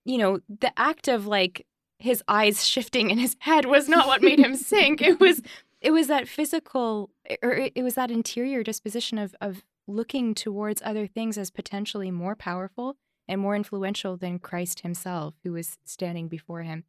you 0.03 0.17
know, 0.17 0.39
the 0.49 0.73
act 0.77 1.07
of 1.07 1.25
like 1.25 1.65
his 2.01 2.23
eyes 2.27 2.65
shifting 2.65 3.09
in 3.09 3.17
his 3.17 3.35
head 3.39 3.65
was 3.65 3.87
not 3.87 4.07
what 4.07 4.21
made 4.21 4.39
him 4.39 4.55
sink. 4.55 5.01
It 5.01 5.19
was 5.19 5.41
it 5.79 5.91
was 5.91 6.07
that 6.07 6.27
physical 6.27 7.11
or 7.41 7.51
it, 7.51 7.73
it 7.75 7.83
was 7.83 7.95
that 7.95 8.11
interior 8.11 8.63
disposition 8.63 9.17
of 9.17 9.35
of 9.41 9.63
looking 9.87 10.33
towards 10.33 10.81
other 10.83 11.07
things 11.07 11.37
as 11.37 11.49
potentially 11.49 12.11
more 12.11 12.35
powerful 12.35 12.97
and 13.27 13.39
more 13.39 13.55
influential 13.55 14.17
than 14.17 14.39
Christ 14.39 14.81
himself 14.81 15.35
who 15.43 15.53
was 15.53 15.77
standing 15.83 16.27
before 16.27 16.63
him. 16.63 16.83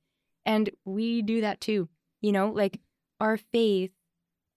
And 0.45 0.71
we 0.85 1.23
do 1.23 1.41
that 1.41 1.61
too. 1.61 1.89
You 2.21 2.33
know, 2.33 2.51
like 2.51 2.81
our 3.21 3.37
faith 3.37 3.93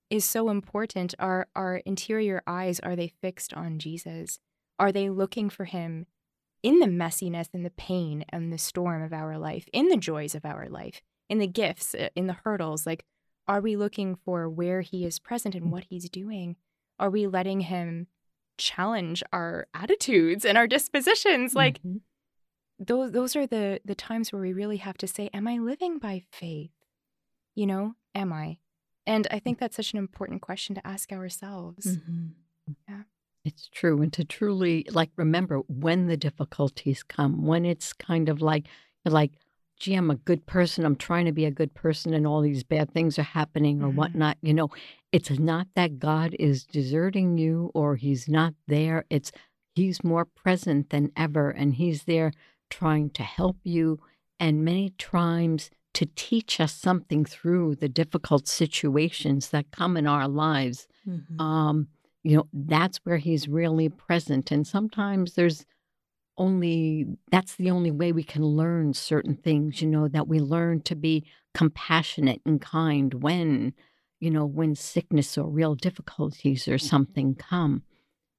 is 0.09 0.25
so 0.25 0.49
important. 0.49 1.15
Our 1.19 1.47
our 1.55 1.77
interior 1.77 2.41
eyes 2.47 2.79
are 2.79 2.95
they 2.95 3.11
fixed 3.21 3.53
on 3.53 3.79
Jesus? 3.79 4.39
Are 4.79 4.91
they 4.91 5.09
looking 5.09 5.49
for 5.49 5.65
him 5.65 6.07
in 6.63 6.79
the 6.79 6.87
messiness 6.87 7.47
and 7.53 7.65
the 7.65 7.69
pain 7.71 8.25
and 8.29 8.51
the 8.51 8.57
storm 8.57 9.01
of 9.03 9.13
our 9.13 9.37
life, 9.37 9.67
in 9.73 9.89
the 9.89 9.97
joys 9.97 10.35
of 10.35 10.45
our 10.45 10.67
life, 10.69 11.01
in 11.29 11.37
the 11.39 11.47
gifts, 11.47 11.93
uh, 11.95 12.09
in 12.15 12.27
the 12.27 12.37
hurdles? 12.43 12.85
Like 12.85 13.05
are 13.47 13.61
we 13.61 13.75
looking 13.75 14.15
for 14.15 14.49
where 14.49 14.81
he 14.81 15.05
is 15.05 15.19
present 15.19 15.53
and 15.53 15.71
what 15.71 15.83
he's 15.89 16.09
doing? 16.09 16.55
Are 16.99 17.11
we 17.11 17.27
letting 17.27 17.59
him 17.61 18.07
challenge 18.57 19.21
our 19.31 19.67
attitudes 19.73 20.43
and 20.45 20.57
our 20.57 20.65
dispositions? 20.65 21.53
Like 21.55 21.79
Mhm. 21.83 22.01
those 22.79 23.11
those 23.11 23.35
are 23.35 23.45
the 23.47 23.79
the 23.85 23.95
times 23.95 24.31
where 24.33 24.41
we 24.41 24.51
really 24.53 24.77
have 24.77 24.97
to 24.97 25.07
say 25.07 25.29
am 25.33 25.47
i 25.47 25.57
living 25.57 25.97
by 25.97 26.23
faith 26.31 26.71
you 27.53 27.65
know 27.65 27.95
am 28.13 28.33
i 28.33 28.57
and 29.07 29.27
i 29.31 29.39
think 29.39 29.59
that's 29.59 29.77
such 29.77 29.93
an 29.93 29.97
important 29.99 30.41
question 30.41 30.75
to 30.75 30.85
ask 30.85 31.13
ourselves 31.13 31.85
Mhm. 31.85 32.33
It's 33.45 33.69
true. 33.69 34.01
And 34.01 34.11
to 34.13 34.25
truly 34.25 34.85
like 34.91 35.11
remember 35.15 35.59
when 35.67 36.07
the 36.07 36.17
difficulties 36.17 37.03
come, 37.03 37.45
when 37.45 37.63
it's 37.63 37.93
kind 37.93 38.27
of 38.27 38.41
like 38.41 38.67
like, 39.05 39.33
gee, 39.79 39.93
I'm 39.93 40.09
a 40.09 40.15
good 40.15 40.47
person. 40.47 40.83
I'm 40.83 40.95
trying 40.95 41.25
to 41.25 41.31
be 41.31 41.45
a 41.45 41.51
good 41.51 41.73
person 41.75 42.13
and 42.15 42.25
all 42.25 42.41
these 42.41 42.63
bad 42.63 42.91
things 42.91 43.19
are 43.19 43.23
happening 43.23 43.83
or 43.83 43.89
Mhm. 43.91 43.95
whatnot. 43.95 44.37
You 44.41 44.53
know, 44.55 44.69
it's 45.11 45.29
not 45.37 45.67
that 45.75 45.99
God 45.99 46.35
is 46.39 46.65
deserting 46.65 47.37
you 47.37 47.69
or 47.75 47.95
he's 47.97 48.27
not 48.27 48.55
there. 48.67 49.05
It's 49.11 49.31
he's 49.75 50.03
more 50.03 50.25
present 50.25 50.89
than 50.89 51.11
ever 51.15 51.51
and 51.51 51.75
he's 51.75 52.05
there 52.05 52.31
trying 52.71 53.11
to 53.11 53.23
help 53.23 53.57
you 53.63 53.99
and 54.39 54.65
many 54.65 54.89
times 54.97 55.69
to 55.93 56.07
teach 56.15 56.59
us 56.59 56.73
something 56.73 57.23
through 57.25 57.75
the 57.75 57.87
difficult 57.89 58.47
situations 58.47 59.49
that 59.51 59.69
come 59.71 59.95
in 59.97 60.07
our 60.07 60.27
lives 60.27 60.87
Mhm. 61.07 61.39
um, 61.39 61.87
you 62.25 62.37
know, 62.37 62.47
that's 62.51 62.97
where 63.03 63.17
he's 63.17 63.47
really 63.47 63.87
present. 63.87 64.51
And 64.51 64.65
sometimes 64.65 65.35
there's 65.35 65.63
only, 66.39 67.05
that's 67.31 67.55
the 67.55 67.69
only 67.69 67.91
way 67.91 68.11
we 68.11 68.23
can 68.23 68.43
learn 68.43 68.95
certain 68.95 69.35
things, 69.35 69.79
you 69.79 69.87
know, 69.87 70.07
that 70.07 70.27
we 70.27 70.39
learn 70.39 70.81
to 70.81 70.95
be 70.95 71.23
compassionate 71.53 72.41
and 72.43 72.59
kind 72.59 73.21
when, 73.21 73.75
you 74.19 74.31
know, 74.31 74.43
when 74.43 74.73
sickness 74.73 75.37
or 75.37 75.47
real 75.47 75.75
difficulties 75.75 76.67
or 76.67 76.79
something 76.79 77.35
come. 77.35 77.83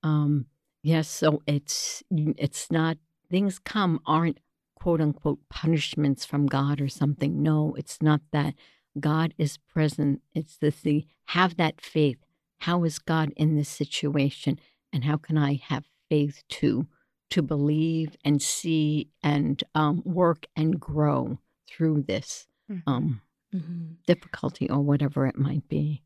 Um, 0.03 0.46
yes, 0.83 1.09
so 1.09 1.42
it's, 1.46 2.03
it's 2.11 2.72
not, 2.72 2.96
things 3.31 3.61
come 3.61 4.01
aren't 4.05 4.40
quote 4.75 5.01
unquote 5.01 5.38
punishments 5.49 6.25
from 6.25 6.46
God 6.46 6.81
or 6.81 6.88
something. 6.88 7.40
No, 7.40 7.75
it's 7.79 8.03
not 8.03 8.20
that. 8.33 8.55
God 8.99 9.33
is 9.38 9.59
present. 9.59 10.22
It's 10.35 10.57
the, 10.57 10.75
the 10.83 11.07
have 11.27 11.57
that 11.57 11.81
faith 11.81 12.18
how 12.61 12.85
is 12.85 12.99
God 12.99 13.33
in 13.37 13.57
this 13.57 13.69
situation, 13.69 14.59
and 14.92 15.05
how 15.05 15.16
can 15.16 15.37
I 15.38 15.55
have 15.64 15.85
faith 16.09 16.42
to 16.51 16.87
to 17.31 17.42
believe 17.42 18.16
and 18.25 18.40
see 18.40 19.09
and 19.23 19.62
um, 19.75 20.01
work 20.05 20.47
and 20.55 20.79
grow 20.79 21.38
through 21.69 22.03
this 22.03 22.47
Mhm. 22.71 22.83
um, 22.87 23.21
Mhm. 23.53 23.97
difficulty 24.07 24.71
or 24.71 24.81
whatever 24.81 25.27
it 25.27 25.37
might 25.37 25.66
be. 25.69 26.05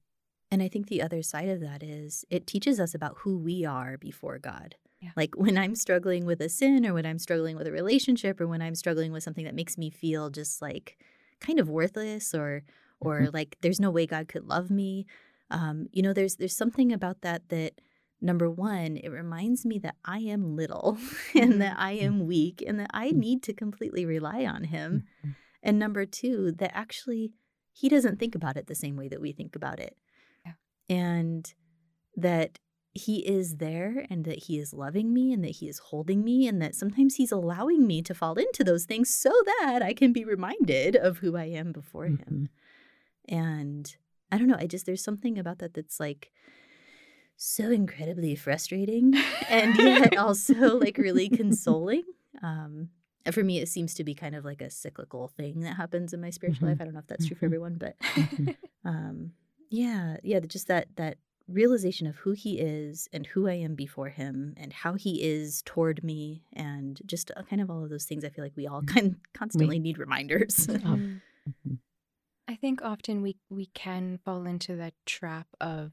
And 0.51 0.63
I 0.63 0.69
think 0.69 0.89
the 0.89 1.03
other 1.03 1.23
side 1.23 1.49
of 1.51 1.61
that 1.61 1.83
is 1.83 2.25
it 2.31 2.47
teaches 2.47 2.81
us 2.81 2.95
about 2.95 3.19
who 3.19 3.37
we 3.37 3.65
are 3.67 3.99
before 3.99 4.39
God. 4.39 4.77
Yeah. 5.01 5.11
Like 5.15 5.37
when 5.37 5.57
I'm 5.59 5.75
struggling 5.75 6.25
with 6.25 6.41
a 6.41 6.49
sin 6.49 6.87
or 6.87 6.95
when 6.95 7.05
I'm 7.07 7.19
struggling 7.19 7.57
with 7.57 7.67
a 7.67 7.73
relationship 7.73 8.41
or 8.41 8.47
when 8.47 8.63
I'm 8.63 8.75
struggling 8.75 9.13
with 9.13 9.23
something 9.23 9.45
that 9.45 9.55
makes 9.55 9.77
me 9.79 9.91
feel 9.91 10.31
just 10.31 10.61
like 10.63 10.99
kind 11.41 11.59
of 11.61 11.69
worthless 11.69 12.35
or 12.35 12.65
or 12.99 13.29
like 13.33 13.57
there's 13.61 13.81
no 13.81 13.91
way 13.91 14.07
God 14.07 14.29
could 14.29 14.47
love 14.49 14.71
me. 14.71 15.07
Um, 15.51 15.87
you 15.93 16.03
know, 16.03 16.13
there's 16.13 16.37
there's 16.37 16.57
something 16.57 16.93
about 16.93 17.23
that 17.23 17.49
that 17.49 17.81
number 18.21 18.51
one, 18.51 18.97
it 18.99 19.09
reminds 19.09 19.65
me 19.65 19.79
that 19.79 19.97
I 20.05 20.19
am 20.19 20.55
little 20.55 20.99
and 21.35 21.61
that 21.61 21.77
I 21.79 21.93
am 21.93 22.27
weak 22.27 22.63
and 22.67 22.79
that 22.79 22.91
I 22.93 23.11
need 23.13 23.43
to 23.45 23.53
completely 23.55 24.05
rely 24.05 24.45
on 24.45 24.65
him. 24.65 25.05
Mhm. 25.25 25.35
And 25.63 25.79
number 25.79 26.05
two, 26.07 26.53
that 26.53 26.75
actually 26.77 27.33
he 27.73 27.89
doesn't 27.89 28.19
think 28.19 28.35
about 28.35 28.57
it 28.57 28.67
the 28.67 28.75
same 28.75 28.97
way 28.97 29.09
that 29.09 29.21
we 29.21 29.33
think 29.33 29.57
about 29.57 29.81
it. 29.81 29.97
Yeah. 30.45 30.53
And 30.89 31.53
that 32.17 32.59
he 32.93 33.27
is 33.27 33.57
there 33.57 34.05
and 34.11 34.25
that 34.25 34.45
he 34.45 34.59
is 34.59 34.75
loving 34.75 35.13
me 35.15 35.33
and 35.33 35.45
that 35.45 35.53
he 35.57 35.69
is 35.69 35.79
holding 35.79 36.25
me 36.25 36.47
and 36.49 36.61
that 36.61 36.75
sometimes 36.75 37.15
he's 37.15 37.31
allowing 37.33 37.87
me 37.87 38.03
to 38.03 38.15
fall 38.15 38.35
into 38.35 38.65
those 38.65 38.85
things 38.85 39.09
so 39.15 39.31
that 39.61 39.81
I 39.83 39.95
can 39.95 40.13
be 40.13 40.25
reminded 40.25 40.97
of 40.97 41.19
who 41.19 41.37
I 41.37 41.45
am 41.45 41.73
before 41.73 42.07
him. 42.07 42.49
Mhm. 43.31 43.35
And 43.37 43.97
I 44.33 44.38
don't 44.38 44.47
know, 44.49 44.57
I 44.59 44.66
just 44.66 44.87
there's 44.87 45.03
something 45.05 45.38
about 45.38 45.59
that 45.59 45.75
that's 45.75 45.99
like 46.01 46.31
so 47.37 47.71
incredibly 47.71 48.35
frustrating 48.37 49.14
and 49.49 49.75
yet 49.77 50.14
also 50.19 50.77
like 50.79 50.99
really 50.99 51.29
consoling. 51.29 52.05
Um 52.43 52.90
for 53.33 53.45
me 53.45 53.59
it 53.59 53.69
seems 53.69 53.95
to 53.95 54.05
be 54.05 54.14
kind 54.14 54.35
of 54.35 54.45
like 54.45 54.62
a 54.62 54.71
cyclical 54.71 55.29
thing 55.37 55.61
that 55.61 55.77
happens 55.77 56.12
in 56.12 56.21
my 56.21 56.31
spiritual 56.31 56.66
Mhm. 56.66 56.71
life. 56.71 56.81
I 56.81 56.85
don't 56.85 56.95
know 56.95 57.01
if 57.01 57.07
that's 57.07 57.27
true 57.27 57.37
for 57.37 57.45
Mhm. 57.47 57.49
everyone, 57.49 57.77
but 57.79 57.97
Mhm. 58.16 58.55
um 58.85 59.33
yeah, 59.71 60.16
yeah, 60.25 60.40
just 60.40 60.66
that 60.66 60.88
that 60.97 61.19
realization 61.49 62.07
of 62.07 62.16
who 62.16 62.33
he 62.33 62.59
is 62.61 63.09
and 63.12 63.27
who 63.27 63.49
I 63.49 63.55
am 63.55 63.75
before 63.75 64.09
him 64.09 64.55
and 64.57 64.73
how 64.73 64.95
he 64.95 65.23
is 65.23 65.62
toward 65.62 66.03
me 66.05 66.45
and 66.53 67.01
just 67.07 67.31
uh, 67.37 67.43
kind 67.43 67.61
of 67.62 67.71
all 67.71 67.83
of 67.85 67.90
those 67.90 68.05
things 68.05 68.25
I 68.25 68.29
feel 68.31 68.45
like 68.45 68.57
we 68.57 68.66
all 68.69 68.83
kind 68.83 69.16
constantly 69.35 69.79
need 69.81 69.99
reminders. 69.99 70.69
Oh. 70.87 71.01
I 72.51 72.57
think 72.57 72.83
often 72.83 73.23
we 73.23 73.37
we 73.49 73.67
can 73.67 74.19
fall 74.25 74.45
into 74.45 74.75
that 74.75 74.95
trap 75.07 75.47
of 75.61 75.93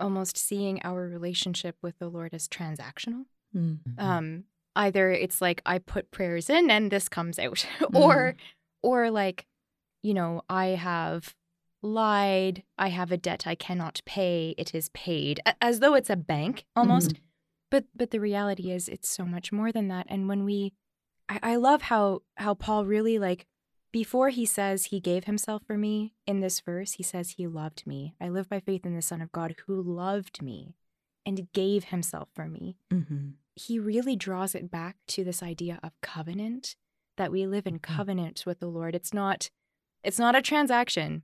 almost 0.00 0.36
seeing 0.36 0.80
our 0.82 1.06
relationship 1.06 1.76
with 1.80 1.98
the 1.98 2.08
lord 2.08 2.34
as 2.34 2.48
transactional 2.48 3.24
Mm. 3.54 3.78
Mhm. 3.88 4.02
um 4.02 4.44
either 4.74 5.10
it's 5.12 5.40
like 5.40 5.62
i 5.64 5.78
put 5.78 6.10
prayers 6.10 6.50
in 6.50 6.70
and 6.70 6.90
this 6.90 7.08
comes 7.08 7.38
out 7.38 7.64
or 7.94 8.34
or 8.82 9.10
like 9.10 9.46
you 10.02 10.12
know 10.12 10.42
i 10.50 10.66
have 10.88 11.34
lied 11.82 12.64
i 12.76 12.88
have 12.88 13.12
a 13.12 13.16
debt 13.16 13.46
i 13.46 13.54
cannot 13.54 14.02
pay 14.04 14.54
it 14.58 14.74
is 14.74 14.88
paid 14.90 15.40
as 15.62 15.78
though 15.78 15.94
it's 15.94 16.10
a 16.10 16.16
bank 16.16 16.64
almost 16.74 17.14
but 17.70 17.84
but 17.94 18.10
the 18.10 18.20
reality 18.20 18.70
is 18.72 18.88
it's 18.88 19.08
so 19.08 19.24
much 19.24 19.52
more 19.52 19.70
than 19.70 19.86
that 19.88 20.06
and 20.10 20.28
when 20.28 20.44
we 20.44 20.74
I, 21.28 21.38
I 21.52 21.56
love 21.56 21.82
how 21.82 22.22
how 22.36 22.54
paul 22.54 22.84
really 22.84 23.18
like 23.20 23.46
before 23.92 24.28
he 24.30 24.44
says 24.44 24.86
he 24.86 25.00
gave 25.00 25.24
himself 25.24 25.62
for 25.66 25.78
me 25.78 26.14
in 26.26 26.40
this 26.40 26.60
verse 26.60 26.92
he 26.94 27.02
says 27.02 27.30
he 27.30 27.46
loved 27.46 27.86
me. 27.86 28.14
I 28.20 28.28
live 28.28 28.48
by 28.48 28.60
faith 28.60 28.84
in 28.84 28.94
the 28.94 29.02
son 29.02 29.20
of 29.22 29.32
god 29.32 29.54
who 29.66 29.80
loved 29.82 30.42
me 30.42 30.74
and 31.24 31.50
gave 31.52 31.84
himself 31.84 32.28
for 32.34 32.46
me. 32.48 32.76
Mhm. 32.92 33.34
he 33.58 33.78
really 33.78 34.16
draws 34.16 34.54
it 34.54 34.70
back 34.70 34.96
to 35.06 35.24
this 35.24 35.42
idea 35.42 35.80
of 35.82 35.98
covenant 36.02 36.76
that 37.16 37.32
we 37.32 37.46
live 37.46 37.66
in 37.66 37.78
Mhm. 37.78 37.82
covenant 37.82 38.44
with 38.44 38.60
the 38.60 38.68
lord. 38.68 38.94
It's 38.94 39.14
not 39.14 39.50
it's 40.04 40.18
not 40.18 40.36
a 40.36 40.42
transaction. 40.42 41.22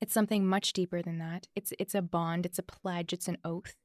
It's 0.00 0.14
something 0.14 0.46
much 0.46 0.72
deeper 0.72 1.02
than 1.02 1.18
that. 1.18 1.46
It's 1.54 1.74
it's 1.78 1.94
a 1.94 2.00
bond 2.02 2.46
it's 2.46 2.58
a 2.58 2.62
pledge 2.62 3.12
it's 3.12 3.28
an 3.28 3.36
oath. 3.44 3.76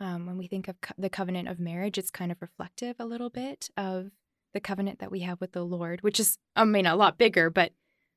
Um, 0.00 0.26
when 0.26 0.36
we 0.36 0.48
think 0.48 0.66
of 0.66 0.80
co- 0.80 0.94
the 0.98 1.08
covenant 1.08 1.46
of 1.48 1.60
marriage 1.60 1.96
it's 1.96 2.10
kind 2.10 2.32
of 2.32 2.42
reflective 2.42 2.96
a 2.98 3.06
little 3.06 3.30
bit 3.30 3.70
of 3.76 4.10
the 4.54 4.60
covenant 4.60 4.98
that 5.00 5.10
we 5.10 5.20
have 5.20 5.40
with 5.40 5.52
the 5.52 5.64
lord 5.64 6.00
which 6.02 6.18
is 6.18 6.38
i 6.56 6.64
mean 6.64 6.86
a 6.86 6.96
lot 6.96 7.18
bigger 7.18 7.50
but 7.50 7.72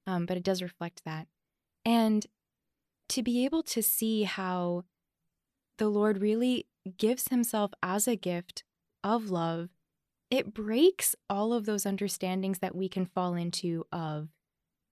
um, 0.05 0.25
but 0.25 0.37
it 0.37 0.43
does 0.43 0.61
reflect 0.61 1.01
that 1.03 1.27
and 1.83 2.25
to 3.09 3.21
be 3.21 3.43
able 3.43 3.63
to 3.63 3.81
see 3.83 4.23
how 4.23 4.83
the 5.77 5.89
lord 5.89 6.21
really 6.21 6.65
gives 6.97 7.27
himself 7.27 7.71
as 7.83 8.07
a 8.07 8.15
gift 8.15 8.63
of 9.03 9.29
love, 9.29 9.69
it 10.29 10.53
breaks 10.53 11.15
all 11.29 11.53
of 11.53 11.65
those 11.65 11.85
understandings 11.85 12.59
that 12.59 12.75
we 12.75 12.89
can 12.89 13.05
fall 13.05 13.35
into 13.35 13.85
of 13.91 14.29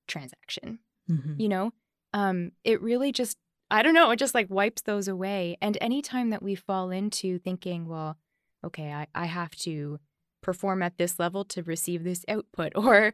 transaction. 0.08 0.79
Mhm. 1.10 1.39
You 1.39 1.49
know, 1.49 1.73
um, 2.13 2.51
it 2.63 2.81
really 2.81 3.12
just 3.12 3.38
I 3.71 3.81
don't 3.81 3.95
know, 3.95 4.12
it 4.12 4.17
just 4.19 4.36
like 4.36 4.49
wipes 4.49 4.84
those 4.84 5.08
away. 5.08 5.58
And 5.60 5.77
anytime 5.81 6.29
that 6.29 6.43
we 6.43 6.53
fall 6.53 6.91
into 6.91 7.39
thinking, 7.39 7.88
well, 7.88 8.15
okay, 8.63 8.93
I, 8.93 9.08
I 9.15 9.25
have 9.25 9.55
to 9.58 9.99
perform 10.45 10.84
at 10.84 10.99
this 10.99 11.17
level 11.17 11.43
to 11.43 11.63
receive 11.63 12.03
this 12.03 12.23
output, 12.29 12.73
or 12.75 13.13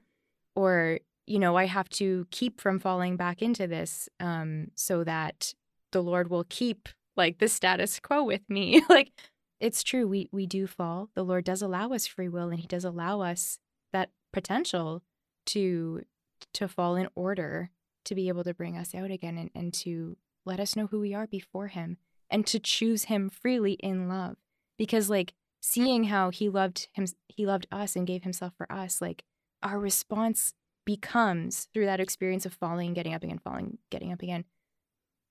or 0.56 1.00
you 1.26 1.40
know, 1.40 1.56
I 1.56 1.66
have 1.66 1.88
to 1.90 2.28
keep 2.30 2.60
from 2.60 2.80
falling 2.80 3.16
back 3.16 3.42
into 3.42 3.66
this 3.66 4.10
um, 4.20 4.68
so 4.76 5.04
that 5.06 5.54
the 5.94 6.04
Lord 6.04 6.30
will 6.30 6.46
keep 6.50 6.90
like 7.16 7.40
the 7.40 7.48
status 7.48 8.00
quo 8.00 8.24
with 8.24 8.42
me. 8.50 8.84
like 8.90 9.12
it's 9.62 9.82
true, 9.82 10.08
we 10.08 10.28
we 10.32 10.46
do 10.46 10.68
fall. 10.68 11.10
The 11.16 11.24
Lord 11.24 11.46
does 11.46 11.62
allow 11.62 11.94
us 11.94 12.06
free 12.06 12.28
will, 12.30 12.50
and 12.50 12.60
He 12.60 12.68
does 12.68 12.84
allow 12.84 13.22
us 13.22 13.60
that 13.94 14.10
potential 14.34 15.02
to 15.48 16.02
to 16.54 16.68
fall 16.68 16.96
in 16.96 17.08
order 17.16 17.70
to 18.04 18.16
be 18.16 18.28
able 18.28 18.44
to 18.44 18.54
bring 18.54 18.76
us 18.76 18.94
out 18.94 19.12
again 19.12 19.38
and, 19.38 19.52
and 19.56 19.74
to 19.74 20.18
let 20.44 20.60
us 20.60 20.76
know 20.76 20.88
who 20.88 21.00
we 21.00 21.14
are 21.14 21.28
before 21.28 21.68
him 21.68 21.98
and 22.32 22.48
to 22.48 22.60
choose 22.60 23.04
him 23.06 23.30
freely 23.30 23.74
in 23.74 24.10
love 24.10 24.38
because 24.76 25.08
like 25.08 25.34
seeing 25.62 26.06
how 26.06 26.30
he 26.32 26.50
loved 26.50 26.90
him 26.94 27.06
he 27.30 27.46
loved 27.46 27.68
us 27.72 27.96
and 27.96 28.08
gave 28.08 28.24
himself 28.24 28.54
for 28.58 28.72
us 28.72 29.02
like 29.02 29.24
our 29.64 29.80
response 29.80 30.54
becomes 30.86 31.66
through 31.74 31.86
that 31.86 32.00
experience 32.00 32.46
of 32.46 32.54
falling 32.54 32.94
getting 32.94 33.14
up 33.14 33.24
again 33.24 33.40
falling 33.40 33.78
getting 33.92 34.12
up 34.12 34.22
again 34.24 34.46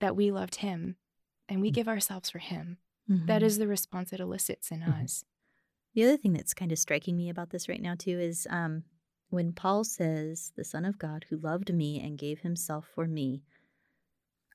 that 0.01 0.17
we 0.17 0.31
loved 0.31 0.57
him 0.57 0.97
and 1.49 1.61
we 1.61 1.69
Mm-hmm. 1.69 1.75
give 1.75 1.89
ourselves 1.89 2.31
for 2.31 2.39
him 2.39 2.79
that 3.27 3.43
is 3.43 3.59
the 3.59 3.67
response 3.67 4.13
it 4.13 4.21
elicits 4.21 4.71
in 4.71 4.81
Mhm. 4.81 5.03
us 5.05 5.25
The 5.95 6.05
other 6.05 6.17
thing 6.17 6.33
that's 6.35 6.55
kind 6.55 6.73
of 6.73 6.79
striking 6.79 7.17
me 7.17 7.29
about 7.29 7.51
this 7.51 7.69
right 7.69 7.83
now, 7.83 7.97
too, 7.97 8.19
is 8.21 8.47
um, 8.51 8.85
when 9.31 9.53
Paul 9.53 9.83
says, 9.85 10.53
the 10.57 10.65
Son 10.65 10.85
of 10.85 10.99
God 10.99 11.27
who 11.29 11.37
loved 11.39 11.73
me 11.75 12.01
and 12.01 12.17
gave 12.19 12.41
himself 12.41 12.87
for 12.95 13.07
me, 13.09 13.43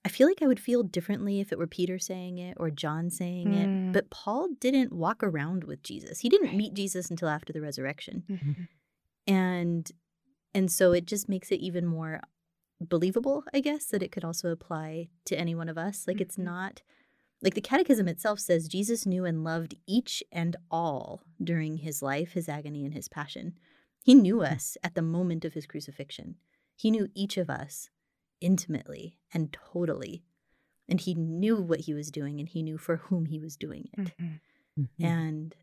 I 0.06 0.10
feel 0.10 0.28
like 0.28 0.42
I 0.44 0.48
would 0.48 0.60
feel 0.60 0.84
differently 0.84 1.40
if 1.40 1.52
it 1.52 1.58
were 1.58 1.66
Peter 1.68 1.98
saying 2.00 2.38
it 2.38 2.56
or 2.60 2.70
John 2.70 3.10
saying 3.10 3.48
Mm. 3.50 3.88
it. 3.90 3.94
But 3.94 4.10
Paul 4.12 4.50
didn't 4.60 4.94
walk 4.94 5.24
around 5.24 5.64
with 5.64 5.82
Jesus. 5.82 6.20
He 6.20 6.30
didn't 6.30 6.50
Right. 6.50 6.58
meet 6.58 6.74
Jesus 6.76 7.10
until 7.10 7.28
after 7.28 7.52
the 7.52 7.62
resurrection. 7.62 8.24
Mhm. 8.30 8.68
And 9.28 9.92
and 10.54 10.72
so 10.72 10.94
it 10.94 11.06
just 11.06 11.28
makes 11.28 11.52
it 11.52 11.60
even 11.60 11.86
more 11.86 12.22
believable, 12.80 13.44
I 13.54 13.60
guess, 13.60 13.88
that 13.88 14.02
it 14.02 14.12
could 14.12 14.24
also 14.24 14.52
apply 14.52 15.10
to 15.26 15.38
any 15.38 15.54
one 15.54 15.68
of 15.68 15.78
us. 15.78 16.08
Like 16.08 16.22
it's 16.22 16.38
Mhm. 16.38 16.44
not 16.46 16.82
like 17.42 17.56
the 17.56 17.62
catechism 17.62 18.08
itself 18.08 18.40
says 18.40 18.70
Jesus 18.70 19.06
knew 19.06 19.26
and 19.26 19.44
loved 19.44 19.76
each 19.86 20.24
and 20.32 20.56
all 20.72 21.24
during 21.44 21.78
his 21.78 22.02
life, 22.02 22.32
his 22.34 22.48
agony, 22.48 22.86
and 22.86 22.94
his 22.94 23.10
passion. 23.10 23.58
He 24.02 24.16
knew 24.16 24.42
us 24.44 24.78
at 24.84 24.96
the 24.96 25.02
moment 25.02 25.44
of 25.44 25.54
his 25.56 25.66
crucifixion. 25.66 26.38
He 26.78 26.90
knew 26.92 27.10
each 27.14 27.36
of 27.38 27.50
us 27.50 27.90
intimately 28.46 29.18
and 29.34 29.52
totally. 29.74 30.24
And 30.88 31.02
he 31.02 31.16
knew 31.16 31.56
what 31.58 31.82
he 31.82 31.94
was 31.94 32.12
doing 32.12 32.40
and 32.40 32.48
he 32.48 32.62
knew 32.62 32.78
for 32.78 32.98
whom 32.98 33.26
he 33.26 33.40
was 33.40 33.58
doing 33.58 33.90
it. 33.98 34.12
Mhm. 34.20 34.40
Mhm. 34.80 34.88
And 35.06 35.56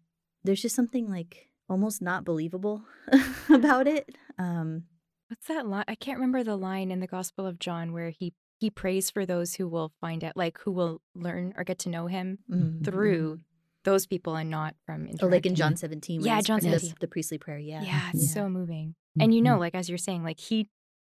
there's 0.45 0.61
just 0.63 0.75
something 0.75 1.09
like 1.09 1.49
almost 1.69 2.03
not 2.03 2.25
believable 2.25 2.83
about 3.49 3.87
it. 3.87 4.11
Um, 4.39 4.85
What's 5.29 5.47
that 5.47 5.67
line? 5.67 5.85
I 5.89 5.95
can't 5.95 6.19
remember 6.19 6.43
the 6.45 6.57
line 6.57 6.91
in 6.91 7.01
the 7.01 7.07
Gospel 7.07 7.47
of 7.47 7.59
John 7.59 7.93
where 7.93 8.11
he 8.11 8.35
he 8.59 8.69
prays 8.71 9.11
for 9.11 9.25
those 9.27 9.55
who 9.55 9.67
will 9.67 9.93
find 10.01 10.23
out, 10.23 10.37
like 10.37 10.59
who 10.61 10.71
will 10.71 11.01
learn 11.17 11.53
or 11.57 11.65
get 11.65 11.79
to 11.81 11.89
know 11.89 12.07
him 12.07 12.39
mm, 12.51 12.85
through 12.85 13.41
those 13.85 14.07
people 14.07 14.37
and 14.37 14.51
not 14.51 14.77
from 14.87 15.09
Oh, 15.21 15.27
like 15.27 15.47
in 15.47 15.55
John 15.57 15.75
17. 15.77 16.21
Yeah, 16.21 16.37
he's 16.37 16.45
John 16.45 16.61
praying 16.61 16.73
the- 16.75 16.79
17. 16.81 16.97
The, 17.01 17.09
priestly 17.09 17.39
prayer. 17.39 17.59
Yeah. 17.59 17.83
Yeah, 17.83 18.11
it's 18.15 18.29
Yeah. 18.29 18.35
so 18.35 18.49
moving. 18.49 18.95
And 19.19 19.35
you 19.35 19.43
know, 19.43 19.59
like 19.59 19.75
as 19.75 19.89
you're 19.89 19.99
saying, 19.99 20.23
like 20.23 20.39
he 20.39 20.69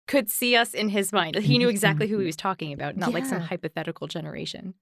could 0.07 0.29
see 0.29 0.55
us 0.55 0.73
in 0.73 0.89
his 0.89 1.11
mind. 1.13 1.35
He 1.37 1.57
knew 1.57 1.69
exactly 1.69 2.07
who 2.07 2.17
he 2.17 2.23
Mhm. 2.23 2.27
was 2.27 2.35
talking 2.35 2.73
about, 2.73 2.97
not 2.97 3.13
like 3.13 3.25
some 3.25 3.41
hypothetical 3.41 4.07
generation. 4.07 4.73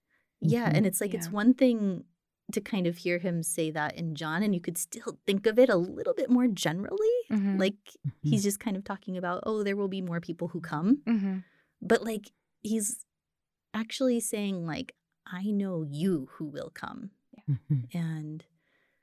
Yeah, 0.42 0.70
Mhm. 0.72 0.78
and 0.78 0.86
it's 0.88 1.00
like 1.02 1.14
it's 1.14 1.30
one 1.30 1.54
thing 1.54 2.06
to 2.52 2.60
kind 2.60 2.86
of 2.88 2.98
hear 2.98 3.20
him 3.20 3.44
say 3.44 3.72
that 3.72 3.96
in 3.96 4.16
John, 4.16 4.44
and 4.44 4.54
you 4.54 4.60
could 4.60 4.78
still 4.78 5.20
think 5.26 5.46
of 5.46 5.58
it 5.60 5.70
a 5.70 5.76
little 5.78 6.14
bit 6.14 6.30
more 6.30 6.48
generally. 6.48 7.16
Mhm. 7.32 7.60
Like 7.60 7.76
Mhm. 8.06 8.12
he's 8.24 8.44
just 8.44 8.60
kind 8.60 8.76
of 8.76 8.84
talking 8.84 9.16
about, 9.18 9.44
oh, 9.46 9.64
there 9.64 9.76
will 9.78 9.88
be 9.88 10.02
more 10.02 10.20
people 10.20 10.50
who 10.50 10.60
come. 10.60 10.98
Mm-hmm. 11.06 11.38
But 11.82 12.04
like 12.04 12.32
he's 12.62 13.06
actually 13.74 14.20
saying, 14.20 14.66
like, 14.66 14.96
I 15.26 15.44
know 15.52 15.84
you 15.84 16.28
who 16.34 16.46
will 16.46 16.72
come. 16.72 17.12
Mhm. 17.50 17.94
And 17.96 18.46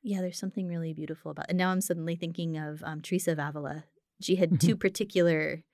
yeah, 0.03 0.21
there's 0.21 0.39
something 0.39 0.67
really 0.67 0.93
beautiful 0.93 1.31
about 1.31 1.47
And 1.49 1.57
now 1.59 1.71
I'm 1.71 1.81
suddenly 1.81 2.17
thinking 2.17 2.57
of 2.59 2.83
um, 2.85 3.01
Teresa 3.01 3.33
of 3.33 3.39
Avila. 3.39 3.85
She 4.21 4.37
had 4.37 4.61
two 4.61 4.77
particular 4.77 5.65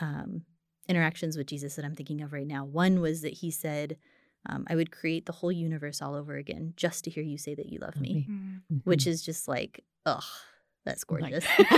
um, 0.00 0.42
interactions 0.88 1.36
with 1.36 1.46
Jesus 1.46 1.76
that 1.76 1.84
I'm 1.84 1.94
thinking 1.94 2.20
of 2.22 2.32
right 2.32 2.46
now. 2.46 2.64
One 2.64 3.00
was 3.00 3.22
that 3.22 3.34
he 3.34 3.50
said, 3.50 3.96
um, 4.48 4.66
I 4.68 4.74
would 4.76 4.90
create 4.90 5.26
the 5.26 5.32
whole 5.32 5.52
universe 5.52 6.00
all 6.02 6.14
over 6.14 6.36
again 6.36 6.72
just 6.76 7.04
to 7.04 7.10
hear 7.10 7.22
you 7.22 7.36
say 7.38 7.54
that 7.54 7.66
you 7.68 7.78
love 7.78 8.00
me, 8.00 8.26
which 8.84 9.06
is 9.06 9.22
just 9.22 9.46
like, 9.48 9.84
ugh, 10.06 10.24
that's 10.84 11.04
gorgeous. 11.04 11.44
Like- 11.58 11.70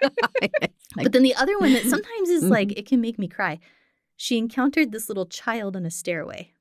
but 0.96 1.12
then 1.12 1.22
the 1.22 1.34
other 1.34 1.58
one 1.58 1.72
that 1.72 1.84
sometimes 1.94 2.28
is 2.30 2.44
like, 2.44 2.68
Mhm. 2.68 2.78
it 2.78 2.86
can 2.86 3.00
make 3.00 3.18
me 3.18 3.28
cry. 3.28 3.58
She 4.16 4.38
encountered 4.38 4.92
this 4.92 5.08
little 5.08 5.26
child 5.26 5.76
on 5.76 5.86
a 5.86 5.90
stairway, 5.90 6.52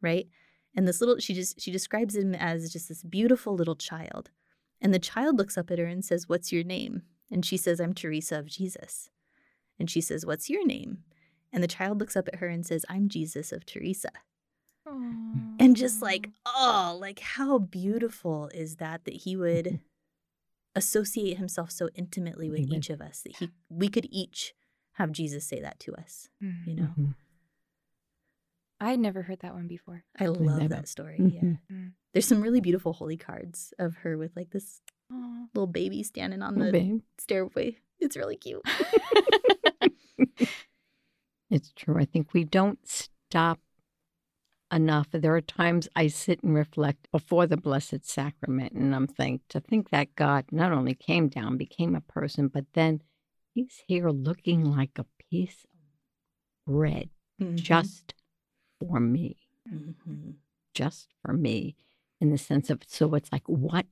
right? 0.00 0.28
And 0.74 0.86
this 0.88 1.00
little, 1.00 1.18
she 1.18 1.34
just, 1.34 1.60
she 1.60 1.70
describes 1.70 2.14
him 2.16 2.34
as 2.34 2.72
just 2.72 2.88
this 2.88 3.02
beautiful 3.02 3.54
little 3.54 3.76
child. 3.76 4.30
And 4.80 4.92
the 4.92 4.98
child 4.98 5.36
looks 5.38 5.56
up 5.58 5.70
at 5.70 5.78
her 5.78 5.84
and 5.86 6.04
says, 6.04 6.28
What's 6.28 6.52
your 6.52 6.64
name? 6.64 7.02
And 7.30 7.44
she 7.44 7.56
says, 7.56 7.80
I'm 7.80 7.92
Teresa 7.94 8.38
of 8.38 8.46
Jesus. 8.46 9.10
And 9.78 9.90
she 9.90 10.00
says, 10.00 10.24
What's 10.26 10.48
your 10.50 10.66
name? 10.66 11.04
And 11.52 11.62
the 11.62 11.68
child 11.68 11.98
looks 12.00 12.16
up 12.16 12.28
at 12.28 12.36
her 12.36 12.48
and 12.48 12.64
says, 12.64 12.84
I'm 12.88 13.08
Jesus 13.08 13.52
of 13.52 13.66
Teresa. 13.66 14.10
And 14.86 15.76
just 15.76 16.02
like, 16.02 16.30
oh, 16.44 16.96
like 17.00 17.20
how 17.20 17.58
beautiful 17.58 18.50
is 18.52 18.76
that 18.76 19.04
that 19.04 19.14
he 19.14 19.36
would 19.36 19.78
associate 20.74 21.38
himself 21.38 21.70
so 21.70 21.88
intimately 21.94 22.50
with 22.50 22.60
Amen. 22.60 22.78
each 22.78 22.90
of 22.90 23.00
us 23.00 23.22
that 23.22 23.36
he 23.36 23.50
we 23.68 23.88
could 23.88 24.06
each 24.10 24.54
have 24.94 25.12
Jesus 25.12 25.44
say 25.46 25.60
that 25.60 25.78
to 25.80 25.94
us, 25.94 26.28
Mhm. 26.42 26.66
you 26.66 26.74
know. 26.74 26.90
Mhm. 26.98 27.14
I'd 28.80 28.98
never 28.98 29.22
heard 29.22 29.38
that 29.40 29.54
one 29.54 29.68
before. 29.68 30.04
I 30.18 30.26
love 30.26 30.58
never- 30.58 30.68
that 30.74 30.88
story. 30.88 31.16
Yeah. 31.20 31.40
Mhm. 31.42 31.58
Mm. 31.70 31.92
There's 32.12 32.26
some 32.26 32.42
really 32.42 32.60
beautiful 32.60 32.92
holy 32.92 33.16
cards 33.16 33.72
of 33.78 33.94
her 33.98 34.18
with 34.18 34.34
like 34.34 34.50
this 34.50 34.82
Aw. 35.12 35.46
little 35.54 35.66
baby 35.68 36.02
standing 36.02 36.42
on 36.42 36.58
the 36.58 36.72
babe. 36.72 37.02
stairway. 37.18 37.76
It's 38.02 38.16
really 38.16 38.36
cute. 38.36 38.62
It's 41.50 41.70
true. 41.76 41.98
I 41.98 42.06
think 42.06 42.32
we 42.32 42.44
don't 42.44 42.78
stop 42.88 43.58
enough. 44.72 45.08
There 45.12 45.36
are 45.36 45.42
times 45.42 45.86
I 45.94 46.06
sit 46.06 46.42
and 46.42 46.54
reflect 46.54 47.08
before 47.12 47.46
the 47.46 47.58
Blessed 47.58 48.06
Sacrament, 48.06 48.72
and 48.72 48.94
I'm 48.94 49.06
think 49.06 49.42
to 49.50 49.60
think 49.60 49.90
that 49.90 50.14
God 50.16 50.46
not 50.50 50.72
only 50.72 50.94
came 50.94 51.28
down, 51.28 51.58
became 51.58 51.94
a 51.94 52.00
person, 52.00 52.48
but 52.48 52.64
then 52.72 53.02
He's 53.54 53.82
here 53.86 54.08
looking 54.08 54.64
like 54.64 54.98
a 54.98 55.04
piece 55.30 55.66
of 55.74 56.72
bread 56.72 57.10
Mhm. 57.38 57.56
just 57.56 58.14
for 58.80 58.98
me, 58.98 59.36
Mhm. 59.68 60.36
just 60.72 61.12
for 61.20 61.34
me, 61.34 61.76
in 62.18 62.30
the 62.30 62.38
sense 62.38 62.70
of 62.70 62.80
so 62.86 63.14
it's 63.14 63.30
like, 63.30 63.46
what 63.46 63.84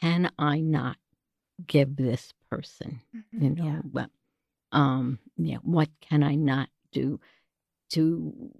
can 0.00 0.30
I 0.38 0.60
not 0.60 0.98
give 1.66 1.96
this 1.96 2.32
person? 2.50 3.00
you 3.32 3.50
know 3.50 3.64
Yeah. 3.64 3.78
what 3.90 4.10
um 4.72 5.18
yeah 5.36 5.56
what 5.62 5.88
can 6.00 6.22
i 6.22 6.34
not 6.36 6.68
do 6.92 7.18
to 7.90 8.50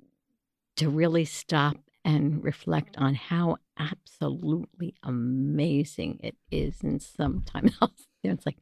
to 0.77 0.89
really 0.91 1.25
stop 1.25 1.77
and 2.05 2.43
reflect 2.43 2.97
on 2.99 3.15
how 3.15 3.57
absolutely 3.79 4.95
amazing 5.05 6.19
it 6.23 6.37
is 6.51 6.83
and 6.83 7.01
sometimes 7.01 7.77
I'll 7.81 7.93
it's 8.25 8.47
like 8.47 8.57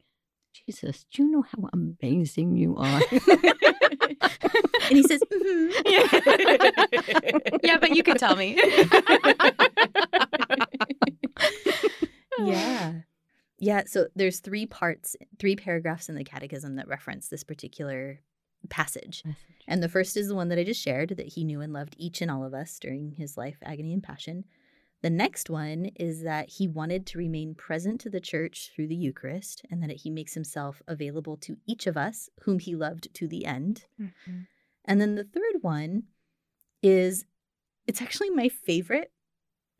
jesus 0.53 1.05
do 1.11 1.23
you 1.23 1.31
know 1.31 1.41
how 1.41 1.69
amazing 1.73 2.55
you 2.57 2.75
are 2.77 3.01
and 4.89 4.97
he 4.97 5.03
says, 5.03 5.21
"Mhm." 5.33 5.73
yeah, 7.63 7.77
but 7.79 7.95
you 7.95 8.03
could 8.03 8.19
tell 8.19 8.35
me. 8.35 8.59
yeah. 12.45 12.93
Yeah, 13.63 13.83
so 13.85 14.07
there's 14.13 14.39
three 14.39 14.65
parts, 14.65 15.15
three 15.39 15.55
paragraphs 15.55 16.09
in 16.09 16.15
the 16.15 16.25
catechism 16.25 16.75
that 16.75 16.87
reference 16.89 17.29
this 17.29 17.45
particular 17.45 18.19
passage. 18.69 19.23
And 19.69 19.81
the 19.81 19.87
first 19.87 20.17
is 20.17 20.27
the 20.27 20.35
one 20.35 20.49
that 20.49 20.59
I 20.59 20.65
just 20.65 20.81
shared 20.81 21.11
that 21.15 21.29
he 21.29 21.45
knew 21.45 21.61
and 21.61 21.71
loved 21.71 21.95
each 21.97 22.21
and 22.21 22.29
all 22.29 22.43
of 22.43 22.53
us 22.53 22.77
during 22.77 23.13
his 23.13 23.37
life, 23.37 23.57
agony, 23.63 23.93
and 23.93 24.03
passion. 24.03 24.43
The 25.01 25.09
next 25.09 25.49
one 25.49 25.91
is 25.95 26.23
that 26.23 26.49
he 26.49 26.67
wanted 26.67 27.05
to 27.07 27.17
remain 27.17 27.55
present 27.55 28.01
to 28.01 28.09
the 28.09 28.19
church 28.19 28.71
through 28.75 28.87
the 28.87 28.95
Eucharist 28.95 29.65
and 29.71 29.81
that 29.81 29.91
he 29.91 30.09
makes 30.09 30.33
himself 30.33 30.81
available 30.85 31.37
to 31.37 31.55
each 31.65 31.87
of 31.87 31.95
us 31.95 32.29
whom 32.41 32.59
he 32.59 32.75
loved 32.75 33.13
to 33.13 33.29
the 33.29 33.45
end. 33.45 33.85
Mhm. 33.97 34.47
And 34.83 34.99
then 34.99 35.15
the 35.15 35.23
third 35.23 35.61
one 35.61 36.03
is 36.81 37.25
it's 37.87 38.01
actually 38.01 38.29
my 38.29 38.49
favorite 38.49 39.12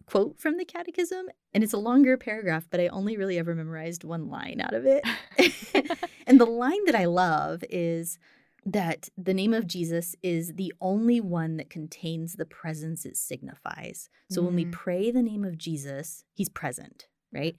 quote 0.06 0.40
from 0.40 0.58
the 0.58 0.66
catechism. 0.66 1.28
And 1.54 1.64
it's 1.64 1.74
a 1.74 1.78
longer 1.78 2.18
paragraph, 2.18 2.66
but 2.70 2.80
I 2.80 2.88
only 2.88 3.18
really 3.18 3.38
ever 3.38 3.54
memorized 3.56 4.04
one 4.04 4.30
line 4.30 4.62
out 4.62 4.74
of 4.74 4.86
it. 4.86 5.04
and 6.28 6.40
the 6.40 6.46
line 6.46 6.84
that 6.86 6.96
I 6.96 7.06
love 7.06 7.64
is 7.70 8.18
that 8.66 9.10
the 9.18 9.34
name 9.34 9.54
of 9.54 9.68
Jesus 9.68 10.16
is 10.24 10.54
the 10.54 10.74
only 10.80 11.20
one 11.20 11.58
that 11.58 11.70
contains 11.70 12.36
the 12.36 12.46
presence 12.46 13.06
it 13.06 13.18
signifies. 13.18 14.10
So 14.30 14.42
when 14.42 14.56
we 14.56 14.66
Mm. 14.66 14.72
pray 14.72 15.12
the 15.12 15.22
name 15.22 15.44
of 15.44 15.58
Jesus, 15.58 16.24
he's 16.34 16.50
present, 16.50 17.08
right? 17.34 17.56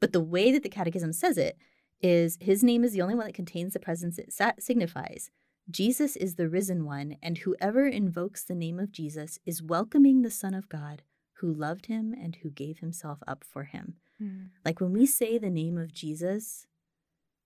But 0.00 0.12
the 0.12 0.20
way 0.20 0.50
that 0.52 0.62
the 0.64 0.68
catechism 0.68 1.12
says 1.12 1.38
it 1.38 1.56
is 2.00 2.38
his 2.40 2.62
name 2.64 2.82
is 2.84 2.92
the 2.92 3.02
only 3.02 3.14
one 3.14 3.26
that 3.26 3.34
contains 3.34 3.72
the 3.72 3.80
presence 3.80 4.18
it 4.18 4.32
sa- 4.32 4.52
signifies. 4.58 5.30
Jesus 5.70 6.16
is 6.16 6.34
the 6.36 6.48
risen 6.48 6.84
one, 6.84 7.16
and 7.22 7.38
whoever 7.38 7.86
invokes 7.86 8.42
the 8.42 8.54
name 8.54 8.78
of 8.80 8.90
Jesus 8.90 9.38
is 9.44 9.62
welcoming 9.62 10.22
the 10.22 10.30
Son 10.30 10.54
of 10.54 10.68
God 10.68 11.02
who 11.40 11.52
loved 11.52 11.86
him 11.86 12.12
and 12.12 12.36
who 12.42 12.50
gave 12.50 12.78
himself 12.78 13.18
up 13.26 13.44
for 13.44 13.64
him. 13.64 13.94
Mm. 14.20 14.48
Like 14.64 14.80
when 14.80 14.92
we 14.92 15.06
say 15.06 15.38
the 15.38 15.50
name 15.50 15.78
of 15.78 15.92
Jesus, 15.92 16.66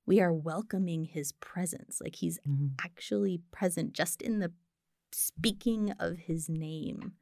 we 0.07 0.21
are 0.21 0.33
welcoming 0.33 1.05
his 1.05 1.33
presence. 1.33 2.01
Like 2.03 2.17
he's 2.17 2.39
Mhm. 2.47 2.73
actually 2.83 3.39
present 3.51 3.93
just 3.93 4.21
in 4.23 4.39
the 4.41 4.53
speaking 5.13 5.91
of 5.99 6.19
his 6.21 6.49
name. 6.49 7.13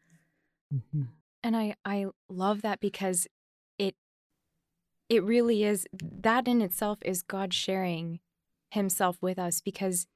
Mm-hmm. 0.72 1.02
And 1.42 1.56
I 1.56 1.74
I 1.84 2.06
love 2.28 2.62
that 2.62 2.80
because 2.80 3.26
it 3.78 3.96
it 5.08 5.22
really 5.24 5.64
is 5.64 5.86
that 6.00 6.46
in 6.46 6.62
itself 6.62 6.98
is 7.04 7.22
God 7.22 7.52
sharing 7.52 8.20
himself 8.70 9.20
with 9.20 9.38
us 9.38 9.60
because 9.60 10.06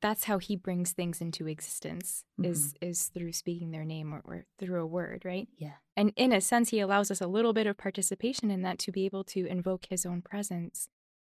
that's 0.00 0.24
how 0.24 0.38
he 0.38 0.54
brings 0.54 0.92
things 0.92 1.20
into 1.20 1.48
existence 1.48 2.24
is 2.40 2.74
is 2.80 3.06
through 3.08 3.32
speaking 3.32 3.72
their 3.72 3.84
name 3.84 4.14
or, 4.14 4.20
or 4.24 4.44
through 4.58 4.80
a 4.80 4.86
word, 4.86 5.24
right? 5.24 5.48
Yeah. 5.56 5.78
And 5.98 6.12
in 6.14 6.32
a 6.32 6.40
sense 6.40 6.68
he 6.68 6.78
allows 6.78 7.10
us 7.10 7.20
a 7.20 7.26
little 7.26 7.52
bit 7.52 7.66
of 7.66 7.76
participation 7.76 8.52
in 8.52 8.62
that 8.62 8.78
to 8.78 8.92
be 8.92 9.04
able 9.04 9.24
to 9.24 9.44
invoke 9.46 9.86
his 9.90 10.06
own 10.06 10.22
presence 10.22 10.88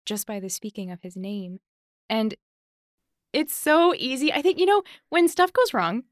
just 0.04 0.26
by 0.26 0.38
the 0.38 0.50
speaking 0.50 0.90
of 0.90 1.00
his 1.00 1.16
name. 1.16 1.60
And 2.10 2.34
it's 3.32 3.54
so 3.54 3.94
easy. 3.96 4.30
I 4.30 4.42
think 4.42 4.58
you 4.58 4.66
know 4.66 4.82
when 5.08 5.28
stuff 5.28 5.50
goes 5.50 5.72
wrong, 5.72 6.02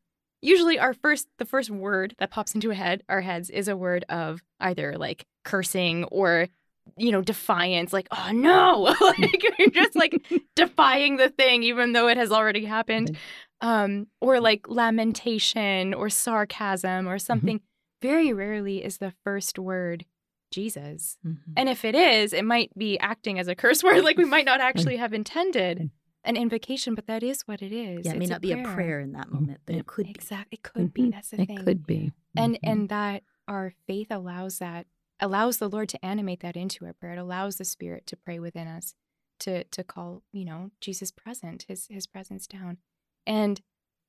usually 0.41 0.79
our 0.79 0.95
first 0.95 1.29
the 1.37 1.45
first 1.45 1.69
word 1.69 2.15
that 2.21 2.31
pops 2.31 2.55
into 2.55 2.71
a 2.71 2.75
head 2.75 3.03
our 3.11 3.21
heads 3.21 3.51
is 3.51 3.69
a 3.69 3.77
word 3.77 4.07
of 4.09 4.43
either 4.61 4.97
like 4.97 5.27
cursing 5.45 6.05
or 6.05 6.49
you 6.97 7.13
know 7.13 7.21
defiance 7.21 7.93
like 7.93 8.09
oh 8.13 8.31
no 8.33 8.95
like 9.19 9.45
you're 9.59 9.71
just 9.71 9.95
like 9.95 10.27
defying 10.57 11.19
the 11.19 11.29
thing 11.29 11.65
even 11.65 11.93
though 11.93 12.09
it 12.09 12.17
has 12.17 12.33
already 12.33 12.65
happened 12.65 13.19
um 13.61 14.07
or 14.23 14.41
like 14.41 14.69
lamentation 14.69 15.93
or 15.93 16.09
sarcasm 16.09 17.07
or 17.07 17.19
something 17.19 17.61
very 18.01 18.33
rarely 18.33 18.85
is 18.85 18.99
the 18.99 19.13
first 19.25 19.59
word 19.59 20.05
jesus 20.51 21.19
Mhm. 21.27 21.39
and 21.57 21.69
if 21.69 21.85
it 21.85 21.95
is 21.95 22.33
it 22.33 22.45
might 22.45 22.71
be 22.79 22.99
acting 23.01 23.39
as 23.39 23.49
a 23.49 23.55
curse 23.55 23.83
word 23.85 24.03
like 24.03 24.17
we 24.17 24.25
might 24.25 24.47
not 24.47 24.61
actually 24.61 24.97
have 24.97 25.13
intended 25.13 25.91
an 26.25 26.37
invocation 26.37 26.95
but 26.95 27.07
that 27.07 27.23
is 27.23 27.43
what 27.43 27.61
it 27.63 27.73
is 27.73 28.07
yeah, 28.07 28.13
it 28.13 28.19
may 28.19 28.25
It's 28.25 28.31
not 28.31 28.41
be 28.41 28.53
a 28.53 28.63
prayer 28.65 29.01
in 29.01 29.13
that 29.13 29.31
moment, 29.31 29.61
but 29.67 29.75
Yeah. 29.75 29.81
it 29.81 29.87
could 29.87 30.07
be. 30.07 30.11
Exactly. 30.11 30.49
It 30.59 30.63
could 30.63 30.93
be. 30.93 31.03
Mhm. 31.03 31.13
That's 31.13 31.31
the 31.31 31.43
It 31.43 31.47
thing. 31.47 31.65
could 31.65 31.87
be. 31.87 32.13
And 32.37 32.55
Mhm. 32.55 32.59
and 32.65 32.89
that 32.89 33.23
our 33.47 33.73
faith 33.87 34.09
allows 34.11 34.59
that 34.59 34.87
allows 35.21 35.59
the 35.59 35.69
Lord 35.71 35.89
to 35.91 36.05
animate 36.05 36.41
that 36.41 36.57
into 36.57 36.85
our 36.87 36.93
prayer. 36.93 37.15
It 37.15 37.19
allows 37.19 37.57
the 37.57 37.65
Spirit 37.65 38.07
to 38.09 38.17
pray 38.17 38.39
within 38.39 38.67
us, 38.69 38.95
to 39.41 39.65
to 39.65 39.85
call, 39.85 40.23
you 40.33 40.45
know, 40.45 40.71
Jesus 40.81 41.11
present, 41.13 41.63
his 41.69 41.87
his 41.89 42.07
presence 42.07 42.47
down. 42.47 42.79
And 43.27 43.61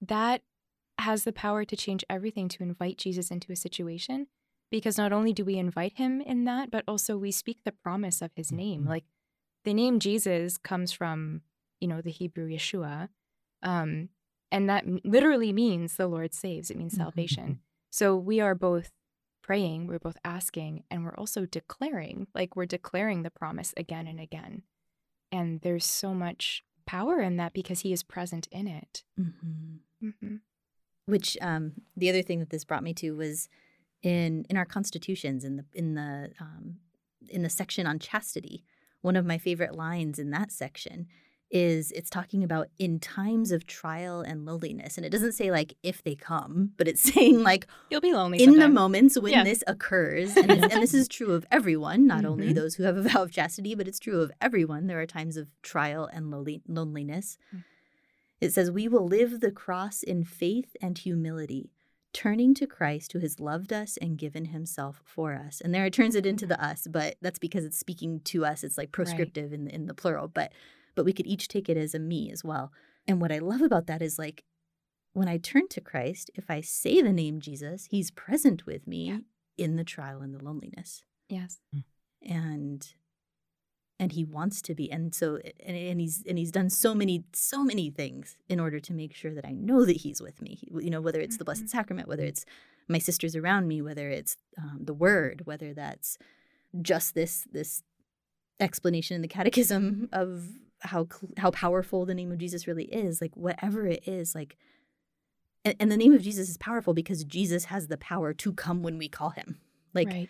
that 0.01 0.41
has 0.99 1.23
the 1.23 1.31
power 1.33 1.65
to 1.65 1.75
change 1.75 2.03
everything, 2.09 2.47
to 2.49 2.63
invite 2.63 2.97
Jesus 2.97 3.31
into 3.31 3.51
a 3.51 3.55
situation. 3.55 4.27
Because 4.71 4.97
not 4.99 5.11
only 5.11 5.33
do 5.33 5.43
we 5.43 5.57
invite 5.57 5.97
him 5.97 6.21
in 6.21 6.43
that, 6.45 6.69
but 6.69 6.83
also 6.87 7.17
we 7.17 7.31
speak 7.31 7.57
the 7.65 7.71
promise 7.71 8.21
of 8.21 8.31
his 8.35 8.51
name. 8.51 8.83
Mhm. 8.83 8.87
Like 8.89 9.05
the 9.63 9.73
name 9.73 9.99
Jesus 9.99 10.57
comes 10.57 10.91
from, 10.91 11.41
you 11.79 11.87
know, 11.87 12.01
the 12.01 12.11
Hebrew 12.11 12.47
Yeshua. 12.49 13.09
Um, 13.63 14.09
and 14.51 14.69
that 14.69 14.85
literally 15.05 15.51
means 15.51 15.95
the 15.95 16.07
Lord 16.07 16.33
saves. 16.33 16.69
It 16.69 16.77
means 16.77 16.93
Mhm. 16.93 16.97
salvation. 16.97 17.61
So 17.89 18.15
we 18.15 18.39
are 18.39 18.53
both 18.53 18.91
praying, 19.41 19.87
we're 19.87 19.97
both 19.99 20.17
asking, 20.23 20.83
and 20.91 21.03
we're 21.03 21.15
also 21.15 21.45
declaring, 21.47 22.27
like 22.35 22.55
we're 22.55 22.67
declaring 22.67 23.23
the 23.23 23.31
promise 23.31 23.73
again 23.75 24.05
and 24.05 24.19
again. 24.19 24.63
And 25.31 25.61
there's 25.61 25.85
so 25.85 26.13
much 26.13 26.63
power 26.85 27.19
in 27.21 27.37
that 27.37 27.53
because 27.53 27.79
he 27.81 27.91
is 27.91 28.03
present 28.03 28.47
in 28.51 28.67
it. 28.67 29.03
Mhm. 29.19 29.79
hmm 29.99 30.35
Which 31.09 31.37
um, 31.41 31.73
the 31.97 32.09
other 32.09 32.21
thing 32.21 32.39
that 32.39 32.49
this 32.49 32.63
brought 32.63 32.83
me 32.83 32.93
to 32.95 33.11
was 33.15 33.49
in 34.01 34.45
in 34.49 34.55
our 34.57 34.65
constitutions 34.65 35.43
in 35.43 35.57
the 35.57 35.65
in 35.73 35.95
the 35.95 36.31
um, 36.39 36.75
in 37.29 37.41
the 37.43 37.49
section 37.49 37.85
on 37.87 37.99
chastity. 37.99 38.63
One 39.01 39.15
of 39.15 39.25
my 39.25 39.37
favorite 39.37 39.75
lines 39.75 40.19
in 40.19 40.29
that 40.31 40.51
section 40.51 41.07
is 41.51 41.91
it's 41.93 42.09
talking 42.11 42.43
about 42.43 42.67
in 42.77 42.99
times 42.99 43.51
of 43.51 43.65
trial 43.65 44.21
and 44.21 44.45
loneliness 44.45 44.97
and 44.97 45.05
it 45.05 45.09
doesn't 45.09 45.31
say 45.31 45.49
like 45.49 45.73
if 45.81 46.03
they 46.03 46.13
come, 46.15 46.71
but 46.77 46.87
it's 46.87 47.01
saying 47.13 47.41
like 47.43 47.65
You'll 47.89 48.01
be 48.01 48.13
lonely 48.13 48.37
in 48.43 48.55
the 48.55 48.67
moments 48.69 49.17
when 49.19 49.31
Yeah. 49.33 49.43
this 49.43 49.63
occurs, 49.65 50.37
and, 50.43 50.51
this, 50.51 50.71
and 50.71 50.81
this 50.81 50.93
is 50.93 51.07
true 51.07 51.31
of 51.31 51.45
everyone, 51.51 52.05
not 52.05 52.23
only 52.23 52.51
Mhm. 52.51 52.55
those 52.55 52.75
who 52.75 52.83
have 52.83 52.97
a 52.97 53.01
vow 53.01 53.23
of 53.23 53.31
chastity, 53.31 53.73
but 53.73 53.87
it's 53.87 53.99
true 53.99 54.21
of 54.21 54.31
everyone. 54.39 54.85
There 54.85 55.01
are 55.01 55.07
times 55.07 55.37
of 55.37 55.47
trial 55.63 56.07
and 56.13 56.29
lowly, 56.29 56.61
loneliness. 56.67 57.37
Mm. 57.55 57.63
It 58.41 58.53
says, 58.53 58.71
We 58.71 58.87
will 58.87 59.05
live 59.05 59.39
the 59.39 59.51
cross 59.51 60.03
in 60.03 60.23
faith 60.23 60.75
and 60.81 60.97
humility, 60.97 61.71
turning 62.13 62.53
to 62.55 62.67
Christ 62.67 63.13
who 63.13 63.19
has 63.19 63.39
loved 63.39 63.73
us 63.73 63.97
and 63.97 64.17
given 64.17 64.45
himself 64.45 65.01
for 65.05 65.33
us. 65.33 65.61
And 65.61 65.73
there 65.73 65.85
it 65.85 65.93
turns 65.93 66.15
it 66.15 66.25
into 66.25 66.45
the 66.45 66.55
mm-hmm. 66.55 66.71
us, 66.71 66.87
but 66.89 67.15
that's 67.21 67.39
because 67.39 67.65
it's 67.65 67.77
speaking 67.77 68.21
to 68.25 68.45
us. 68.45 68.63
It's 68.63 68.77
like 68.77 68.91
proscriptive 68.91 69.53
in, 69.53 69.65
the, 69.65 69.75
in 69.75 69.85
the 69.87 69.93
plural, 69.93 70.27
but 70.27 70.51
but 70.95 71.05
we 71.05 71.13
could 71.13 71.27
each 71.27 71.47
take 71.47 71.69
it 71.69 71.77
as 71.77 71.93
a 71.93 71.99
me 71.99 72.29
as 72.31 72.43
well. 72.43 72.73
And 73.07 73.21
what 73.21 73.31
I 73.31 73.39
love 73.39 73.61
about 73.61 73.87
that 73.87 74.01
is 74.01 74.19
like 74.19 74.43
when 75.13 75.27
I 75.27 75.37
turn 75.37 75.67
to 75.69 75.81
Christ, 75.81 76.29
if 76.35 76.49
I 76.49 76.61
say 76.61 77.01
the 77.01 77.13
name 77.13 77.39
Jesus, 77.39 77.87
he's 77.89 78.11
present 78.11 78.65
with 78.65 78.85
me 78.87 79.07
Yeah. 79.07 79.19
in 79.57 79.75
the 79.75 79.83
trial 79.83 80.21
and 80.21 80.33
the 80.33 80.43
loneliness. 80.43 81.03
Yes. 81.29 81.59
Hmm. 81.73 81.79
And 82.21 82.93
and 83.99 84.13
he 84.13 84.23
wants 84.23 84.61
to 84.61 84.73
be 84.73 84.89
and 84.91 85.13
so 85.13 85.39
and, 85.65 85.75
and 85.75 85.99
he's 85.99 86.23
and 86.27 86.37
he's 86.37 86.51
done 86.51 86.69
so 86.69 86.95
many 86.95 87.23
so 87.33 87.63
many 87.63 87.89
things 87.89 88.37
in 88.47 88.59
order 88.59 88.79
to 88.79 88.93
make 88.93 89.13
sure 89.13 89.33
that 89.33 89.45
I 89.45 89.51
know 89.51 89.85
that 89.85 89.97
he's 89.97 90.21
with 90.21 90.41
me. 90.41 90.59
You 90.71 90.89
know, 90.89 91.01
whether 91.01 91.19
it's 91.19 91.37
the 91.37 91.45
Blessed 91.45 91.65
Mhm. 91.65 91.69
Sacrament, 91.69 92.07
whether 92.07 92.23
it's 92.23 92.45
my 92.87 92.97
sisters 92.99 93.35
around 93.35 93.67
me, 93.67 93.81
whether 93.81 94.09
it's 94.09 94.37
um, 94.57 94.79
the 94.81 94.93
Word, 94.93 95.41
whether 95.45 95.73
that's 95.73 96.17
just 96.81 97.13
this 97.13 97.47
this 97.51 97.83
explanation 98.59 99.15
in 99.15 99.21
the 99.21 99.27
Catechism 99.27 100.09
of 100.11 100.47
how 100.81 101.07
how 101.37 101.51
powerful 101.51 102.05
the 102.05 102.15
name 102.15 102.31
of 102.31 102.37
Jesus 102.37 102.67
really 102.67 102.85
is. 102.85 103.21
Like 103.21 103.35
whatever 103.35 103.85
it 103.85 104.07
is, 104.07 104.33
like 104.33 104.57
and, 105.65 105.75
and 105.79 105.91
the 105.91 105.97
name 105.97 106.13
of 106.13 106.21
Jesus 106.21 106.49
is 106.49 106.57
powerful 106.57 106.93
because 106.93 107.23
Jesus 107.25 107.65
has 107.65 107.87
the 107.87 107.97
power 107.97 108.33
to 108.33 108.53
come 108.53 108.81
when 108.81 108.97
we 108.97 109.09
call 109.09 109.31
him. 109.31 109.59
Like 109.93 110.07
right. 110.07 110.29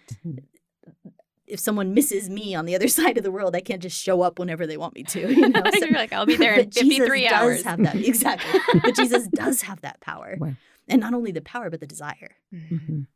If 1.50 1.60
someone 1.60 1.94
misses 1.94 2.30
me 2.30 2.54
on 2.56 2.66
the 2.66 2.76
other 2.76 2.88
side 3.00 3.18
of 3.18 3.24
the 3.24 3.32
world, 3.32 3.56
I 3.56 3.62
can't 3.62 3.82
just 3.82 4.02
show 4.02 4.22
up 4.22 4.40
whenever 4.40 4.66
they 4.68 4.78
want 4.78 4.96
me 4.96 5.04
to. 5.04 5.20
You 5.34 5.50
know? 5.50 5.62
So- 5.72 5.86
You're 5.86 5.98
like, 5.98 6.14
I'll 6.14 6.26
be 6.26 6.36
there 6.38 6.54
in 6.60 6.66
but 6.66 6.70
Jesus 6.72 6.98
53 6.98 7.24
does 7.24 7.32
hours. 7.34 7.64
have 7.64 7.84
that 7.84 7.96
exactly. 7.96 8.60
but 8.84 8.96
Jesus 8.96 9.28
does 9.28 9.62
have 9.64 9.82
that 9.82 10.00
power, 10.02 10.36
Wow. 10.40 10.54
and 10.88 11.02
not 11.02 11.14
only 11.14 11.32
the 11.32 11.42
power 11.42 11.70
but 11.70 11.80
the 11.80 11.88
desire. 11.88 12.36
Mhm. 12.54 12.70
Mhm. 12.90 13.08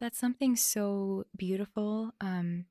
That's 0.00 0.18
something 0.18 0.56
so 0.56 1.24
beautiful 1.36 2.12
um, 2.20 2.64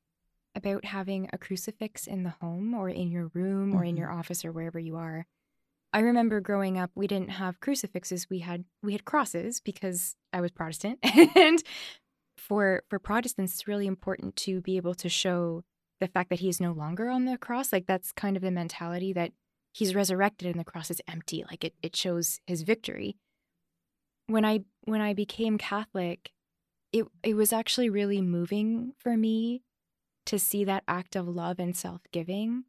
about 0.53 0.84
having 0.84 1.29
a 1.31 1.38
crucifix 1.38 2.05
in 2.05 2.23
the 2.23 2.34
home 2.41 2.73
or 2.73 2.89
in 2.89 3.10
your 3.10 3.31
room 3.34 3.73
or 3.73 3.86
in 3.86 3.95
your 3.95 4.12
office 4.12 4.43
or 4.43 4.51
wherever 4.51 4.77
you 4.79 4.97
are. 4.97 5.25
I 5.93 5.99
remember 5.99 6.39
growing 6.41 6.77
up, 6.77 6.91
we 6.95 7.07
didn't 7.07 7.31
have 7.31 7.60
crucifixes. 7.62 8.29
We 8.29 8.39
had 8.39 8.65
we 8.84 8.91
had 8.93 9.05
crosses 9.05 9.60
because 9.62 10.15
I 10.34 10.41
was 10.41 10.51
Protestant, 10.51 10.99
and 11.03 11.62
for 12.47 12.84
for 12.89 12.99
Protestants, 12.99 13.54
it's 13.54 13.67
really 13.67 13.88
important 13.88 14.36
to 14.38 14.62
be 14.62 14.77
able 14.77 14.95
to 14.95 15.10
show 15.10 15.63
the 15.99 16.08
fact 16.08 16.30
that 16.30 16.39
he 16.39 16.49
is 16.49 16.60
no 16.60 16.71
longer 16.71 17.10
on 17.10 17.25
the 17.25 17.38
cross. 17.38 17.71
Like 17.71 17.86
that's 17.88 18.12
kind 18.12 18.36
of 18.36 18.41
the 18.43 18.51
mentality 18.51 19.13
that 19.13 19.32
he's 19.73 19.95
resurrected 19.95 20.47
and 20.49 20.60
the 20.60 20.65
cross 20.71 20.89
is 20.91 21.01
empty. 21.08 21.43
Like 21.49 21.63
it 21.63 21.73
it 21.82 21.95
shows 21.95 22.39
his 22.47 22.63
victory. 22.63 23.17
When 24.28 24.45
I 24.45 24.61
when 24.86 25.01
I 25.01 25.13
became 25.13 25.57
Catholic, 25.57 26.32
it 26.91 27.05
it 27.24 27.36
was 27.36 27.53
actually 27.53 27.89
really 27.89 28.22
moving 28.22 28.93
for 28.97 29.15
me 29.18 29.63
to 30.26 30.38
see 30.39 30.63
that 30.65 30.84
act 30.88 31.15
of 31.15 31.28
love 31.28 31.59
and 31.59 31.76
self-giving 31.76 32.63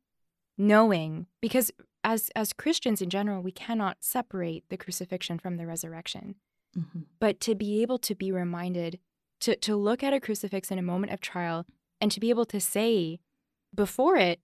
knowing 0.59 1.27
because 1.41 1.71
as 2.05 2.31
as 2.37 2.53
Christians 2.53 3.01
in 3.03 3.11
general 3.11 3.43
we 3.43 3.53
cannot 3.53 3.97
separate 4.01 4.65
the 4.69 4.77
crucifixion 4.77 5.39
from 5.39 5.57
the 5.57 5.67
resurrection 5.67 6.37
Mhm. 6.77 7.05
but 7.21 7.39
to 7.41 7.55
be 7.55 7.83
able 7.83 7.99
to 7.99 8.15
be 8.15 8.33
reminded 8.33 8.99
to 9.43 9.57
to 9.57 9.77
look 9.77 10.03
at 10.03 10.15
a 10.15 10.21
crucifix 10.21 10.71
in 10.71 10.79
a 10.79 10.83
moment 10.83 11.13
of 11.13 11.21
trial 11.21 11.67
and 12.01 12.11
to 12.11 12.21
be 12.21 12.31
able 12.31 12.47
to 12.47 12.61
say 12.61 13.21
before 13.75 14.17
it 14.17 14.41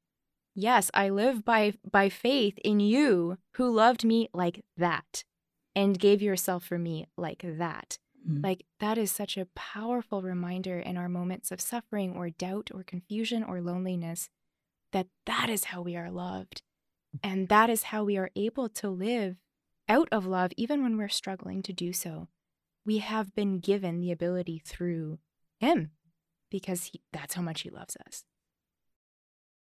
yes 0.54 0.90
i 0.94 1.08
live 1.08 1.44
by 1.44 1.72
by 1.90 2.08
faith 2.08 2.58
in 2.64 2.80
you 2.80 3.38
who 3.54 3.70
loved 3.70 4.04
me 4.04 4.28
like 4.32 4.64
that 4.76 5.24
and 5.78 6.00
gave 6.00 6.20
yourself 6.20 6.64
for 6.64 6.76
me 6.76 7.06
like 7.16 7.44
that. 7.44 7.98
Mm. 8.28 8.42
like 8.42 8.64
that 8.80 8.98
is 8.98 9.12
such 9.12 9.36
a 9.36 9.46
powerful 9.54 10.22
reminder 10.22 10.80
in 10.80 10.96
our 10.96 11.08
moments 11.08 11.52
of 11.52 11.60
suffering 11.60 12.16
or 12.16 12.30
doubt 12.30 12.68
or 12.74 12.82
confusion 12.82 13.44
or 13.44 13.60
loneliness 13.60 14.28
that 14.92 15.06
that 15.24 15.48
is 15.48 15.64
how 15.64 15.82
we 15.82 15.94
are 15.94 16.10
loved. 16.10 16.62
And 17.22 17.48
that 17.48 17.70
is 17.70 17.84
how 17.84 18.02
we 18.02 18.16
are 18.18 18.30
able 18.34 18.68
to 18.70 18.90
live 18.90 19.36
out 19.88 20.08
of 20.10 20.26
love, 20.26 20.50
even 20.56 20.82
when 20.82 20.98
we're 20.98 21.08
struggling 21.08 21.62
to 21.62 21.72
do 21.72 21.92
so, 21.92 22.26
we 22.88 22.98
have 22.98 23.34
been 23.34 23.58
given 23.58 24.00
the 24.00 24.10
ability 24.10 24.62
through 24.64 25.18
Him 25.60 25.90
because 26.50 26.84
he, 26.84 27.02
that's 27.12 27.34
how 27.34 27.42
much 27.42 27.60
He 27.60 27.68
loves 27.70 27.96
us. 28.06 28.24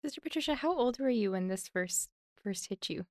Sister 0.05 0.21
Patricia, 0.21 0.55
how 0.57 0.77
old 0.77 0.99
were 1.01 1.09
you 1.09 1.31
when 1.33 1.49
this 1.49 1.69
first 1.69 2.11
first 2.45 2.69
hit 2.69 2.91
you? 2.91 3.07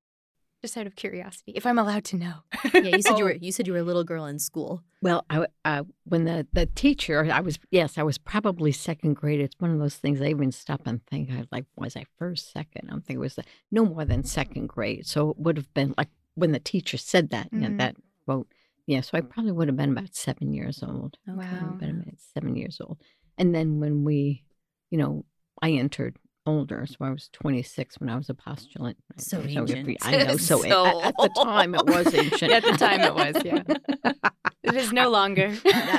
Just 0.62 0.78
out 0.78 0.86
of 0.88 0.96
curiosity, 0.96 1.52
if 1.56 1.66
I'm 1.66 1.78
allowed 1.80 2.04
to 2.06 2.16
know. 2.16 2.34
yeah, 2.74 2.96
you 2.96 3.02
said 3.02 3.18
you 3.18 3.26
were 3.26 3.34
Oh. 3.34 3.38
you 3.42 3.52
said 3.52 3.66
you 3.68 3.74
were 3.74 3.80
a 3.80 3.84
little 3.84 4.04
girl 4.04 4.26
in 4.26 4.38
school. 4.40 4.84
Well, 5.02 5.26
I, 5.30 5.46
uh, 5.66 5.84
when 6.06 6.26
the, 6.26 6.48
the 6.54 6.66
teacher, 6.68 7.28
I 7.32 7.42
was, 7.42 7.60
yes, 7.72 7.98
I 8.00 8.04
was 8.04 8.18
probably 8.18 8.72
second 8.72 9.16
grade. 9.16 9.40
It's 9.40 9.56
one 9.60 9.72
of 9.72 9.80
those 9.80 9.96
things 9.96 10.20
I 10.22 10.28
even 10.28 10.52
stop 10.52 10.82
and 10.86 11.04
think, 11.06 11.30
I 11.32 11.46
like, 11.52 11.66
was 11.76 11.96
I 11.96 12.06
first, 12.20 12.52
second? 12.52 12.90
I'm 12.92 13.02
thinking 13.02 13.18
it 13.18 13.20
was 13.20 13.36
the, 13.36 13.44
no 13.72 13.86
more 13.86 14.06
than 14.06 14.24
second 14.24 14.68
grade. 14.68 15.06
So 15.06 15.30
it 15.32 15.38
would 15.38 15.58
have 15.58 15.72
been 15.76 15.94
like 15.98 16.10
when 16.36 16.52
the 16.54 16.60
teacher 16.60 16.98
said 16.98 17.30
that, 17.32 17.50
you 17.52 17.60
know, 17.60 17.70
Mhm. 17.70 17.78
that 17.80 17.96
quote. 18.26 18.48
Yeah, 18.88 19.02
so 19.02 19.18
I 19.18 19.22
probably 19.22 19.52
would 19.52 19.68
have 19.68 19.78
been 19.78 19.92
about 19.92 20.16
seven 20.16 20.54
years 20.54 20.82
old. 20.82 21.18
I 21.28 21.32
would 21.32 21.40
Wow. 21.40 21.78
been 21.80 22.02
about 22.02 22.20
seven 22.34 22.56
years 22.56 22.80
old. 22.82 22.98
And 23.38 23.54
then 23.54 23.80
when 23.80 24.04
we, 24.04 24.46
you 24.90 24.98
know, 24.98 25.26
I 25.62 25.72
entered 25.72 26.18
older, 26.46 26.86
so 26.86 26.96
I 27.02 27.10
was 27.10 27.30
26 27.34 28.00
when 28.00 28.10
I 28.10 28.16
was 28.16 28.30
a 28.30 28.34
postulant. 28.34 28.96
So 29.18 29.40
if 29.42 29.50
ancient. 29.58 29.98
I 30.04 30.12
know, 30.24 30.38
so, 30.38 30.62
So 30.70 31.02
at, 31.02 31.06
at 31.06 31.16
the 31.18 31.30
time 31.44 31.76
it 31.76 31.86
was 31.86 32.14
ancient. 32.14 32.54
At 32.54 32.64
the 32.64 32.78
time 32.78 33.02
it 33.02 33.14
was, 33.14 33.36
yeah. 33.44 33.64
It 34.64 34.76
is 34.76 34.92
no 34.92 35.10
longer. 35.10 35.54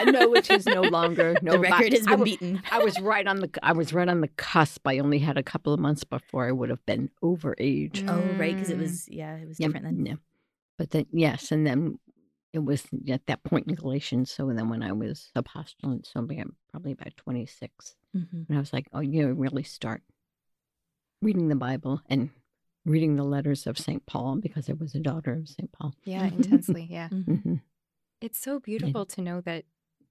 no, 0.07 0.34
it 0.34 0.51
is 0.51 0.66
no 0.66 0.82
longer. 0.82 1.39
No, 1.41 1.53
the 1.53 1.59
record 1.59 1.93
has 1.93 2.07
I 2.07 2.11
been 2.11 2.18
wa- 2.18 2.24
beaten. 2.24 2.62
I 2.70 2.80
was 2.80 3.01
right 3.01 3.26
on 3.26 3.41
the 3.41 3.49
I 3.62 3.72
was 3.72 3.95
right 3.95 4.09
on 4.09 4.20
the 4.20 4.28
cusp. 4.28 4.86
I 4.86 4.99
only 4.99 5.18
had 5.20 5.39
a 5.39 5.43
couple 5.43 5.72
of 5.72 5.80
months 5.80 6.05
before 6.05 6.47
I 6.47 6.53
would 6.53 6.68
have 6.68 6.84
been 6.84 7.09
over 7.22 7.55
age. 7.59 8.05
Oh, 8.09 8.34
right, 8.34 8.55
because 8.55 8.68
it 8.68 8.76
Mm. 8.76 8.80
was 8.82 9.09
yeah, 9.09 9.36
it 9.36 9.49
was 9.49 9.59
Yeah, 9.59 9.68
different 9.68 9.86
then. 9.86 10.07
yeah. 10.07 10.14
But 10.76 10.91
then 10.91 11.07
yes, 11.12 11.51
and 11.51 11.66
then 11.66 11.99
it 12.53 12.61
was 12.61 12.85
at 13.09 13.27
that 13.27 13.43
point 13.45 13.67
in 13.69 13.75
Galatians. 13.75 14.31
So 14.31 14.47
then 14.53 14.69
when 14.69 14.83
I 14.83 14.93
was 14.93 15.31
a 15.35 15.43
postulant, 15.43 16.07
so 16.07 16.23
maybe 16.23 16.41
I'm 16.41 16.57
probably 16.71 16.93
about 16.93 17.17
twenty 17.17 17.47
six, 17.47 17.97
Mhm. 18.17 18.47
and 18.49 18.57
I 18.57 18.61
was 18.61 18.73
like, 18.73 18.89
oh, 18.93 19.01
you 19.01 19.33
really 19.33 19.63
start 19.65 20.03
reading 21.23 21.49
the 21.49 21.57
Bible 21.57 22.01
and 22.09 22.31
reading 22.85 23.17
the 23.17 23.25
letters 23.25 23.67
of 23.67 23.77
Saint 23.79 24.07
Paul 24.07 24.37
because 24.37 24.71
I 24.71 24.73
was 24.75 24.95
a 24.95 25.01
daughter 25.01 25.33
of 25.33 25.49
Saint 25.49 25.73
Paul. 25.73 25.95
Yeah, 26.05 26.27
intensely. 26.33 26.87
Yeah. 26.89 27.09
Mhm. 27.11 27.43
hmm 27.43 27.55
It's 28.21 28.39
so 28.39 28.59
beautiful 28.61 29.05
to 29.07 29.21
know 29.23 29.41
that 29.43 29.65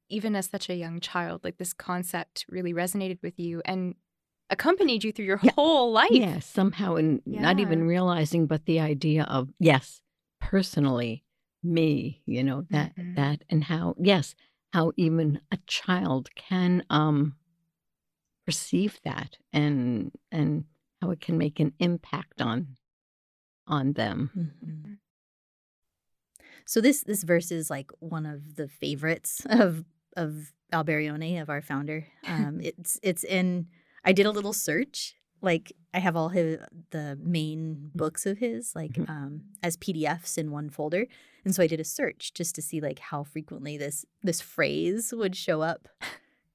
even 0.10 0.36
as 0.36 0.48
such 0.50 0.70
a 0.70 0.76
young 0.76 1.00
child, 1.00 1.44
like 1.44 1.58
this 1.58 1.74
concept 1.74 2.46
really 2.50 2.74
resonated 2.74 3.20
with 3.22 3.40
you 3.40 3.62
and 3.66 3.96
accompanied 4.50 5.04
you 5.04 5.12
through 5.12 5.26
your 5.26 5.40
Yeah. 5.44 5.52
whole 5.56 5.92
life. 5.92 6.08
Yeah, 6.12 6.40
somehow, 6.40 6.96
and 6.96 7.22
not 7.26 7.60
even 7.60 7.84
realizing, 7.88 8.46
but 8.48 8.66
the 8.66 8.80
idea 8.80 9.24
of 9.24 9.50
yes, 9.60 10.02
personally, 10.40 11.26
me, 11.68 12.22
you 12.26 12.44
know 12.44 12.66
that 12.72 12.94
Mhm. 12.98 13.16
that, 13.16 13.44
and 13.50 13.64
how 13.66 13.96
yes, 14.00 14.36
how 14.74 14.92
even 14.98 15.42
a 15.52 15.58
child 15.68 16.34
can 16.36 16.84
um 16.90 17.36
perceive 18.46 19.00
that, 19.04 19.38
and 19.54 20.12
and 20.32 20.66
how 21.02 21.12
it 21.12 21.20
can 21.20 21.38
make 21.38 21.60
an 21.60 21.74
impact 21.80 22.42
on 22.42 22.78
on 23.68 23.94
them. 23.94 24.32
Mhm. 24.36 25.00
So 26.66 26.82
this 26.82 27.04
this 27.04 27.24
verse 27.24 27.52
is 27.52 27.70
like 27.70 27.92
one 28.00 28.26
of 28.26 28.56
the 28.56 28.68
favorites 28.68 29.42
of 29.50 29.86
of 30.16 30.54
Alberione, 30.74 31.42
of 31.42 31.50
our 31.50 31.62
founder. 31.62 32.08
Um, 32.28 32.60
it's 32.62 33.00
it's 33.04 33.24
in. 33.24 33.68
I 34.04 34.12
did 34.12 34.26
a 34.26 34.32
little 34.32 34.54
search. 34.54 35.16
Like 35.42 35.72
I 35.94 36.00
have 36.00 36.16
all 36.16 36.30
his 36.30 36.60
the 36.92 37.18
main 37.22 37.92
books 37.96 38.26
of 38.26 38.38
his 38.40 38.76
like 38.76 38.94
Mhm. 38.94 39.10
um, 39.10 39.42
as 39.64 39.78
PDFs 39.78 40.38
in 40.38 40.52
one 40.52 40.70
folder, 40.70 41.06
and 41.46 41.54
so 41.56 41.62
I 41.64 41.68
did 41.68 41.80
a 41.80 41.84
search 41.84 42.34
just 42.34 42.56
to 42.56 42.62
see 42.62 42.80
like 42.82 43.00
how 43.00 43.24
frequently 43.24 43.78
this 43.78 44.06
this 44.24 44.42
phrase 44.42 45.14
would 45.16 45.36
show 45.36 45.62
up 45.62 45.88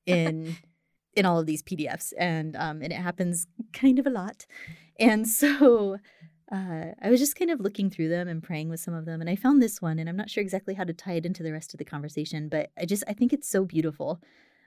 in 0.06 0.56
in 1.14 1.26
all 1.26 1.38
of 1.38 1.46
these 1.46 1.62
PDFs, 1.62 2.12
and 2.18 2.56
um, 2.56 2.82
and 2.82 2.92
it 2.92 2.96
happens 2.96 3.46
kind 3.72 3.98
of 3.98 4.06
a 4.06 4.10
lot. 4.10 4.46
And 4.98 5.28
so 5.40 5.98
uh, 6.50 6.86
I 7.00 7.08
was 7.10 7.20
just 7.20 7.36
kind 7.36 7.50
of 7.50 7.60
looking 7.60 7.88
through 7.88 8.08
them 8.08 8.28
and 8.28 8.42
praying 8.42 8.68
with 8.68 8.80
some 8.80 8.94
of 8.94 9.04
them, 9.06 9.20
and 9.20 9.30
I 9.30 9.36
found 9.36 9.62
this 9.62 9.80
one, 9.80 9.98
and 9.98 10.08
I'm 10.08 10.16
not 10.16 10.28
sure 10.30 10.42
exactly 10.42 10.74
how 10.74 10.84
to 10.84 10.92
tie 10.92 11.14
it 11.14 11.24
into 11.26 11.42
the 11.42 11.52
rest 11.52 11.72
of 11.72 11.78
the 11.78 11.84
conversation, 11.84 12.48
but 12.48 12.70
I 12.76 12.84
just 12.84 13.04
I 13.06 13.12
think 13.12 13.32
it's 13.32 13.48
so 13.48 13.64
beautiful, 13.64 14.20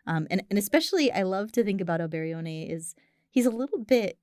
um, 0.08 0.26
and 0.32 0.42
and 0.50 0.58
especially 0.58 1.12
I 1.12 1.24
love 1.24 1.52
to 1.54 1.64
think 1.64 1.82
about 1.82 2.00
Alberione 2.00 2.70
is 2.70 2.96
he's 3.36 3.46
a 3.46 3.52
little 3.52 3.78
bit 3.78 4.18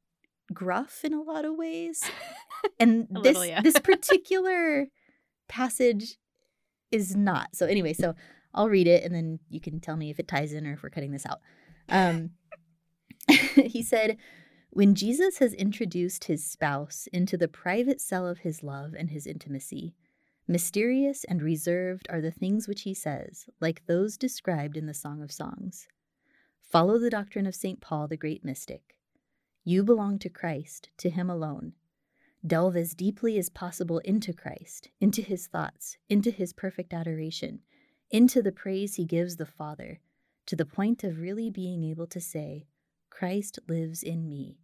gruff 0.52 1.04
in 1.04 1.12
a 1.14 1.22
lot 1.22 1.44
of 1.44 1.54
ways, 1.54 2.02
and 2.80 3.06
this 3.10 3.36
little, 3.36 3.44
yeah. 3.44 3.60
this 3.60 3.78
particular 3.84 4.88
passage 5.48 6.16
is 6.90 7.14
not. 7.14 7.54
So 7.54 7.66
anyway, 7.66 7.92
so 7.92 8.14
I'll 8.52 8.68
read 8.68 8.88
it, 8.88 9.04
and 9.04 9.14
then 9.14 9.38
you 9.48 9.60
can 9.60 9.78
tell 9.78 9.96
me 9.96 10.10
if 10.10 10.18
it 10.18 10.26
ties 10.26 10.52
in 10.52 10.66
or 10.66 10.72
if 10.72 10.82
we're 10.82 10.90
cutting 10.90 11.12
this 11.12 11.26
out. 11.26 11.38
Um, 11.88 12.30
he 13.54 13.82
said. 13.82 14.16
When 14.74 14.94
Jesus 14.94 15.36
has 15.36 15.52
introduced 15.52 16.24
his 16.24 16.46
spouse 16.46 17.06
into 17.12 17.36
the 17.36 17.46
private 17.46 18.00
cell 18.00 18.26
of 18.26 18.38
his 18.38 18.62
love 18.62 18.94
and 18.98 19.10
his 19.10 19.26
intimacy, 19.26 19.94
mysterious 20.48 21.24
and 21.24 21.42
reserved 21.42 22.06
are 22.08 22.22
the 22.22 22.30
things 22.30 22.66
which 22.66 22.80
he 22.80 22.94
says, 22.94 23.44
like 23.60 23.84
those 23.84 24.16
described 24.16 24.78
in 24.78 24.86
the 24.86 24.94
Song 24.94 25.22
of 25.22 25.30
Songs. 25.30 25.88
Follow 26.62 26.98
the 26.98 27.10
doctrine 27.10 27.46
of 27.46 27.54
St. 27.54 27.82
Paul, 27.82 28.08
the 28.08 28.16
great 28.16 28.46
mystic. 28.46 28.96
You 29.64 29.84
belong 29.84 30.18
to 30.20 30.28
Christ, 30.28 30.90
to 30.98 31.10
him 31.10 31.30
alone. 31.30 31.74
Delve 32.44 32.76
as 32.76 32.94
deeply 32.94 33.38
as 33.38 33.48
possible 33.48 33.98
into 33.98 34.32
Christ, 34.32 34.88
into 35.00 35.22
his 35.22 35.46
thoughts, 35.46 35.96
into 36.08 36.32
his 36.32 36.52
perfect 36.52 36.92
adoration, 36.92 37.60
into 38.10 38.42
the 38.42 38.50
praise 38.50 38.96
he 38.96 39.04
gives 39.04 39.36
the 39.36 39.46
Father, 39.46 40.00
to 40.46 40.56
the 40.56 40.66
point 40.66 41.04
of 41.04 41.20
really 41.20 41.50
being 41.50 41.84
able 41.84 42.08
to 42.08 42.20
say, 42.20 42.66
Christ 43.10 43.60
lives 43.68 44.02
in 44.02 44.28
me. 44.28 44.58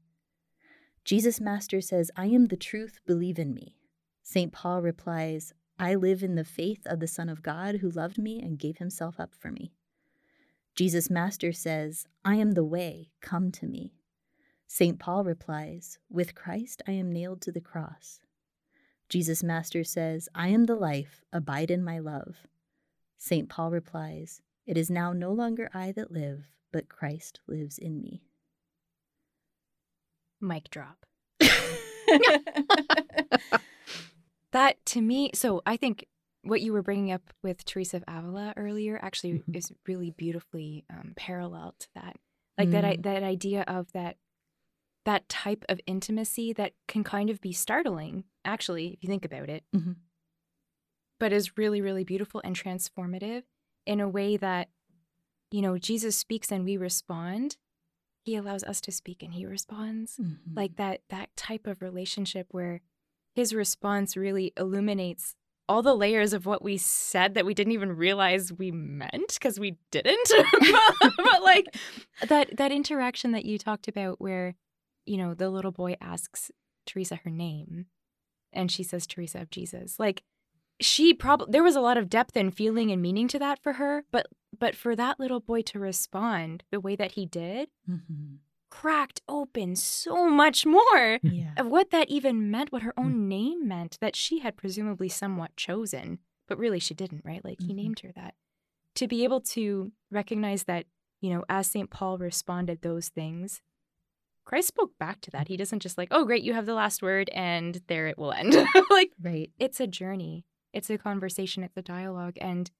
Jesus 1.04 1.40
Master 1.40 1.80
says, 1.80 2.10
I 2.16 2.26
am 2.26 2.46
the 2.46 2.56
truth, 2.56 2.98
believe 3.06 3.38
in 3.38 3.54
me. 3.54 3.76
St. 4.24 4.52
Paul 4.52 4.82
replies, 4.82 5.54
I 5.78 5.94
live 5.94 6.24
in 6.24 6.34
the 6.34 6.44
faith 6.44 6.82
of 6.86 6.98
the 6.98 7.06
Son 7.06 7.28
of 7.28 7.42
God 7.42 7.76
who 7.76 7.88
loved 7.88 8.18
me 8.18 8.42
and 8.42 8.58
gave 8.58 8.78
himself 8.78 9.20
up 9.20 9.32
for 9.32 9.52
me. 9.52 9.72
Jesus 10.74 11.08
Master 11.08 11.52
says, 11.52 12.06
I 12.24 12.34
am 12.34 12.52
the 12.52 12.64
way, 12.64 13.10
come 13.20 13.52
to 13.52 13.66
me. 13.66 13.94
St. 14.70 14.98
Paul 14.98 15.24
replies, 15.24 15.98
With 16.10 16.34
Christ 16.34 16.82
I 16.86 16.92
am 16.92 17.10
nailed 17.10 17.40
to 17.42 17.50
the 17.52 17.60
cross. 17.60 18.20
Jesus 19.08 19.42
Master 19.42 19.82
says, 19.82 20.28
I 20.34 20.48
am 20.48 20.66
the 20.66 20.74
life, 20.74 21.22
abide 21.32 21.70
in 21.70 21.82
my 21.82 21.98
love. 21.98 22.46
St. 23.16 23.48
Paul 23.48 23.70
replies, 23.70 24.42
It 24.66 24.76
is 24.76 24.90
now 24.90 25.14
no 25.14 25.32
longer 25.32 25.70
I 25.72 25.92
that 25.92 26.12
live, 26.12 26.44
but 26.70 26.88
Christ 26.90 27.40
lives 27.48 27.78
in 27.78 28.00
me. 28.02 28.22
Mic 30.40 30.68
drop. 30.70 31.06
That 34.52 34.76
to 34.86 35.02
me, 35.02 35.30
so 35.34 35.60
I 35.66 35.76
think 35.76 36.06
what 36.42 36.62
you 36.62 36.72
were 36.72 36.80
bringing 36.82 37.12
up 37.12 37.20
with 37.42 37.66
Teresa 37.66 37.98
of 37.98 38.04
Avila 38.08 38.54
earlier 38.56 38.98
actually 39.02 39.40
Mhm. 39.40 39.54
is 39.54 39.70
really 39.86 40.10
beautifully 40.10 40.86
um, 40.88 41.12
parallel 41.16 41.74
to 41.78 41.88
that. 41.94 42.16
Like 42.56 42.70
that, 42.70 42.82
I, 42.82 42.96
Mm. 42.96 43.02
that 43.02 43.22
idea 43.22 43.60
of 43.68 43.92
that, 43.92 44.16
that 45.08 45.26
type 45.30 45.64
of 45.70 45.80
intimacy 45.86 46.52
that 46.52 46.72
can 46.86 47.02
kind 47.02 47.30
of 47.30 47.40
be 47.40 47.50
startling, 47.52 48.24
actually, 48.44 48.88
if 48.88 49.02
you 49.02 49.08
think 49.08 49.24
about 49.24 49.48
it, 49.48 49.64
Mhm. 49.74 49.96
but 51.18 51.32
is 51.32 51.56
really, 51.56 51.80
really 51.80 52.04
beautiful 52.04 52.40
and 52.44 52.54
transformative 52.54 53.42
in 53.86 54.00
a 54.00 54.08
way 54.08 54.36
that, 54.36 54.68
you 55.50 55.62
know, 55.62 55.78
Jesus 55.78 56.14
speaks 56.14 56.52
and 56.52 56.62
we 56.64 56.76
respond. 56.76 57.56
He 58.24 58.36
allows 58.36 58.62
us 58.64 58.80
to 58.82 58.92
speak 58.92 59.22
and 59.22 59.32
he 59.32 59.46
responds 59.46 60.18
Mhm. 60.18 60.54
like 60.54 60.76
that 60.76 61.00
that 61.08 61.34
type 61.36 61.66
of 61.66 61.80
relationship 61.80 62.48
where 62.50 62.82
his 63.34 63.54
response 63.54 64.14
really 64.14 64.52
illuminates 64.58 65.34
all 65.70 65.80
the 65.82 65.96
layers 65.96 66.32
of 66.34 66.44
what 66.44 66.62
we 66.62 66.76
said 66.76 67.32
that 67.34 67.46
we 67.46 67.54
didn't 67.54 67.72
even 67.72 67.92
realize 67.92 68.52
we 68.52 68.70
meant 68.70 69.32
because 69.34 69.58
we 69.58 69.78
didn't 69.90 70.28
but 71.16 71.42
like 71.42 71.66
that 72.28 72.56
that 72.58 72.72
interaction 72.72 73.32
that 73.32 73.44
you 73.46 73.56
talked 73.58 73.88
about 73.88 74.20
where 74.20 74.54
you 75.08 75.16
know 75.16 75.34
the 75.34 75.48
little 75.50 75.72
boy 75.72 75.96
asks 76.00 76.50
teresa 76.86 77.16
her 77.24 77.30
name 77.30 77.86
and 78.52 78.70
she 78.70 78.82
says 78.82 79.06
teresa 79.06 79.40
of 79.40 79.50
jesus 79.50 79.98
like 79.98 80.22
she 80.80 81.12
probably 81.12 81.50
there 81.50 81.62
was 81.62 81.76
a 81.76 81.80
lot 81.80 81.96
of 81.98 82.08
depth 82.08 82.36
and 82.36 82.54
feeling 82.54 82.90
and 82.92 83.02
meaning 83.02 83.26
to 83.28 83.38
that 83.38 83.60
for 83.62 83.74
her 83.74 84.04
but 84.10 84.26
but 84.58 84.74
for 84.76 84.94
that 84.96 85.18
little 85.18 85.40
boy 85.40 85.60
to 85.62 85.78
respond 85.78 86.62
the 86.70 86.80
way 86.80 86.94
that 86.96 87.12
he 87.12 87.26
did 87.26 87.68
Mhm. 87.88 88.38
cracked 88.70 89.22
open 89.28 89.74
so 89.76 90.28
much 90.28 90.66
more 90.66 91.18
Yeah. 91.22 91.54
of 91.56 91.66
what 91.68 91.90
that 91.90 92.08
even 92.10 92.50
meant, 92.50 92.70
what 92.70 92.82
her 92.82 92.92
own 92.98 93.26
name 93.28 93.66
meant 93.66 93.96
that 94.00 94.14
she 94.14 94.40
had 94.40 94.56
presumably 94.58 95.08
somewhat 95.08 95.56
chosen, 95.56 96.18
but 96.46 96.58
really 96.58 96.78
she 96.78 96.92
didn't, 96.94 97.24
right? 97.24 97.42
Like 97.42 97.60
he 97.62 97.72
Mhm. 97.72 97.76
named 97.76 98.00
her 98.00 98.12
that. 98.12 98.34
To 98.96 99.08
be 99.08 99.24
able 99.24 99.40
to 99.56 99.92
recognize 100.10 100.64
that, 100.64 100.84
you 101.22 101.30
know, 101.30 101.44
as 101.48 101.66
St. 101.70 101.88
Paul 101.88 102.18
responded 102.18 102.82
those 102.82 103.08
things, 103.08 103.62
Christ 104.48 104.68
spoke 104.68 104.92
back 104.98 105.20
to 105.20 105.30
that. 105.32 105.46
He 105.48 105.56
doesn't 105.58 105.80
just 105.82 105.98
like, 105.98 106.08
oh, 106.10 106.24
great, 106.24 106.42
you 106.42 106.54
have 106.54 106.64
the 106.66 106.72
last 106.74 107.02
word 107.02 107.28
and 107.34 107.80
there 107.86 108.06
it 108.06 108.16
will 108.18 108.32
end. 108.32 108.56
like 108.90 109.12
Right. 109.22 109.50
it's 109.58 109.78
a 109.78 109.86
journey. 109.86 110.46
It's 110.72 110.88
a 110.90 110.96
conversation, 110.98 111.62
it's 111.62 111.76
a 111.76 111.82
dialogue. 111.82 112.38
And 112.40 112.70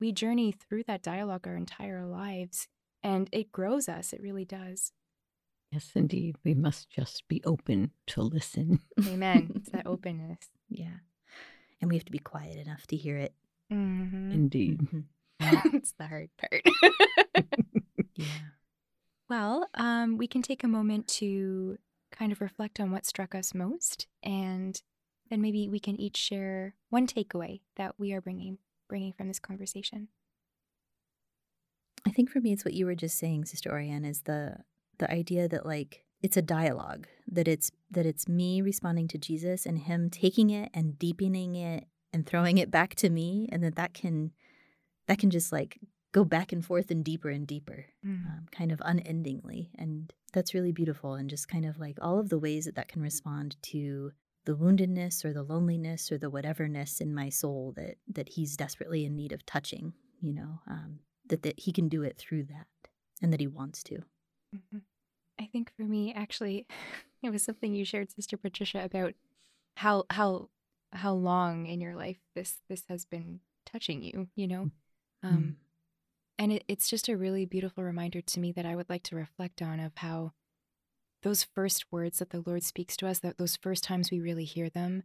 we 0.00 0.10
journey 0.12 0.52
through 0.52 0.82
that 0.88 1.02
dialogue 1.02 1.46
our 1.46 1.56
entire 1.56 2.04
lives. 2.04 2.66
And 3.04 3.28
it 3.32 3.52
grows 3.52 3.88
us. 3.88 4.12
It 4.12 4.20
really 4.20 4.44
does. 4.44 4.92
Yes, 5.70 5.92
indeed. 5.94 6.36
We 6.44 6.54
must 6.54 6.90
just 6.90 7.26
be 7.28 7.40
open 7.44 7.92
to 8.08 8.22
listen. 8.22 8.80
Amen. 9.06 9.52
it's 9.56 9.70
that 9.70 9.86
openness. 9.86 10.38
Yeah. 10.68 10.98
And 11.80 11.88
we 11.88 11.96
have 11.96 12.04
to 12.06 12.12
be 12.12 12.18
quiet 12.18 12.56
enough 12.56 12.86
to 12.88 12.96
hear 12.96 13.16
it. 13.16 13.32
Mm-hmm. 13.72 14.32
Indeed. 14.32 14.80
Mhm. 14.80 15.04
it's 15.74 15.92
the 15.92 16.06
hard 16.08 16.30
part. 16.36 16.62
Yeah. 18.14 18.26
Well, 19.28 19.68
um, 19.74 20.16
we 20.16 20.28
can 20.28 20.42
take 20.42 20.62
a 20.62 20.68
moment 20.68 21.08
to 21.08 21.78
kind 22.12 22.30
of 22.30 22.40
reflect 22.40 22.78
on 22.78 22.92
what 22.92 23.06
struck 23.06 23.34
us 23.34 23.54
most, 23.54 24.06
and 24.22 24.80
then 25.30 25.42
maybe 25.42 25.68
we 25.68 25.80
can 25.80 26.00
each 26.00 26.16
share 26.16 26.74
one 26.90 27.06
takeaway 27.06 27.60
that 27.76 27.94
we 27.98 28.12
are 28.12 28.20
bringing 28.20 28.58
bringing 28.88 29.12
from 29.12 29.26
this 29.26 29.40
conversation. 29.40 30.08
I 32.06 32.10
think 32.10 32.30
for 32.30 32.40
me, 32.40 32.52
it's 32.52 32.64
what 32.64 32.74
you 32.74 32.86
were 32.86 32.94
just 32.94 33.18
saying, 33.18 33.46
Sister 33.46 33.70
Orianne, 33.70 34.08
is 34.08 34.22
the 34.22 34.58
the 34.98 35.10
idea 35.10 35.48
that 35.48 35.66
like 35.66 36.04
it's 36.22 36.36
a 36.36 36.42
dialogue 36.42 37.08
that 37.26 37.48
it's 37.48 37.70
that 37.90 38.06
it's 38.06 38.28
me 38.28 38.62
responding 38.62 39.08
to 39.08 39.18
Jesus 39.18 39.66
and 39.66 39.80
Him 39.80 40.08
taking 40.08 40.50
it 40.50 40.70
and 40.72 40.98
deepening 40.98 41.56
it 41.56 41.86
and 42.12 42.24
throwing 42.24 42.58
it 42.58 42.70
back 42.70 42.94
to 42.96 43.10
me, 43.10 43.48
and 43.50 43.62
that 43.64 43.74
that 43.74 43.92
can 43.92 44.30
that 45.08 45.18
can 45.18 45.30
just 45.30 45.50
like 45.50 45.80
go 46.16 46.24
back 46.24 46.50
and 46.50 46.64
forth 46.64 46.90
and 46.90 47.04
deeper 47.04 47.28
and 47.28 47.46
deeper, 47.46 47.84
um, 48.02 48.46
kind 48.50 48.72
of 48.72 48.80
unendingly, 48.84 49.70
and 49.74 50.14
that's 50.32 50.54
really 50.54 50.72
beautiful. 50.72 51.12
And 51.14 51.28
just 51.28 51.46
kind 51.46 51.66
of 51.66 51.78
like 51.78 51.98
all 52.00 52.18
of 52.18 52.30
the 52.30 52.38
ways 52.38 52.64
that 52.64 52.74
that 52.76 52.88
can 52.88 53.02
respond 53.02 53.56
to 53.74 54.12
the 54.46 54.56
woundedness 54.56 55.24
or 55.26 55.34
the 55.34 55.42
loneliness 55.42 56.10
or 56.10 56.16
the 56.16 56.30
whateverness 56.30 57.00
in 57.02 57.14
my 57.14 57.28
soul 57.28 57.74
that 57.76 57.96
that 58.08 58.30
He's 58.30 58.56
desperately 58.56 59.04
in 59.04 59.14
need 59.14 59.32
of 59.32 59.44
touching. 59.44 59.92
You 60.22 60.32
know, 60.32 60.60
um, 60.66 61.00
that 61.28 61.42
that 61.42 61.60
He 61.60 61.70
can 61.70 61.88
do 61.90 62.02
it 62.02 62.16
through 62.16 62.44
that, 62.44 62.66
and 63.20 63.30
that 63.32 63.40
He 63.40 63.46
wants 63.46 63.82
to. 63.84 63.98
Mhm. 64.54 64.80
I 65.38 65.44
think 65.52 65.70
for 65.76 65.82
me, 65.82 66.14
actually, 66.14 66.66
it 67.22 67.28
was 67.30 67.42
something 67.42 67.74
you 67.74 67.84
shared, 67.84 68.10
Sister 68.10 68.38
Patricia, 68.38 68.82
about 68.82 69.12
how 69.76 70.04
how 70.08 70.48
how 70.92 71.12
long 71.12 71.66
in 71.66 71.78
your 71.82 71.94
life 71.94 72.20
this 72.34 72.56
this 72.70 72.84
has 72.88 73.04
been 73.04 73.40
touching 73.66 74.02
you. 74.02 74.28
You 74.34 74.48
know, 74.48 74.70
um, 75.22 75.56
and 76.38 76.52
it, 76.52 76.64
it's 76.68 76.88
just 76.88 77.08
a 77.08 77.16
really 77.16 77.46
beautiful 77.46 77.82
reminder 77.82 78.20
to 78.20 78.40
me 78.40 78.52
that 78.52 78.66
I 78.66 78.76
would 78.76 78.90
like 78.90 79.02
to 79.04 79.16
reflect 79.16 79.62
on 79.62 79.80
of 79.80 79.92
how 79.96 80.32
those 81.22 81.44
first 81.44 81.86
words 81.90 82.18
that 82.18 82.30
the 82.30 82.42
Lord 82.46 82.62
speaks 82.62 82.96
to 82.98 83.06
us, 83.06 83.18
that 83.20 83.38
those 83.38 83.56
first 83.56 83.82
times 83.82 84.10
we 84.10 84.20
really 84.20 84.44
hear 84.44 84.68
them, 84.68 85.04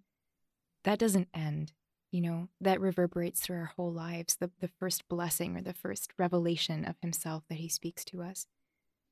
that 0.83 0.99
doesn't 0.99 1.29
end. 1.33 1.73
You 2.11 2.21
know, 2.21 2.49
that 2.59 2.81
reverberates 2.81 3.39
through 3.39 3.57
our 3.59 3.71
whole 3.77 3.93
lives. 3.93 4.35
The 4.35 4.51
the 4.59 4.69
first 4.79 5.07
blessing 5.07 5.55
or 5.55 5.61
the 5.61 5.73
first 5.73 6.11
revelation 6.17 6.83
of 6.83 6.95
Himself 7.01 7.43
that 7.47 7.59
He 7.59 7.69
speaks 7.69 8.03
to 8.05 8.21
us. 8.21 8.47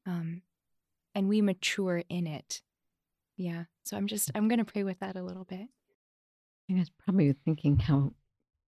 Um, 0.06 0.42
and 1.16 1.30
we 1.30 1.42
mature 1.42 2.04
in 2.10 2.28
it. 2.28 2.62
Yeah. 3.38 3.66
So 3.86 3.96
I'm 3.96 4.08
just 4.08 4.32
I'm 4.36 4.50
gonna 4.50 4.66
pray 4.66 4.84
with 4.84 5.00
that 5.00 5.16
a 5.16 5.24
little 5.24 5.46
bit. 5.46 5.68
I 6.70 6.74
was 6.74 6.90
probably 6.90 7.34
thinking 7.46 7.80
how, 7.80 8.12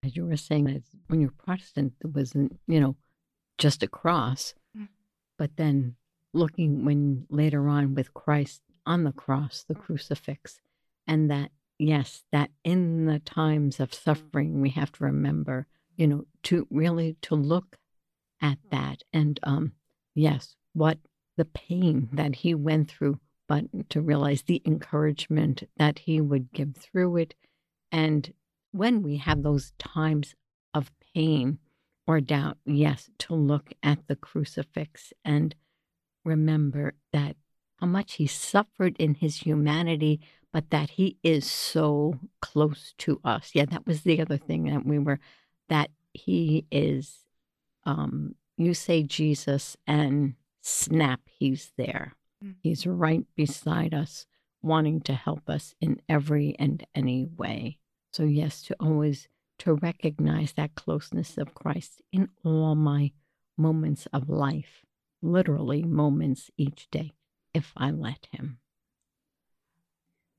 as 0.04 0.16
you 0.16 0.26
were 0.26 0.38
saying, 0.38 0.64
that 0.64 0.84
when 1.08 1.20
you're 1.20 1.32
Protestant, 1.32 1.94
it 2.02 2.08
wasn't, 2.08 2.58
you 2.68 2.80
know, 2.80 2.96
just 3.62 3.84
a 3.84 3.88
cross, 3.88 4.54
Mm. 4.76 4.90
but 5.38 5.56
then 5.56 5.96
looking 6.34 6.84
when 6.86 7.28
later 7.30 7.68
on 7.68 7.94
with 7.94 8.14
Christ 8.14 8.62
on 8.86 9.04
the 9.04 9.12
cross, 9.12 9.64
the 9.64 9.76
crucifix, 9.76 10.60
and 11.06 11.30
that, 11.30 11.52
yes, 11.78 12.24
that 12.32 12.50
in 12.64 13.06
the 13.06 13.20
times 13.20 13.80
of 13.80 13.94
suffering, 13.94 14.62
we 14.62 14.70
have 14.72 14.92
to 14.94 15.04
remember, 15.04 15.68
you 15.96 16.08
know, 16.08 16.26
to 16.44 16.68
really 16.72 17.18
to 17.22 17.36
look 17.36 17.78
at 18.42 18.58
that 18.72 19.04
and, 19.14 19.40
um, 19.44 19.74
yes, 20.16 20.56
what 20.74 20.98
the 21.38 21.46
pain 21.46 22.10
that 22.14 22.36
he 22.38 22.56
went 22.56 22.90
through, 22.90 23.20
but 23.48 23.90
to 23.90 24.02
realize 24.02 24.44
the 24.44 24.62
encouragement 24.66 25.64
that 25.78 26.00
he 26.00 26.20
would 26.20 26.52
give 26.52 26.76
through 26.76 27.18
it. 27.18 27.36
And 27.92 28.34
when 28.72 29.04
we 29.04 29.18
have 29.18 29.44
those 29.44 29.74
times 29.78 30.34
of 30.74 30.92
pain 31.14 31.60
or 32.08 32.20
doubt, 32.20 32.58
yes, 32.66 33.10
to 33.20 33.36
look 33.36 33.74
at 33.84 34.08
the 34.08 34.16
crucifix 34.16 35.14
and 35.24 35.56
remember 36.24 36.94
that 37.14 37.36
how 37.78 37.88
much 37.88 38.14
he 38.14 38.28
suffered 38.28 38.96
in 38.98 39.16
his 39.16 39.38
humanity, 39.38 40.22
but 40.54 40.70
that 40.70 40.92
he 40.92 41.18
is 41.24 41.50
so 41.50 42.20
close 42.42 42.94
to 43.00 43.20
us. 43.24 43.52
Yeah, 43.54 43.66
that 43.66 43.88
was 43.88 44.02
the 44.02 44.22
other 44.22 44.38
thing 44.38 44.66
that 44.66 44.86
we 44.86 45.00
were, 45.00 45.20
that 45.70 45.90
he 46.14 46.66
is, 46.72 47.26
um, 47.86 48.36
you 48.58 48.74
say 48.74 49.04
Jesus, 49.04 49.78
and 49.88 50.36
snap, 50.62 51.22
he's 51.26 51.72
there. 51.78 52.14
Mm. 52.44 52.56
He's 52.62 52.86
right 52.86 53.26
beside 53.36 53.94
us, 53.94 54.26
wanting 54.62 55.02
to 55.02 55.14
help 55.14 55.50
us 55.50 55.74
in 55.82 56.02
every 56.08 56.56
and 56.60 56.86
any 56.94 57.26
way. 57.26 57.78
So, 58.12 58.24
yes, 58.24 58.62
to 58.64 58.76
always 58.80 59.28
to 59.62 59.76
recognize 59.76 60.54
that 60.54 60.74
closeness 60.74 61.38
of 61.38 61.54
Christ 61.54 62.02
in 62.12 62.30
all 62.44 62.74
my 62.74 63.12
moments 63.58 64.08
of 64.12 64.28
life, 64.28 64.84
literally 65.22 65.84
moments 65.84 66.50
each 66.58 66.88
day, 66.90 67.12
if 67.54 67.72
I 67.78 67.92
let 67.92 68.28
Him. 68.32 68.58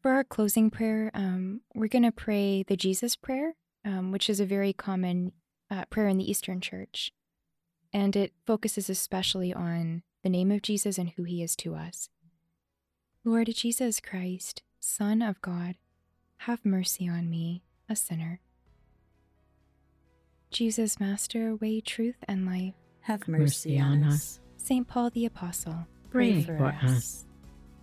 For 0.01 0.11
our 0.11 0.25
closing 0.25 0.71
prayer, 0.71 1.13
um, 1.15 1.61
we're 1.73 1.87
gonna 1.87 2.11
pray 2.11 2.65
the 2.65 2.77
Jesus 2.77 3.15
prayer, 3.15 3.55
um, 3.85 4.11
which 4.11 4.29
is 4.29 4.41
a 4.41 4.45
very 4.45 4.73
common 4.73 5.31
uh, 5.71 5.85
prayer 5.85 6.09
in 6.09 6.19
the 6.19 6.29
Eastern 6.29 6.61
Church, 6.61 7.13
and 7.93 8.17
it 8.17 8.33
focuses 8.45 8.91
especially 8.91 9.55
on 9.55 10.03
the 10.25 10.31
name 10.31 10.51
of 10.51 10.63
Jesus 10.63 10.99
and 10.99 11.11
who 11.11 11.23
He 11.23 11.45
is 11.45 11.55
to 11.57 11.77
us. 11.77 12.09
Lord 13.25 13.49
Jesus 13.55 14.01
Christ, 14.01 14.63
Son 14.81 15.23
of 15.23 15.41
God, 15.43 15.77
have 16.39 16.65
mercy 16.65 17.09
on 17.09 17.31
me, 17.31 17.63
a 17.89 17.95
sinner. 17.95 18.41
Jesus, 20.53 21.01
Master, 21.01 21.57
way, 21.57 21.81
truth, 21.81 22.17
and 22.29 22.47
life. 22.47 22.75
Have 23.01 23.27
mercy 23.27 23.81
on 23.81 24.05
us. 24.05 24.39
Saint 24.59 24.87
Paul 24.87 25.11
the 25.11 25.25
Apostle. 25.25 25.87
Pray 26.11 26.43
for 26.43 26.77
us. 26.85 27.25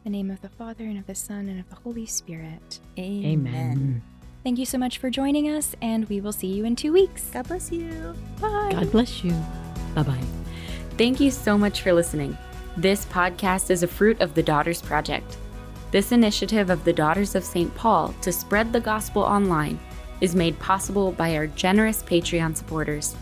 In 0.06 0.12
the 0.12 0.18
name 0.18 0.30
of 0.32 0.40
the 0.42 0.50
Father, 0.50 0.84
and 0.84 0.98
of 0.98 1.08
the 1.08 1.16
Son, 1.16 1.50
and 1.50 1.60
of 1.60 1.68
the 1.70 1.76
Holy 1.76 2.06
Spirit. 2.06 2.80
Amen. 2.98 4.02
Thank 4.44 4.60
you 4.60 4.66
so 4.66 4.78
much 4.78 5.00
for 5.00 5.10
joining 5.10 5.50
us, 5.50 5.76
and 5.82 6.08
we 6.10 6.22
will 6.22 6.32
see 6.32 6.48
you 6.48 6.64
in 6.64 6.76
two 6.76 6.94
weeks. 6.94 7.32
God 7.34 7.48
bless 7.48 7.72
you. 7.72 8.16
Bye. 8.40 8.70
God 8.72 8.92
bless 8.92 9.24
you. 9.24 9.32
Bye 9.96 10.04
bye. 10.04 10.24
Thank 10.98 11.20
you 11.20 11.32
so 11.32 11.58
much 11.58 11.82
for 11.82 11.92
listening. 11.92 12.38
This 12.78 13.04
podcast 13.06 13.72
is 13.72 13.82
a 13.84 13.88
fruit 13.88 14.22
of 14.22 14.36
the 14.36 14.44
Daughters 14.44 14.82
Project. 14.82 15.38
This 15.92 16.12
initiative 16.12 16.70
of 16.70 16.86
the 16.86 16.94
Daughters 16.94 17.34
of 17.34 17.44
St. 17.44 17.74
Paul 17.74 18.14
to 18.22 18.32
spread 18.32 18.72
the 18.72 18.80
gospel 18.80 19.24
online 19.24 19.80
is 20.22 20.36
made 20.36 20.60
possible 20.60 21.12
by 21.12 21.36
our 21.36 21.48
generous 21.48 22.04
Patreon 22.04 22.56
supporters. 22.56 23.16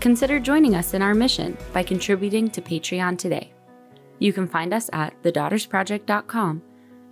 Consider 0.00 0.38
joining 0.38 0.74
us 0.74 0.94
in 0.94 1.02
our 1.02 1.14
mission 1.14 1.56
by 1.72 1.82
contributing 1.82 2.50
to 2.50 2.60
Patreon 2.60 3.18
today. 3.18 3.52
You 4.18 4.32
can 4.32 4.46
find 4.46 4.74
us 4.74 4.90
at 4.92 5.20
thedaughtersproject.com 5.22 6.62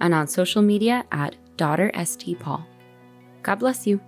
and 0.00 0.14
on 0.14 0.26
social 0.26 0.62
media 0.62 1.04
at 1.10 1.36
DaughterSTPaul. 1.56 2.64
God 3.42 3.58
bless 3.58 3.86
you. 3.86 4.00